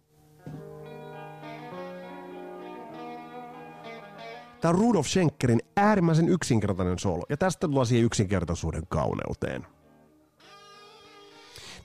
Tämä 4.61 4.69
on 4.69 4.79
Rudolf 4.79 5.07
Schenkerin 5.07 5.61
äärimmäisen 5.75 6.29
yksinkertainen 6.29 6.99
solo, 6.99 7.23
ja 7.29 7.37
tästä 7.37 7.67
tullaan 7.67 7.85
siihen 7.85 8.05
yksinkertaisuuden 8.05 8.87
kauneuteen. 8.89 9.67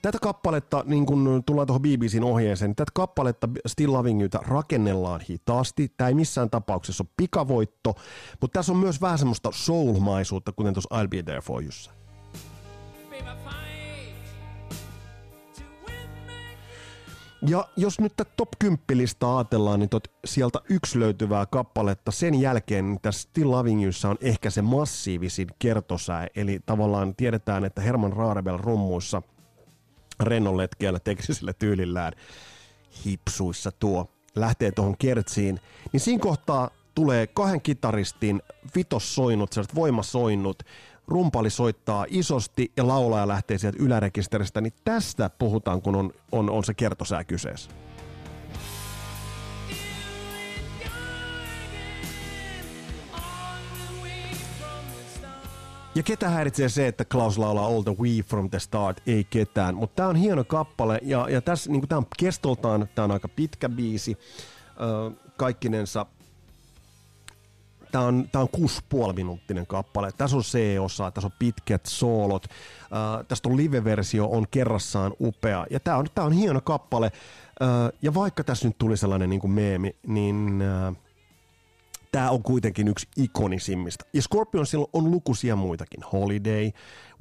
Tätä 0.01 0.17
kappaletta, 0.21 0.83
niin 0.87 1.05
kun 1.05 1.43
tullaan 1.45 1.67
tuohon 1.67 1.81
BBCn 1.81 2.23
ohjeeseen, 2.23 2.69
niin 2.69 2.75
tätä 2.75 2.91
kappaletta 2.93 3.49
Still 3.67 3.93
Loving 3.93 4.21
Youta 4.21 4.39
rakennellaan 4.47 5.21
hitaasti. 5.29 5.91
Tämä 5.97 6.07
ei 6.07 6.13
missään 6.13 6.49
tapauksessa 6.49 7.03
ole 7.03 7.13
pikavoitto, 7.17 7.93
mutta 8.41 8.59
tässä 8.59 8.71
on 8.71 8.77
myös 8.77 9.01
vähän 9.01 9.17
semmoista 9.17 9.49
soulmaisuutta, 9.53 10.51
kuten 10.51 10.73
tuossa 10.73 11.01
I'll 11.01 11.07
Be 11.07 11.23
There 11.23 11.41
For 11.41 11.63
Youssa. 11.63 11.91
Ja 17.47 17.69
jos 17.77 17.99
nyt 17.99 18.13
tätä 18.15 18.31
top 18.37 18.49
10 18.59 18.79
listaa 18.93 19.37
ajatellaan, 19.37 19.79
niin 19.79 19.89
tot 19.89 20.07
sieltä 20.25 20.59
yksi 20.69 20.99
löytyvää 20.99 21.45
kappaletta 21.45 22.11
sen 22.11 22.41
jälkeen 22.41 22.85
niin 22.85 22.99
tässä 23.01 23.21
Still 23.21 23.51
Loving 23.51 23.83
Youssa 23.83 24.09
on 24.09 24.17
ehkä 24.21 24.49
se 24.49 24.61
massiivisin 24.61 25.47
kertosää. 25.59 26.27
Eli 26.35 26.59
tavallaan 26.65 27.15
tiedetään, 27.15 27.65
että 27.65 27.81
Herman 27.81 28.13
Rarebel 28.13 28.57
rummuissa 28.57 29.21
rennonletkeellä 30.19 30.99
teknisellä 30.99 31.53
tyylillään 31.53 32.13
hipsuissa 33.05 33.71
tuo 33.71 34.09
lähtee 34.35 34.71
tuohon 34.71 34.97
kertsiin, 34.97 35.59
niin 35.91 36.01
siinä 36.01 36.19
kohtaa 36.19 36.69
tulee 36.95 37.27
kahden 37.27 37.61
kitaristin 37.61 38.41
vitossoinnut, 38.75 39.53
sellaiset 39.53 39.75
voimasoinnut, 39.75 40.63
rumpali 41.07 41.49
soittaa 41.49 42.05
isosti 42.09 42.71
ja 42.77 42.87
laulaja 42.87 43.27
lähtee 43.27 43.57
sieltä 43.57 43.77
ylärekisteristä, 43.81 44.61
niin 44.61 44.73
tästä 44.83 45.29
puhutaan, 45.29 45.81
kun 45.81 45.95
on, 45.95 46.11
on, 46.31 46.49
on 46.49 46.63
se 46.63 46.73
kertosää 46.73 47.23
kyseessä. 47.23 47.71
Ja 55.95 56.03
ketä 56.03 56.29
häiritsee 56.29 56.69
se, 56.69 56.87
että 56.87 57.05
Klaus 57.05 57.37
laulaa 57.37 57.65
All 57.65 57.81
the 57.81 57.95
We 58.01 58.23
from 58.23 58.49
the 58.49 58.59
Start? 58.59 59.01
Ei 59.07 59.23
ketään. 59.23 59.75
Mutta 59.75 59.95
tämä 59.95 60.09
on 60.09 60.15
hieno 60.15 60.43
kappale 60.43 60.99
ja, 61.01 61.29
ja 61.29 61.41
tässä 61.41 61.71
niin 61.71 61.87
tämä 61.87 61.97
on 61.97 62.05
kestoltaan, 62.19 62.89
tämä 62.95 63.03
on 63.03 63.11
aika 63.11 63.27
pitkä 63.27 63.69
biisi. 63.69 64.17
Ö, 64.81 65.11
kaikkinensa 65.37 66.05
Tämä 67.93 68.05
on, 68.05 68.29
tämä 68.31 68.41
on 68.53 68.67
6,5 69.07 69.13
minuuttinen 69.13 69.67
kappale. 69.67 70.11
Tässä 70.17 70.37
on 70.37 70.43
C-osa, 70.43 71.11
tässä 71.11 71.27
on 71.27 71.33
pitkät 71.39 71.85
soolot. 71.85 72.45
Äh, 72.49 73.25
tästä 73.27 73.49
on 73.49 73.57
live-versio, 73.57 74.25
on 74.25 74.45
kerrassaan 74.51 75.13
upea. 75.19 75.65
Ja 75.69 75.79
tämä 75.79 75.97
on, 75.97 76.05
tämä 76.15 76.27
on 76.27 76.33
hieno 76.33 76.61
kappale. 76.61 77.05
Äh, 77.05 77.99
ja 78.01 78.13
vaikka 78.13 78.43
tässä 78.43 78.67
nyt 78.67 78.77
tuli 78.77 78.97
sellainen 78.97 79.29
niin 79.29 79.39
kuin 79.39 79.51
meemi, 79.51 79.95
niin 80.07 80.61
äh, 80.61 80.95
tämä 82.11 82.29
on 82.29 82.43
kuitenkin 82.43 82.87
yksi 82.87 83.07
ikonisimmista. 83.17 84.05
Ja 84.13 84.21
Scorpionsilla 84.21 84.89
on 84.93 85.11
lukuisia 85.11 85.55
muitakin. 85.55 86.03
Holiday, 86.13 86.71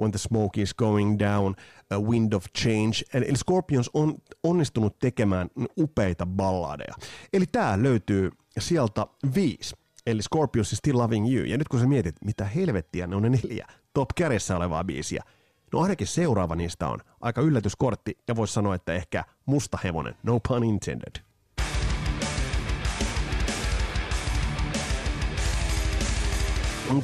When 0.01 0.11
the 0.11 0.19
Smoke 0.19 0.63
is 0.63 0.75
Going 0.75 1.19
Down, 1.19 1.55
A 1.91 1.99
Wind 1.99 2.33
of 2.33 2.45
Change. 2.59 3.03
Eli 3.15 3.37
Scorpions 3.37 3.91
on 3.95 4.15
onnistunut 4.43 4.99
tekemään 4.99 5.49
upeita 5.79 6.27
balladeja. 6.27 6.95
Eli 7.33 7.45
tämä 7.53 7.83
löytyy 7.83 8.31
sieltä 8.59 9.07
viisi. 9.35 9.82
Eli 10.07 10.23
Scorpions 10.23 10.73
is 10.73 10.79
Still 10.79 10.99
Loving 10.99 11.35
You. 11.35 11.45
Ja 11.45 11.59
nyt 11.59 11.69
kun 11.69 11.81
sä 11.81 11.87
mietit, 11.87 12.17
mitä 12.25 12.45
helvettiä 12.45 13.07
ne 13.07 13.17
on 13.17 13.23
ne 13.23 13.29
neljä 13.29 13.67
top 13.95 14.09
kärjessä 14.15 14.57
olevaa 14.57 14.85
biisiä, 14.85 15.23
no 15.73 15.81
ainakin 15.81 16.07
seuraava 16.07 16.55
niistä 16.55 16.89
on 16.89 16.99
aika 17.21 17.41
yllätyskortti 17.41 18.19
ja 18.29 18.37
voisi 18.37 18.55
sanoa, 18.55 18.75
että 18.75 18.93
ehkä 18.93 19.25
musta 19.47 19.79
hevonen, 19.85 20.15
no 20.23 20.41
pun 20.49 20.65
intended. 20.65 21.32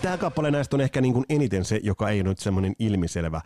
Tämä 0.03 0.19
kappale 0.19 0.51
näistä 0.51 0.77
on 0.77 0.81
ehkä 0.81 1.01
niin 1.01 1.15
kuin 1.15 1.25
eniten 1.29 1.65
se, 1.65 1.81
joka 1.83 2.09
ei 2.09 2.21
ole 2.21 2.29
nyt 2.29 2.39
semmoinen 2.39 2.75
ilmiselvä 2.79 3.41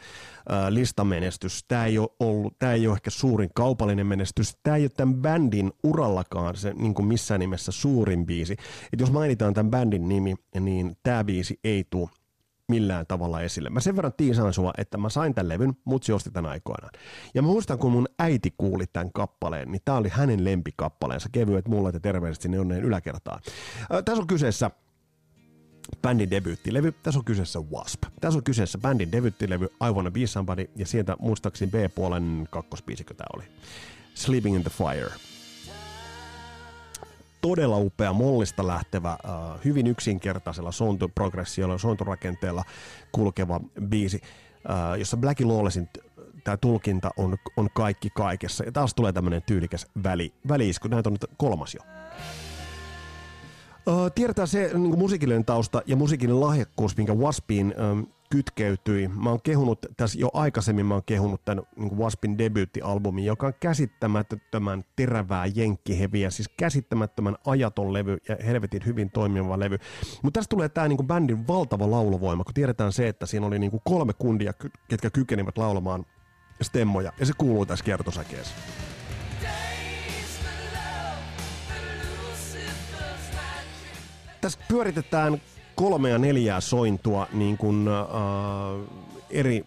listamenestys. 0.69 1.65
Tämä 1.69 1.87
ei, 1.87 1.99
ole 1.99 2.09
ollut, 2.21 2.59
tämä 2.59 2.73
ei 2.73 2.87
ole 2.87 2.95
ehkä 2.95 3.11
suurin 3.11 3.51
kaupallinen 3.55 4.07
menestys. 4.07 4.57
Tämä 4.63 4.77
ei 4.77 4.83
ole 4.83 4.91
tämän 4.97 5.15
bändin 5.15 5.73
urallakaan 5.83 6.57
se 6.57 6.73
niin 6.75 6.95
kuin 6.95 7.07
missään 7.07 7.41
nimessä 7.41 7.73
suurin 7.73 8.27
biisi. 8.27 8.57
Et 8.93 9.01
jos 9.01 9.13
mainitaan 9.13 9.55
tämän 9.55 9.71
bändin 9.71 10.09
nimi, 10.09 10.35
niin 10.61 10.97
tämä 11.03 11.25
biisi 11.25 11.61
ei 11.65 11.85
tule 11.91 12.09
millään 12.69 13.07
tavalla 13.07 13.41
esille. 13.41 13.71
Mä 13.71 13.81
sen 13.81 13.97
verran 13.97 14.13
tiisaan 14.17 14.53
sua, 14.53 14.73
että 14.79 14.99
mä 14.99 15.09
sain 15.09 15.35
tämän 15.35 15.49
levyn, 15.49 15.73
mut 15.85 16.05
osti 16.15 16.31
tämän 16.31 16.51
aikoinaan. 16.51 16.93
Ja 17.35 17.43
mä 17.43 17.49
muistan, 17.49 17.79
kun 17.79 17.93
mun 17.93 18.09
äiti 18.19 18.55
kuuli 18.59 18.85
tämän 18.93 19.13
kappaleen, 19.13 19.73
niin 19.73 19.83
tää 19.85 19.97
oli 19.97 20.09
hänen 20.09 20.45
lempikappaleensa. 20.45 21.29
Kevyet 21.33 21.69
mulle 21.69 21.91
ja 21.93 22.01
terveiset 22.01 22.43
sinne 22.43 22.61
onneen 22.61 22.85
yläkertaan. 22.85 23.41
Äh, 23.81 24.05
tässä 24.05 24.23
on 24.23 24.27
kyseessä 24.27 24.71
bändin 26.03 26.31
debyyttilevy. 26.31 26.93
Tässä 26.93 27.19
on 27.19 27.25
kyseessä 27.25 27.59
Wasp. 27.73 28.03
Tässä 28.21 28.39
on 28.39 28.45
kyseessä 28.45 28.79
bändin 28.79 29.13
debyyttilevy 29.13 29.65
I 29.65 29.93
Wanna 29.93 30.11
Be 30.11 30.27
Somebody, 30.27 30.71
ja 30.77 30.87
sieltä 30.87 31.17
muistaakseni 31.19 31.71
B-puolen 31.71 32.49
kakkospiisikö 32.51 33.15
tämä 33.15 33.27
oli. 33.35 33.45
Sleeping 34.15 34.57
in 34.57 34.63
the 34.63 34.71
Fire. 34.71 35.13
Todella 37.41 37.79
upea, 37.79 38.13
mollista 38.13 38.67
lähtevä, 38.67 39.19
uh, 39.25 39.65
hyvin 39.65 39.87
yksinkertaisella 39.87 40.73
sountuprogressiolla 40.73 41.75
ja 41.75 41.79
sointurakenteella 41.79 42.65
kulkeva 43.13 43.61
biisi, 43.89 44.23
uh, 44.55 44.99
jossa 44.99 45.17
Black 45.17 45.41
Lawlessin 45.41 45.89
tämä 46.45 46.57
tulkinta 46.57 47.11
on, 47.17 47.37
on 47.57 47.69
kaikki 47.75 48.11
kaikessa. 48.11 48.65
Ja 48.65 48.73
taas 48.73 48.95
tulee 48.95 49.13
tämmöinen 49.13 49.43
tyylikäs 49.43 49.87
väli, 50.05 50.33
väliisku. 50.49 50.89
Näitä 50.89 51.09
on 51.09 51.13
nyt 51.13 51.31
kolmas 51.37 51.75
jo. 51.75 51.81
Tiedetään 54.15 54.49
se 54.49 54.71
niin 54.75 54.99
musiikillinen 54.99 55.45
tausta 55.45 55.83
ja 55.87 55.97
musiikillinen 55.97 56.41
lahjakkuus, 56.41 56.97
minkä 56.97 57.15
Waspiin 57.15 57.75
um, 57.93 58.07
kytkeytyi. 58.31 59.09
Mä 59.09 59.31
oon 59.31 59.43
kehunut 59.43 59.79
tässä 59.97 60.19
jo 60.19 60.31
aikaisemmin, 60.33 60.87
mä 60.87 60.95
oon 60.95 61.03
kehunut 61.07 61.45
tämän 61.45 61.65
niin 61.77 61.99
Waspin 61.99 62.39
debyyttialbumin, 62.39 63.25
joka 63.25 63.47
on 63.47 63.53
käsittämättömän 63.61 64.85
terävää 64.97 65.47
jenkkiheviä, 65.47 66.31
siis 66.31 66.49
käsittämättömän 66.57 67.37
ajaton 67.47 67.93
levy 67.93 68.19
ja 68.29 68.37
helvetin 68.47 68.83
hyvin 68.87 69.11
toimiva 69.11 69.59
levy. 69.59 69.79
Mutta 70.23 70.39
tässä 70.39 70.49
tulee 70.49 70.69
tämä 70.69 70.89
niin 70.89 71.07
bändin 71.07 71.49
valtava 71.49 71.91
laulovoima, 71.91 72.45
kun 72.45 72.55
tiedetään 72.55 72.93
se, 72.93 73.09
että 73.09 73.27
siinä 73.27 73.47
oli 73.47 73.59
niin 73.59 73.81
kolme 73.85 74.13
kundia, 74.13 74.53
ketkä 74.89 75.11
kykenivät 75.11 75.59
laulamaan 75.59 76.07
stemmoja, 76.63 77.13
ja 77.21 77.27
se 77.27 77.33
kuuluu 77.39 77.67
tässä 77.67 77.85
kiertosäkeessä. 77.85 78.55
Tässä 84.43 84.59
pyöritetään 84.69 85.41
kolmea 85.75 86.19
neljää 86.19 86.61
sointua 86.61 87.27
niin 87.33 87.59
kuin, 87.59 87.89
äh, 87.89 87.95
eri 89.31 89.65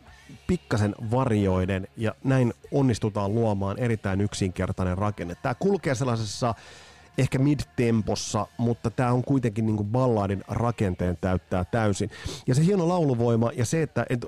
pikkasen 0.47 0.95
varjoiden 1.11 1.87
ja 1.97 2.15
näin 2.23 2.53
onnistutaan 2.71 3.35
luomaan 3.35 3.79
erittäin 3.79 4.21
yksinkertainen 4.21 4.97
rakenne. 4.97 5.35
Tämä 5.35 5.55
kulkee 5.55 5.95
sellaisessa 5.95 6.53
ehkä 7.17 7.39
mid-tempossa, 7.39 8.47
mutta 8.57 8.89
tämä 8.89 9.11
on 9.11 9.23
kuitenkin 9.23 9.65
niin 9.65 9.77
kuin 9.77 9.89
balladin 9.89 10.43
rakenteen 10.47 11.17
täyttää 11.21 11.65
täysin. 11.65 12.09
Ja 12.47 12.55
se 12.55 12.65
hieno 12.65 12.87
lauluvoima 12.87 13.51
ja 13.55 13.65
se, 13.65 13.81
että 13.81 14.05
et 14.09 14.25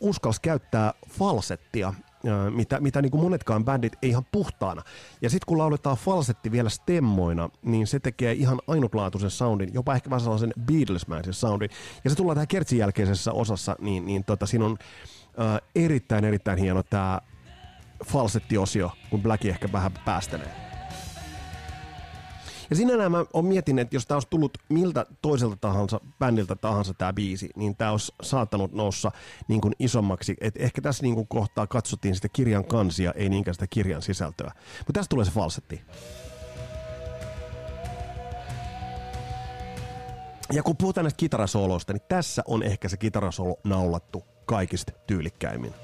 uskalsi 0.00 0.40
käyttää 0.40 0.92
falsettia 1.08 1.94
mitä, 2.50 2.80
mitä 2.80 3.02
niin 3.02 3.10
kuin 3.10 3.22
monetkaan 3.22 3.64
bändit 3.64 3.92
ei 4.02 4.10
ihan 4.10 4.26
puhtaana. 4.32 4.82
Ja 5.22 5.30
sitten 5.30 5.46
kun 5.46 5.58
lauletaan 5.58 5.96
falsetti 5.96 6.52
vielä 6.52 6.68
stemmoina, 6.68 7.48
niin 7.62 7.86
se 7.86 8.00
tekee 8.00 8.32
ihan 8.32 8.58
ainutlaatuisen 8.68 9.30
soundin, 9.30 9.74
jopa 9.74 9.94
ehkä 9.94 10.10
vähän 10.10 10.20
sellaisen 10.20 10.52
Beatlesmäisen 10.60 11.34
soundin. 11.34 11.70
Ja 12.04 12.10
se 12.10 12.16
tullaan 12.16 12.36
tähän 12.36 12.48
kertsin 12.48 12.78
jälkeisessä 12.78 13.32
osassa, 13.32 13.76
niin, 13.80 14.06
niin 14.06 14.24
tota, 14.24 14.46
siinä 14.46 14.64
on 14.64 14.76
äh, 15.40 15.60
erittäin 15.74 16.24
erittäin 16.24 16.58
hieno 16.58 16.82
tämä 16.82 17.20
falsettiosio, 18.04 18.90
kun 19.10 19.22
Black 19.22 19.44
ehkä 19.44 19.72
vähän 19.72 19.92
päästelee. 20.04 20.65
Ja 22.70 22.76
sinällään 22.76 23.12
mä 23.12 23.24
oon 23.32 23.44
mietin, 23.44 23.78
että 23.78 23.96
jos 23.96 24.06
tämä 24.06 24.16
olisi 24.16 24.28
tullut 24.30 24.58
miltä 24.68 25.06
toiselta 25.22 25.56
tahansa 25.56 26.00
bändiltä 26.18 26.56
tahansa 26.56 26.94
tämä 26.94 27.12
biisi, 27.12 27.48
niin 27.56 27.76
tämä 27.76 27.90
olisi 27.90 28.12
saattanut 28.22 28.72
noussa 28.72 29.12
niin 29.48 29.60
kuin 29.60 29.74
isommaksi. 29.78 30.36
Et 30.40 30.54
ehkä 30.56 30.82
tässä 30.82 31.02
niin 31.02 31.14
kuin 31.14 31.26
kohtaa 31.26 31.66
katsottiin 31.66 32.14
sitä 32.14 32.28
kirjan 32.28 32.64
kansia, 32.64 33.12
ei 33.12 33.28
niinkään 33.28 33.54
sitä 33.54 33.66
kirjan 33.66 34.02
sisältöä. 34.02 34.50
Mutta 34.78 34.92
tässä 34.92 35.08
tulee 35.08 35.24
se 35.24 35.30
falsetti. 35.30 35.82
Ja 40.52 40.62
kun 40.62 40.76
puhutaan 40.76 41.04
näistä 41.04 41.18
kitarasooloista, 41.18 41.92
niin 41.92 42.02
tässä 42.08 42.42
on 42.46 42.62
ehkä 42.62 42.88
se 42.88 42.96
kitarasolo 42.96 43.58
naulattu 43.64 44.24
kaikista 44.46 44.92
tyylikkäimmin. 45.06 45.74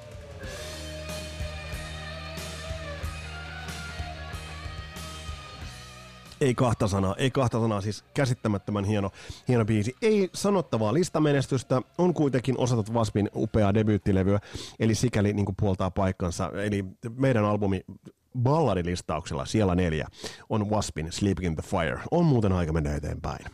Ei 6.42 6.54
kahta 6.54 6.88
sanaa, 6.88 7.14
ei 7.18 7.30
kahta 7.30 7.60
sanaa, 7.60 7.80
siis 7.80 8.04
käsittämättömän 8.14 8.84
hieno, 8.84 9.10
hieno 9.48 9.64
biisi. 9.64 9.96
Ei 10.02 10.30
sanottavaa 10.34 10.94
listamenestystä, 10.94 11.82
on 11.98 12.14
kuitenkin 12.14 12.58
osatut 12.58 12.94
Vaspin 12.94 13.30
upeaa 13.36 13.74
debyyttilevyä, 13.74 14.38
eli 14.80 14.94
sikäli 14.94 15.32
niin 15.32 15.44
kuin 15.44 15.56
puoltaa 15.60 15.90
paikkansa. 15.90 16.50
Eli 16.64 16.84
meidän 17.16 17.44
albumi 17.44 17.84
balladilistauksella 18.38 19.44
siellä 19.44 19.74
neljä 19.74 20.08
on 20.50 20.70
Waspin 20.70 21.12
Sleeping 21.12 21.46
in 21.46 21.54
the 21.56 21.62
Fire. 21.62 22.00
On 22.10 22.24
muuten 22.24 22.52
aika 22.52 22.72
mennä 22.72 22.94
eteenpäin. 22.94 23.44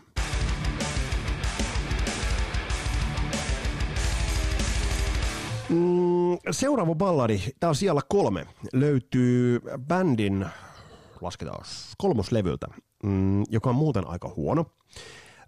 Mm, 5.69 6.39
seuraava 6.51 6.95
balladi, 6.95 7.41
tämä 7.61 7.69
on 7.69 7.75
siellä 7.75 8.01
kolme, 8.09 8.47
löytyy 8.73 9.61
bändin 9.89 10.47
lasketaan 11.23 11.65
kolmoslevyltä, 11.99 12.67
mm, 13.03 13.43
joka 13.51 13.71
on 13.71 13.77
muuten 13.77 14.07
aika 14.07 14.33
huono. 14.37 14.67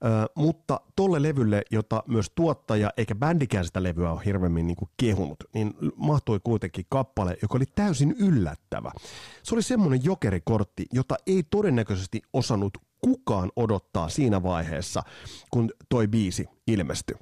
Ö, 0.05 0.29
mutta 0.35 0.81
tolle 0.97 1.23
levylle, 1.23 1.62
jota 1.71 2.03
myös 2.07 2.31
tuottaja 2.35 2.91
eikä 2.97 3.14
bändikään 3.14 3.64
sitä 3.64 3.83
levyä 3.83 4.12
ole 4.12 4.21
hirveämmin 4.25 4.66
niin 4.66 4.77
kuin 4.77 4.91
kehunut, 4.97 5.45
niin 5.55 5.75
mahtui 5.97 6.41
kuitenkin 6.45 6.87
kappale, 6.89 7.37
joka 7.43 7.59
oli 7.59 7.64
täysin 7.75 8.16
yllättävä. 8.18 8.93
Se 9.43 9.55
oli 9.55 9.62
semmoinen 9.62 10.05
jokerikortti, 10.05 10.87
jota 10.93 11.16
ei 11.27 11.43
todennäköisesti 11.51 12.23
osannut 12.33 12.79
kukaan 13.05 13.51
odottaa 13.57 14.09
siinä 14.09 14.43
vaiheessa, 14.43 15.03
kun 15.51 15.71
toi 15.89 16.09
biisi 16.09 16.49
ilmestyi 16.66 17.16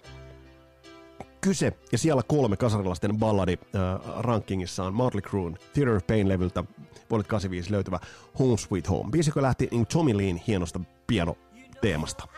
kyse, 1.41 1.73
ja 1.93 1.99
siellä 1.99 2.23
kolme 2.23 2.57
kasarilaisten 2.57 3.19
balladi 3.19 3.53
äh, 3.53 3.81
rankingissa 4.19 4.85
on 4.85 4.95
Motley 4.95 5.23
Crue, 5.23 5.53
Theater 5.73 5.97
of 5.97 6.07
Pain-levyltä 6.07 6.65
vuodelta 7.11 7.29
85 7.29 7.71
löytyvä 7.73 7.99
Home 8.39 8.57
Sweet 8.57 8.89
Home. 8.91 9.11
Biisi, 9.11 9.31
joka 9.31 9.43
lähti 9.43 9.69
niin 9.71 9.87
Tommy 9.87 10.17
Leen 10.17 10.37
hienosta 10.47 10.81
piano-teemasta. 11.07 12.29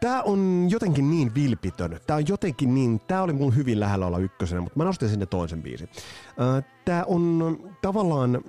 Tää 0.00 0.22
on 0.22 0.66
jotenkin 0.70 1.10
niin 1.10 1.34
vilpitön. 1.34 2.00
Tää 2.06 2.16
on 2.16 2.28
jotenkin 2.28 2.74
niin, 2.74 3.00
tää 3.00 3.22
oli 3.22 3.32
mun 3.32 3.56
hyvin 3.56 3.80
lähellä 3.80 4.06
olla 4.06 4.18
ykkösenä, 4.18 4.60
mutta 4.60 4.78
mä 4.78 4.84
nostin 4.84 5.08
sinne 5.08 5.26
toisen 5.26 5.62
biisin. 5.62 5.88
Tää 6.84 7.04
on 7.04 7.58
tavallaan, 7.82 8.44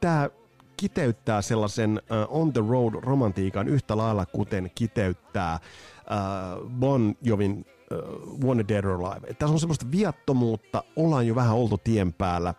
tää 0.00 0.30
kiteyttää 0.76 1.42
sellaisen 1.42 2.00
uh, 2.10 2.40
on 2.40 2.52
the 2.52 2.62
road 2.68 2.94
romantiikan 2.94 3.68
yhtä 3.68 3.96
lailla, 3.96 4.26
kuten 4.26 4.70
kiteyttää 4.74 5.58
uh, 5.62 6.70
Bon 6.70 7.14
Jovin 7.22 7.66
uh, 7.92 8.44
Wanted 8.44 8.68
Dead 8.68 8.84
or 8.84 9.04
Alive. 9.04 9.34
Tässä 9.34 9.52
on 9.52 9.60
semmoista 9.60 9.86
viattomuutta, 9.90 10.84
ollaan 10.96 11.26
jo 11.26 11.34
vähän 11.34 11.54
oltu 11.54 11.78
tien 11.78 12.12
päällä, 12.12 12.54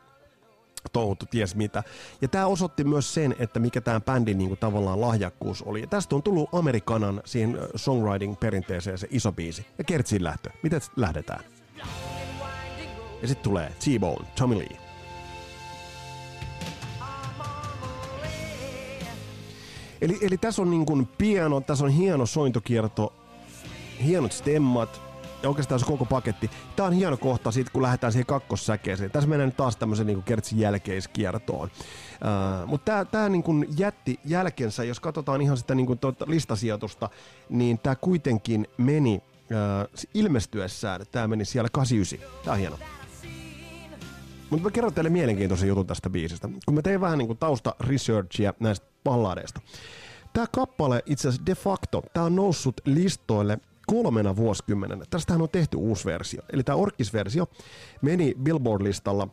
touhuttu 0.94 1.26
ties 1.26 1.56
mitä. 1.56 1.84
Ja 2.22 2.28
tämä 2.28 2.46
osoitti 2.46 2.84
myös 2.84 3.14
sen, 3.14 3.36
että 3.40 3.60
mikä 3.60 3.82
tämä 3.82 4.00
bändin 4.00 4.38
niinku 4.38 4.56
tavallaan 4.56 5.02
lahjakkuus 5.02 5.62
oli. 5.62 5.82
Ja 5.82 5.88
tästä 5.88 6.16
on 6.16 6.24
tullut 6.24 6.50
Amerikanan 6.54 7.22
siihen 7.26 7.58
songwriting-perinteeseen 7.76 8.98
se 8.98 9.08
iso 9.12 9.32
biisi. 9.32 9.66
Ja 9.78 9.84
Kertsin 9.84 10.24
lähtö. 10.24 10.50
Miten 10.64 10.82
lähdetään? 10.96 11.44
Ja 13.22 13.28
sitten 13.28 13.44
tulee 13.44 13.70
T-Bone, 13.70 14.28
Tommy 14.38 14.58
Lee. 14.58 14.78
Eli, 20.02 20.18
eli 20.22 20.38
tässä 20.38 20.62
on 20.62 20.70
niin 20.70 20.86
kuin 20.86 21.08
piano, 21.18 21.62
tässä 21.62 21.86
on 21.86 21.92
hieno 21.92 22.26
sointokierto, 22.26 23.14
hienot 24.04 24.32
stemmat, 24.32 25.02
ja 25.44 25.50
oikeastaan 25.50 25.80
se 25.80 25.86
koko 25.86 26.06
paketti. 26.06 26.50
Tämä 26.76 26.88
on 26.88 26.94
hieno 26.94 27.18
kohta 27.18 27.52
siitä, 27.52 27.72
kun 27.72 27.82
lähdetään 27.82 28.14
siihen 28.14 28.26
kakkossäkeeseen. 28.26 29.12
Tässä 29.12 29.30
mennään 29.30 29.48
nyt 29.48 29.58
taas 29.58 29.76
tämmöisen 29.76 30.08
niin 30.08 30.24
kertsin 30.24 30.60
jälkeiskiertoon. 30.60 31.70
Uh, 31.74 32.68
Mutta 32.68 32.86
tämä, 32.86 33.06
tämä 33.06 33.30
niin 33.30 33.44
kuin 33.44 33.68
jätti 33.78 34.20
jälkensä, 34.26 34.84
jos 34.84 35.00
katsotaan 35.00 35.41
ihan 35.41 35.58
sitä 35.58 35.76
niin 35.76 35.86
kuin 35.86 36.00
tuota 36.00 36.26
listasijoitusta, 36.28 37.10
niin 37.50 37.80
tämä 37.80 37.96
kuitenkin 37.96 38.68
meni 38.78 39.16
uh, 39.16 40.06
ilmestyessään, 40.14 41.02
tämä 41.12 41.28
meni 41.28 41.46
siellä 41.46 41.70
89. 41.72 42.44
Tämä 42.44 42.54
on 42.54 42.60
hieno. 42.60 42.78
Mutta 44.50 44.64
mä 44.64 44.72
kerron 44.72 44.94
teille 44.94 45.10
mielenkiintoisen 45.10 45.68
jutun 45.68 45.88
tästä 45.88 46.10
biisistä. 46.10 46.50
Kun 46.66 46.76
mä 46.76 46.82
tein 46.82 47.02
vähän 47.02 47.18
niin 47.18 47.28
kuin 47.28 47.38
tausta 47.38 47.76
researchia 47.80 48.54
näistä 48.60 48.86
balladeista. 49.04 49.62
Tämä 50.34 50.48
kappale 50.52 51.04
itse 51.06 51.28
asiassa 51.28 51.46
de 51.46 51.56
facto, 51.56 52.04
tämä 52.14 52.26
on 52.26 52.36
noussut 52.36 52.82
listoille 52.86 53.60
kolmena 53.88 54.36
vuosikymmenenä. 54.36 55.06
Tästähän 55.10 55.42
on 55.42 55.50
tehty 55.50 55.78
uusi 55.78 56.06
versio. 56.06 56.42
Eli 56.54 56.64
tämä 56.64 56.76
Orkis-versio 56.76 57.48
meni 58.02 58.36
Billboard-listalla, 58.44 59.28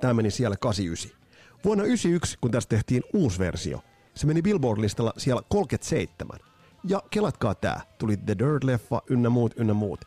tämä 0.00 0.14
meni 0.14 0.30
siellä 0.30 0.56
89. 0.56 1.20
Vuonna 1.64 1.84
91, 1.84 2.38
kun 2.40 2.50
tästä 2.50 2.68
tehtiin 2.68 3.02
uusi 3.14 3.38
versio, 3.38 3.80
se 4.14 4.26
meni 4.26 4.42
Billboard-listalla 4.42 5.12
siellä 5.16 5.42
37. 5.48 6.38
Ja 6.84 7.02
kelatkaa 7.10 7.54
tää, 7.54 7.80
tuli 7.98 8.16
The 8.16 8.34
Dirt-leffa, 8.34 9.00
ynnä 9.10 9.30
muut, 9.30 9.54
ynnä 9.56 9.74
muut. 9.74 10.00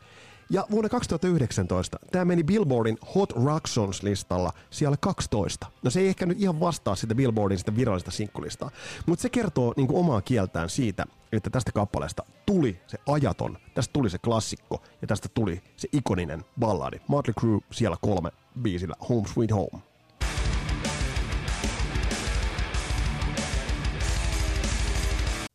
Ja 0.52 0.66
vuonna 0.70 0.88
2019 0.88 1.98
tämä 2.12 2.24
meni 2.24 2.44
Billboardin 2.44 2.98
Hot 3.14 3.32
Rock 3.32 3.66
Songs 3.66 4.02
listalla 4.02 4.52
siellä 4.70 4.96
12. 5.00 5.66
No 5.82 5.90
se 5.90 6.00
ei 6.00 6.08
ehkä 6.08 6.26
nyt 6.26 6.40
ihan 6.40 6.60
vastaa 6.60 6.94
sitä 6.94 7.14
Billboardin 7.14 7.58
sitä 7.58 7.76
virallista 7.76 8.10
sinkkulistaa, 8.10 8.70
mutta 9.06 9.22
se 9.22 9.28
kertoo 9.28 9.74
niin 9.76 9.88
omaa 9.92 10.20
kieltään 10.20 10.70
siitä, 10.70 11.06
että 11.32 11.50
tästä 11.50 11.72
kappaleesta 11.72 12.24
tuli 12.46 12.80
se 12.86 12.98
ajaton, 13.06 13.58
tästä 13.74 13.92
tuli 13.92 14.10
se 14.10 14.18
klassikko 14.18 14.82
ja 15.02 15.06
tästä 15.06 15.28
tuli 15.34 15.62
se 15.76 15.88
ikoninen 15.92 16.44
balladi. 16.60 17.00
Motley 17.08 17.34
Crue 17.40 17.60
siellä 17.70 17.96
kolme 18.00 18.30
biisillä 18.62 18.94
Home 19.08 19.28
Sweet 19.28 19.50
Home. 19.50 19.89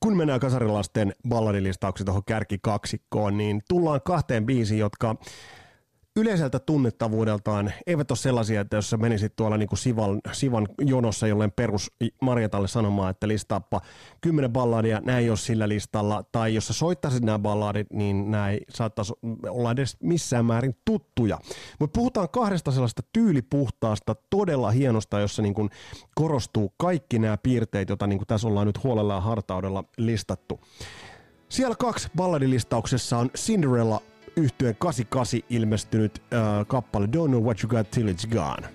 Kun 0.05 0.17
mennään 0.17 0.39
kasarilasten 0.39 1.13
balladilistaukset 1.29 2.05
tuohon 2.05 2.23
kärkikaksikkoon, 2.25 3.37
niin 3.37 3.61
tullaan 3.69 4.01
kahteen 4.05 4.45
biisiin, 4.45 4.79
jotka 4.79 5.15
yleiseltä 6.15 6.59
tunnettavuudeltaan 6.59 7.73
eivät 7.87 8.11
ole 8.11 8.17
sellaisia, 8.17 8.61
että 8.61 8.75
jos 8.75 8.89
sä 8.89 8.97
menisit 8.97 9.35
tuolla 9.35 9.57
niin 9.57 9.69
kuin 9.69 9.79
Sivan, 9.79 10.21
Sivan 10.31 10.67
jonossa 10.79 11.27
jolleen 11.27 11.51
perus 11.51 11.91
Marjatalle 12.21 12.67
sanomaan, 12.67 13.11
että 13.11 13.27
listaappa 13.27 13.81
kymmenen 14.21 14.51
balladia, 14.51 15.01
nämä 15.05 15.17
ei 15.17 15.29
ole 15.29 15.37
sillä 15.37 15.69
listalla, 15.69 16.23
tai 16.31 16.55
jos 16.55 16.67
sä 16.67 16.73
soittaisit 16.73 17.23
nämä 17.23 17.39
balladit, 17.39 17.87
niin 17.93 18.31
nämä 18.31 18.49
ei 18.49 18.61
saattaisi 18.69 19.13
olla 19.49 19.71
edes 19.71 19.97
missään 20.03 20.45
määrin 20.45 20.75
tuttuja. 20.85 21.39
Mutta 21.79 21.99
puhutaan 21.99 22.29
kahdesta 22.29 22.71
sellaista 22.71 23.03
tyylipuhtaasta, 23.13 24.15
todella 24.29 24.71
hienosta, 24.71 25.19
jossa 25.19 25.41
niin 25.41 25.53
kuin 25.53 25.69
korostuu 26.15 26.73
kaikki 26.77 27.19
nämä 27.19 27.37
piirteet, 27.37 27.89
joita 27.89 28.07
niin 28.07 28.19
kuin 28.19 28.27
tässä 28.27 28.47
ollaan 28.47 28.67
nyt 28.67 28.83
huolella 28.83 29.13
ja 29.13 29.21
hartaudella 29.21 29.83
listattu. 29.97 30.59
Siellä 31.49 31.75
kaksi 31.75 32.09
balladilistauksessa 32.15 33.17
on 33.17 33.29
Cinderella 33.37 34.01
yhtyeen 34.35 34.75
88 34.79 35.41
ilmestynyt 35.49 36.21
äh, 36.33 36.67
kappale 36.67 37.05
Don't 37.05 37.27
Know 37.27 37.43
What 37.43 37.63
You 37.63 37.69
Got 37.69 37.91
Till 37.91 38.07
It's 38.07 38.27
Gone. 38.29 38.67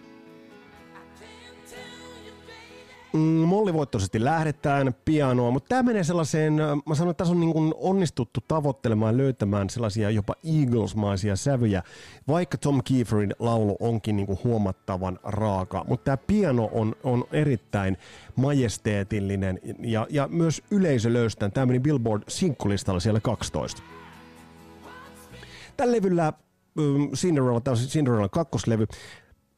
Mm, 3.13 3.21
mollivoittoisesti 3.21 4.25
lähdetään 4.25 4.95
pianoa, 5.05 5.51
mutta 5.51 5.69
tämä 5.69 5.83
menee 5.83 6.05
sellaiseen, 6.05 6.61
äh, 6.61 6.77
mä 6.87 6.95
sanon, 6.95 7.11
että 7.11 7.19
tässä 7.19 7.35
on 7.35 7.41
niin 7.41 7.53
kuin 7.53 7.75
onnistuttu 7.77 8.41
tavoittelemaan 8.49 9.17
löytämään 9.17 9.71
sellaisia 9.71 10.11
jopa 10.11 10.35
Eagles-maisia 10.45 11.37
sävyjä, 11.37 11.83
vaikka 12.29 12.59
Tom 12.59 12.83
Kieferin 12.85 13.35
laulu 13.39 13.77
onkin 13.81 14.17
niin 14.17 14.27
kuin 14.27 14.39
huomattavan 14.45 15.19
raaka, 15.23 15.85
mutta 15.89 16.05
tämä 16.05 16.17
piano 16.17 16.69
on, 16.73 16.95
on 17.03 17.25
erittäin 17.33 17.97
majesteetillinen 18.37 19.61
ja, 19.79 20.07
ja 20.11 20.29
myös 20.29 20.63
yleisö 20.71 21.13
löystään. 21.13 21.53
Tämä 21.53 21.67
meni 21.67 21.81
Billboard 21.81 22.23
sinkkulistalla 22.29 23.01
siellä 23.01 23.21
12. 23.21 23.83
Tällä 25.81 25.97
levyllä 25.97 26.33
um, 26.79 27.11
Cinderella, 27.13 27.61
tämä 27.61 27.73
on 27.73 27.79
Cinderella 27.79 28.29
kakkoslevy, 28.29 28.87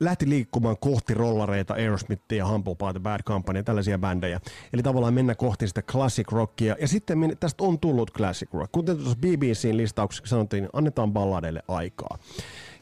lähti 0.01 0.29
liikkumaan 0.29 0.77
kohti 0.81 1.15
rollareita, 1.15 1.75
Aerosmithia 1.75 2.39
ja 2.39 2.47
Humble 2.47 2.75
Pie, 2.75 2.93
The 2.93 3.01
Bad 3.01 3.23
Company 3.23 3.59
ja 3.59 3.63
tällaisia 3.63 3.99
bändejä. 3.99 4.41
Eli 4.73 4.83
tavallaan 4.83 5.15
mennä 5.15 5.35
kohti 5.35 5.69
sitä 5.69 5.83
classic 5.83 6.33
rockia. 6.33 6.77
Ja 6.81 6.89
sitten 6.89 7.37
tästä 7.41 7.65
on 7.65 7.79
tullut 7.79 8.11
classic 8.11 8.53
rock. 8.53 8.73
Kuten 8.73 8.97
tuossa 8.97 9.17
BBCin 9.17 9.77
listauksessa 9.77 10.27
sanottiin, 10.27 10.69
annetaan 10.73 11.13
balladeille 11.13 11.63
aikaa. 11.69 12.19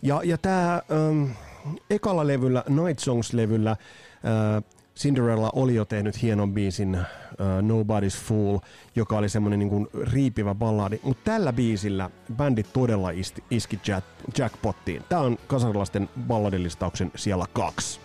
Ja, 0.03 0.21
ja 0.25 0.39
tämä 0.39 0.83
ähm, 0.93 1.31
ekalla 1.91 2.27
levyllä, 2.27 2.65
Night 2.69 2.99
Songs-levyllä, 2.99 3.71
äh, 3.71 4.63
Cinderella 5.01 5.51
oli 5.53 5.75
jo 5.75 5.85
tehnyt 5.85 6.23
hienon 6.23 6.55
biisin 6.55 6.95
uh, 6.95 7.01
Nobody's 7.61 8.25
Fool, 8.25 8.59
joka 8.97 9.19
oli 9.19 9.29
semmoinen 9.29 9.59
niin 9.59 9.89
riipivä 10.03 10.55
balladi, 10.55 11.01
mutta 11.03 11.31
tällä 11.31 11.53
biisillä 11.53 12.11
bändi 12.37 12.63
todella 12.63 13.11
iski, 13.11 13.45
iski 13.51 13.81
jack, 13.87 14.07
jackpottiin. 14.39 15.03
Tämä 15.09 15.23
on 15.23 15.39
kasarilaisten 15.47 16.09
balladilistauksen 16.27 17.13
siellä 17.17 17.45
kaksi. 17.53 18.01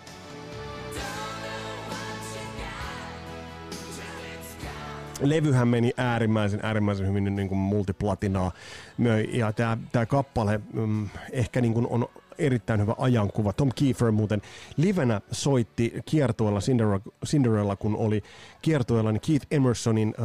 levyhän 5.20 5.68
meni 5.68 5.92
äärimmäisen, 5.96 6.60
äärimmäisen 6.62 7.08
hyvin 7.08 7.36
niin 7.36 7.48
kuin 7.48 7.58
multiplatinaa. 7.58 8.52
Ja 9.32 9.52
tämä 9.92 10.06
kappale 10.06 10.60
mm, 10.72 11.08
ehkä 11.32 11.60
niin 11.60 11.74
kuin 11.74 11.86
on 11.86 12.08
erittäin 12.38 12.80
hyvä 12.80 12.94
ajankuva. 12.98 13.52
Tom 13.52 13.70
Kiefer 13.74 14.10
muuten 14.10 14.42
livenä 14.76 15.20
soitti 15.32 15.92
kiertueella 16.04 16.60
Cinderella, 17.26 17.76
kun 17.76 17.96
oli 17.96 18.22
kiertueella, 18.62 19.12
niin 19.12 19.20
Keith 19.20 19.46
Emersonin 19.50 20.14
äh, 20.18 20.24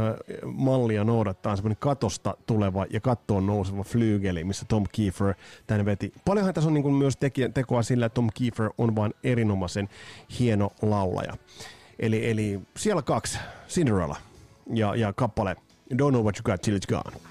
mallia 0.54 1.04
noudattaa 1.04 1.56
semmoinen 1.56 1.78
katosta 1.80 2.38
tuleva 2.46 2.86
ja 2.90 3.00
kattoon 3.00 3.46
nouseva 3.46 3.84
flygeli, 3.84 4.44
missä 4.44 4.66
Tom 4.66 4.84
Kiefer 4.92 5.34
tänne 5.68 5.86
veti. 5.86 6.14
Paljonhan 6.26 6.54
tässä 6.54 6.68
on 6.68 6.74
niin 6.74 6.84
kuin 6.84 6.96
myös 6.96 7.18
tekijä, 7.18 7.50
tekoa 7.50 7.84
sillä, 7.84 8.06
että 8.06 8.16
Tom 8.16 8.30
Kiefer 8.34 8.70
on 8.78 8.96
vain 8.96 9.14
erinomaisen 9.24 9.90
hieno 10.40 10.70
laulaja. 10.82 11.38
Eli, 12.00 12.30
eli 12.30 12.60
siellä 12.78 13.02
kaksi, 13.02 13.40
Cinderella 13.68 14.16
ja, 14.74 14.96
ja 14.96 15.14
kappale 15.14 15.56
Don't 15.94 16.12
Know 16.12 16.24
What 16.24 16.36
You 16.38 16.44
Got 16.44 16.62
Till 16.62 16.78
It's 16.78 16.88
Gone. 16.88 17.31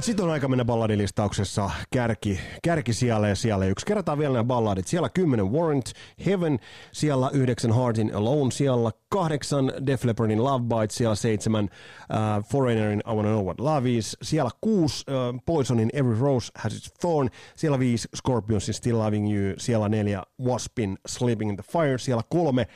Sitten 0.00 0.24
on 0.24 0.30
aika 0.30 0.48
mennä 0.48 0.64
balladilistauksessa 0.64 1.70
kärki, 1.92 2.40
kärki 2.62 2.92
siellä 2.92 3.28
ja 3.28 3.34
siellä 3.34 3.66
yksi. 3.66 3.86
Kerrotaan 3.86 4.18
vielä 4.18 4.32
nämä 4.32 4.44
balladit. 4.44 4.86
Siellä 4.86 5.08
10 5.08 5.52
Warrant, 5.52 5.92
Heaven, 6.26 6.58
siellä 6.92 7.30
9 7.32 7.72
Heartin 7.72 8.14
Alone, 8.14 8.50
siellä 8.50 8.90
8 9.08 9.72
Def 9.86 10.04
Leppardin 10.04 10.44
Love 10.44 10.64
Bite, 10.64 10.94
siellä 10.94 11.14
7 11.14 11.64
uh, 11.64 12.44
Foreignerin 12.44 13.02
I 13.10 13.14
Wanna 13.14 13.28
Know 13.30 13.44
What 13.44 13.60
Love 13.60 13.90
Is, 13.90 14.16
siellä 14.22 14.50
6 14.60 15.04
uh, 15.08 15.40
Poisonin 15.46 15.90
Every 15.92 16.20
Rose 16.20 16.52
Has 16.54 16.76
Its 16.76 16.92
Thorn, 17.00 17.30
siellä 17.56 17.78
5 17.78 18.08
Scorpionsin 18.16 18.74
Still 18.74 18.98
Loving 18.98 19.36
You, 19.36 19.54
siellä 19.58 19.88
4 19.88 20.22
Waspin 20.42 20.98
Sleeping 21.06 21.50
in 21.50 21.56
the 21.56 21.64
Fire, 21.72 21.98
siellä 21.98 22.22
3 22.28 22.66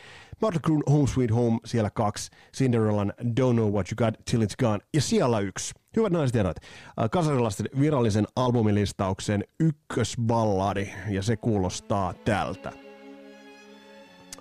Motley 0.40 0.60
Crue 0.60 0.82
Home 0.90 1.06
Sweet 1.06 1.30
Home, 1.30 1.58
siellä 1.64 1.90
2 1.90 2.30
Cinderellan 2.56 3.12
Don't 3.22 3.52
Know 3.52 3.72
What 3.72 3.86
You 3.92 3.96
Got 3.96 4.14
Till 4.30 4.42
It's 4.42 4.56
Gone 4.58 4.78
ja 4.94 5.00
siellä 5.00 5.40
1 5.40 5.74
Hyvät 5.96 6.12
naiset 6.12 6.34
ja 6.34 6.38
herrat, 6.38 6.56
äh, 7.02 7.10
kasarilaisten 7.10 7.66
virallisen 7.80 8.26
albumilistauksen 8.36 9.44
ykkösballadi, 9.60 10.90
ja 11.08 11.22
se 11.22 11.36
kuulostaa 11.36 12.14
tältä. 12.14 12.72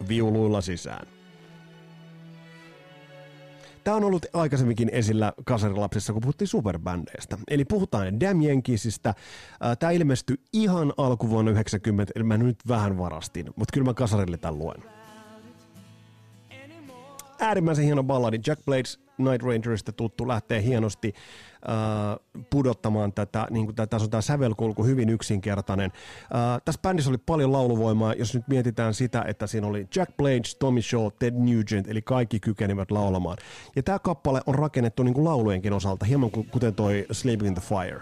viuluilla 0.08 0.62
sisään. 0.62 1.08
Tämä 3.84 3.98
on 3.98 4.04
ollut 4.04 4.26
aikaisemminkin 4.34 4.90
esillä 4.90 5.34
kasarilapsissa, 5.46 6.14
kun 6.14 6.22
puhuttiin 6.22 6.48
superbändeistä. 6.48 7.38
Eli 7.48 7.66
puhutaan 7.66 8.20
Damn 8.20 8.44
Yankeesista. 8.44 9.14
Tämä 9.80 9.92
ilmestyi 9.92 10.38
ihan 10.54 10.94
alkuvuonna 10.98 11.52
90, 11.52 12.14
eli 12.16 12.24
mä 12.24 12.38
nyt 12.38 12.58
vähän 12.68 12.98
varastin, 12.98 13.46
mutta 13.46 13.74
kyllä 13.74 13.86
mä 13.86 13.94
kasarille 13.94 14.38
tämän 14.38 14.60
luen. 14.60 14.97
Äärimmäisen 17.40 17.86
hieno 17.86 18.04
balladi. 18.04 18.40
Jack 18.48 18.66
Blades 18.66 19.00
Night 19.18 19.44
Rangerista 19.44 19.92
tuttu 19.92 20.28
lähtee 20.28 20.64
hienosti 20.64 21.14
äh, 21.70 22.46
pudottamaan 22.50 23.14
tätä, 23.14 23.48
niin 23.50 23.66
kuin 23.66 23.76
tässä 23.76 23.98
on 23.98 24.10
tämä 24.10 24.22
sävelkulku 24.22 24.84
hyvin 24.84 25.10
yksinkertainen. 25.10 25.92
Äh, 26.22 26.62
tässä 26.66 26.82
bändissä 26.82 27.10
oli 27.12 27.18
paljon 27.18 27.52
lauluvoimaa, 27.52 28.14
jos 28.14 28.34
nyt 28.34 28.48
mietitään 28.48 28.94
sitä, 28.94 29.26
että 29.28 29.48
siinä 29.48 29.68
oli 29.68 29.88
Jack 29.96 30.18
Blades, 30.18 30.56
Tommy 30.56 30.82
Shaw, 30.82 31.08
Ted 31.20 31.34
Nugent, 31.34 31.88
eli 31.88 32.02
kaikki 32.02 32.40
kykenivät 32.40 32.92
laulamaan. 32.92 33.38
Ja 33.76 33.84
tämä 33.84 34.00
kappale 34.00 34.42
on 34.46 34.56
rakennettu 34.56 35.04
niin 35.04 35.14
kuin 35.14 35.26
laulujenkin 35.26 35.74
osalta, 35.74 36.06
hieman 36.06 36.32
kuten 36.32 36.76
toi 36.76 37.06
Sleeping 37.12 37.48
in 37.48 37.54
the 37.54 37.64
Fire. 37.70 38.02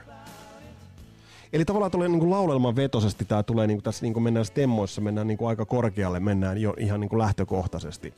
Eli 1.53 1.65
tavallaan 1.65 1.91
tulee 1.91 2.07
niin 2.07 2.29
laulelman 2.29 2.75
vetosesti, 2.75 3.25
tämä 3.25 3.43
tulee 3.43 3.67
niin 3.67 3.77
kuin 3.77 3.83
tässä 3.83 4.05
niin 4.05 4.13
kuin 4.13 4.23
mennään 4.23 4.45
stemmoissa, 4.45 5.01
mennään 5.01 5.27
niin 5.27 5.37
kuin 5.37 5.49
aika 5.49 5.65
korkealle, 5.65 6.19
mennään 6.19 6.61
jo 6.61 6.73
ihan 6.77 6.99
niin 6.99 7.09
kuin 7.09 7.19
lähtökohtaisesti 7.19 8.13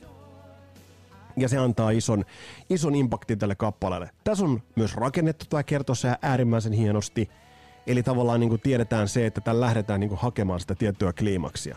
ja 1.40 1.48
se 1.48 1.58
antaa 1.58 1.90
ison, 1.90 2.24
ison 2.70 2.94
impaktin 2.94 3.38
tälle 3.38 3.54
kappaleelle. 3.54 4.10
Tässä 4.24 4.44
on 4.44 4.62
myös 4.76 4.94
rakennettu 4.94 5.44
tämä 5.48 5.62
kertossa 5.62 6.18
äärimmäisen 6.22 6.72
hienosti, 6.72 7.30
eli 7.86 8.02
tavallaan 8.02 8.40
niin 8.40 8.50
kuin 8.50 8.60
tiedetään 8.60 9.08
se, 9.08 9.26
että 9.26 9.40
tällä 9.40 9.60
lähdetään 9.60 10.00
niin 10.00 10.08
kuin 10.08 10.20
hakemaan 10.20 10.60
sitä 10.60 10.74
tiettyä 10.74 11.12
kliimaksia. 11.12 11.76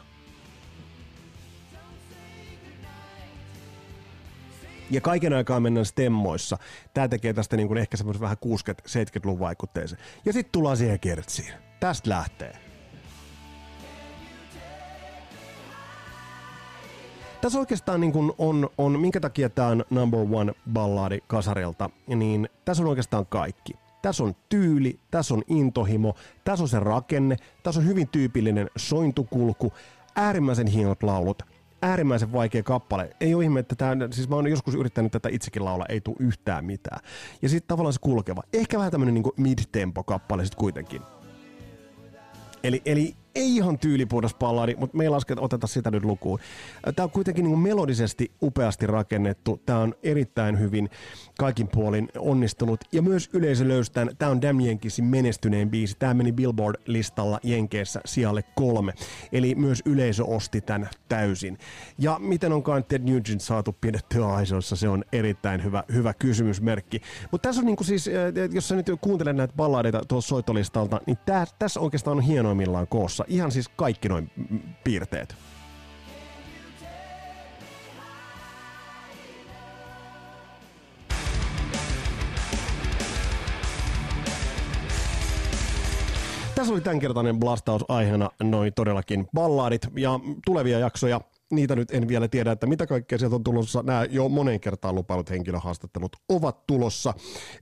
Ja 4.92 5.02
kaiken 5.02 5.34
aikaa 5.34 5.60
mennään 5.60 5.86
stemmoissa. 5.86 6.58
Tämä 6.94 7.08
tekee 7.08 7.34
tästä 7.34 7.58
niin 7.58 7.68
kuin 7.68 7.78
ehkä 7.78 7.98
semmoisen 7.98 8.22
vähän 8.22 8.38
60-70-luvun 8.46 9.40
vaikutteeseen. 9.40 10.02
Ja 10.26 10.34
sitten 10.34 10.52
tullaan 10.52 10.78
siihen 10.78 11.00
kertsiin. 11.00 11.54
Tästä 11.80 12.10
lähtee. 12.10 12.71
Tässä 17.42 17.60
oikeastaan 17.60 18.02
niin 18.02 18.12
kuin 18.12 18.32
on, 18.38 18.70
on, 18.78 19.00
minkä 19.00 19.20
takia 19.20 19.50
tämä 19.50 19.68
on 19.68 19.86
number 19.90 20.20
one 20.32 20.54
balladi 20.74 21.20
kasarilta, 21.28 21.90
niin 22.08 22.50
tässä 22.66 22.84
on 22.84 22.90
oikeastaan 22.90 23.26
kaikki. 23.26 23.74
Tässä 24.02 24.24
on 24.24 24.36
tyyli, 24.50 25.00
tässä 25.12 25.34
on 25.34 25.44
intohimo, 25.48 26.16
tässä 26.44 26.64
on 26.64 26.70
se 26.70 26.80
rakenne, 26.80 27.38
tässä 27.64 27.82
on 27.82 27.88
hyvin 27.88 28.08
tyypillinen 28.08 28.70
sointukulku, 28.78 29.74
äärimmäisen 30.16 30.68
hienot 30.68 31.04
laulut, 31.04 31.44
äärimmäisen 31.82 32.34
vaikea 32.34 32.64
kappale. 32.64 33.16
Ei 33.20 33.36
ole 33.36 33.44
ihme, 33.44 33.60
että 33.60 33.76
tämä, 33.76 34.08
siis 34.12 34.30
mä 34.30 34.36
oon 34.36 34.48
joskus 34.48 34.76
yrittänyt 34.76 35.12
tätä 35.12 35.30
itsekin 35.32 35.66
laulaa, 35.66 35.86
ei 35.90 36.02
tule 36.02 36.16
yhtään 36.20 36.66
mitään. 36.66 37.00
Ja 37.42 37.50
sitten 37.50 37.68
tavallaan 37.68 37.94
se 37.94 38.00
kulkeva. 38.02 38.44
Ehkä 38.54 38.78
vähän 38.78 38.92
tämmönen 38.92 39.14
niin 39.14 39.24
mid-tempo 39.38 40.04
kappale 40.04 40.46
sitten 40.46 40.60
kuitenkin. 40.60 41.02
Eli, 42.64 42.82
eli 42.86 43.16
ei 43.36 43.56
ihan 43.56 43.80
tyylipuhdas 43.80 44.36
balladi, 44.36 44.76
mutta 44.76 44.98
me 44.98 45.04
ei 45.04 45.10
lasketa, 45.10 45.42
oteta 45.42 45.68
sitä 45.68 45.92
nyt 45.92 46.06
lukuun. 46.06 46.40
Tämä 46.96 47.04
on 47.04 47.12
kuitenkin 47.12 47.46
niin 47.46 47.60
melodisesti 47.60 48.32
upeasti 48.42 48.88
rakennettu. 48.88 49.62
Tämä 49.66 49.80
on 49.80 49.96
erittäin 50.04 50.60
hyvin 50.60 50.90
kaikin 51.40 51.68
puolin 51.68 52.10
onnistunut. 52.18 52.80
Ja 52.92 53.02
myös 53.02 53.30
yleisö 53.34 53.68
löystään. 53.68 54.10
Tämä 54.18 54.32
on 54.32 54.42
Damn 54.42 54.66
Yankeesin 54.66 55.06
menestyneen 55.06 55.70
biisi. 55.70 55.96
Tämä 56.00 56.14
meni 56.14 56.32
Billboard-listalla 56.32 57.40
Jenkeissä 57.44 58.02
sijalle 58.06 58.44
kolme. 58.56 58.94
Eli 59.32 59.56
myös 59.56 59.82
yleisö 59.86 60.24
osti 60.26 60.62
tämän 60.62 60.90
täysin. 61.10 61.58
Ja 61.98 62.20
miten 62.20 62.54
onkaan 62.54 62.84
Ted 62.84 63.02
Nugent 63.02 63.42
saatu 63.42 63.76
pidettyä 63.82 64.28
aisoissa, 64.28 64.76
se 64.76 64.90
on 64.90 65.04
erittäin 65.12 65.64
hyvä, 65.64 65.84
hyvä 65.94 66.14
kysymysmerkki. 66.14 67.02
Mutta 67.32 67.50
tässä 67.50 67.62
on 67.62 67.66
niin 67.66 67.76
kuin 67.76 67.88
siis, 67.88 68.08
äh, 68.08 68.14
jos 68.52 68.68
sä 68.68 68.76
nyt 68.76 68.92
kuuntelet 69.02 69.36
näitä 69.36 69.54
balladeita 69.58 70.02
tuossa 70.08 70.30
soitolistalta, 70.30 71.02
niin 71.08 71.18
tässä 71.60 71.80
oikeastaan 71.80 72.18
on 72.18 72.24
hienoimmillaan 72.24 72.88
koossa 72.88 73.21
kunnossa. 73.24 73.36
Ihan 73.36 73.52
siis 73.52 73.70
kaikki 73.70 74.10
noin 74.10 74.32
piirteet. 74.84 75.36
Tässä 86.56 86.74
oli 86.74 86.82
tämänkertainen 86.82 87.40
blastaus 87.40 87.86
aiheena 87.88 88.30
noin 88.44 88.74
todellakin 88.74 89.28
balladit 89.34 89.88
ja 89.96 90.20
tulevia 90.46 90.80
jaksoja 90.80 91.22
niitä 91.52 91.76
nyt 91.76 91.92
en 91.92 92.08
vielä 92.08 92.28
tiedä, 92.28 92.52
että 92.52 92.68
mitä 92.68 92.88
kaikkea 92.88 93.18
sieltä 93.18 93.36
on 93.36 93.44
tulossa. 93.44 93.84
Nämä 93.84 94.06
jo 94.10 94.30
moneen 94.30 94.60
kertaan 94.60 94.96
lupailut 94.96 95.30
henkilöhaastattelut 95.30 96.16
ovat 96.30 96.68
tulossa, 96.68 97.14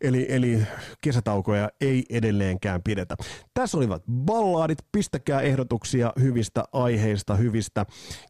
eli, 0.02 0.26
eli 0.30 0.62
kesätaukoja 1.02 1.70
ei 1.82 2.06
edelleenkään 2.10 2.84
pidetä. 2.84 3.16
Tässä 3.54 3.78
olivat 3.78 4.04
ballaadit, 4.12 4.80
pistäkää 4.92 5.42
ehdotuksia 5.42 6.14
hyvistä 6.20 6.64
aiheista, 6.72 7.36
hyvistä 7.36 7.86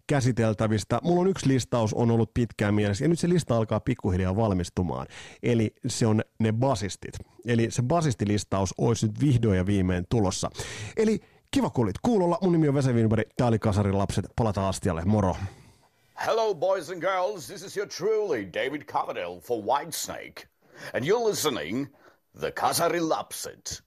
käsiteltävistä. 0.08 1.00
Mulla 1.04 1.22
on 1.22 1.28
yksi 1.28 1.48
listaus, 1.48 1.94
on 1.94 2.12
ollut 2.12 2.34
pitkään 2.34 2.74
mielessä, 2.74 3.06
ja 3.06 3.10
nyt 3.10 3.20
se 3.20 3.30
lista 3.30 3.58
alkaa 3.58 3.80
pikkuhiljaa 3.80 4.36
valmistumaan. 4.36 5.08
Eli 5.44 5.74
se 5.88 6.08
on 6.08 6.22
ne 6.40 6.52
basistit. 6.52 7.14
Eli 7.46 7.68
se 7.72 7.82
basistilistaus 7.82 8.74
olisi 8.78 9.08
nyt 9.08 9.22
vihdoin 9.22 9.58
ja 9.58 9.66
viimein 9.66 10.06
tulossa. 10.10 10.50
Eli 10.98 11.20
Kiva 11.52 11.70
kuulit 11.70 11.96
kuulolla. 12.02 12.38
Mun 12.42 12.52
nimi 12.52 12.68
on 12.68 12.74
Vese 12.76 12.94
Winberg. 12.94 13.30
Tää 13.38 13.48
oli 13.48 13.60
Kasarin 13.60 13.98
lapset. 13.98 14.26
Palataan 14.36 14.68
astialle. 14.68 15.02
Moro. 15.06 15.36
Hello 16.28 16.56
boys 16.56 16.90
and 16.90 17.02
girls. 17.02 17.48
This 17.48 17.62
is 17.64 17.78
your 17.78 17.90
truly 17.90 18.46
David 18.54 18.84
Coverdale 18.84 19.40
for 19.42 19.64
Whitesnake. 19.64 20.48
And 20.94 21.06
you're 21.06 21.30
listening 21.30 21.88
The 22.40 22.52
Kasarin 22.52 23.10
Lapset. 23.10 23.82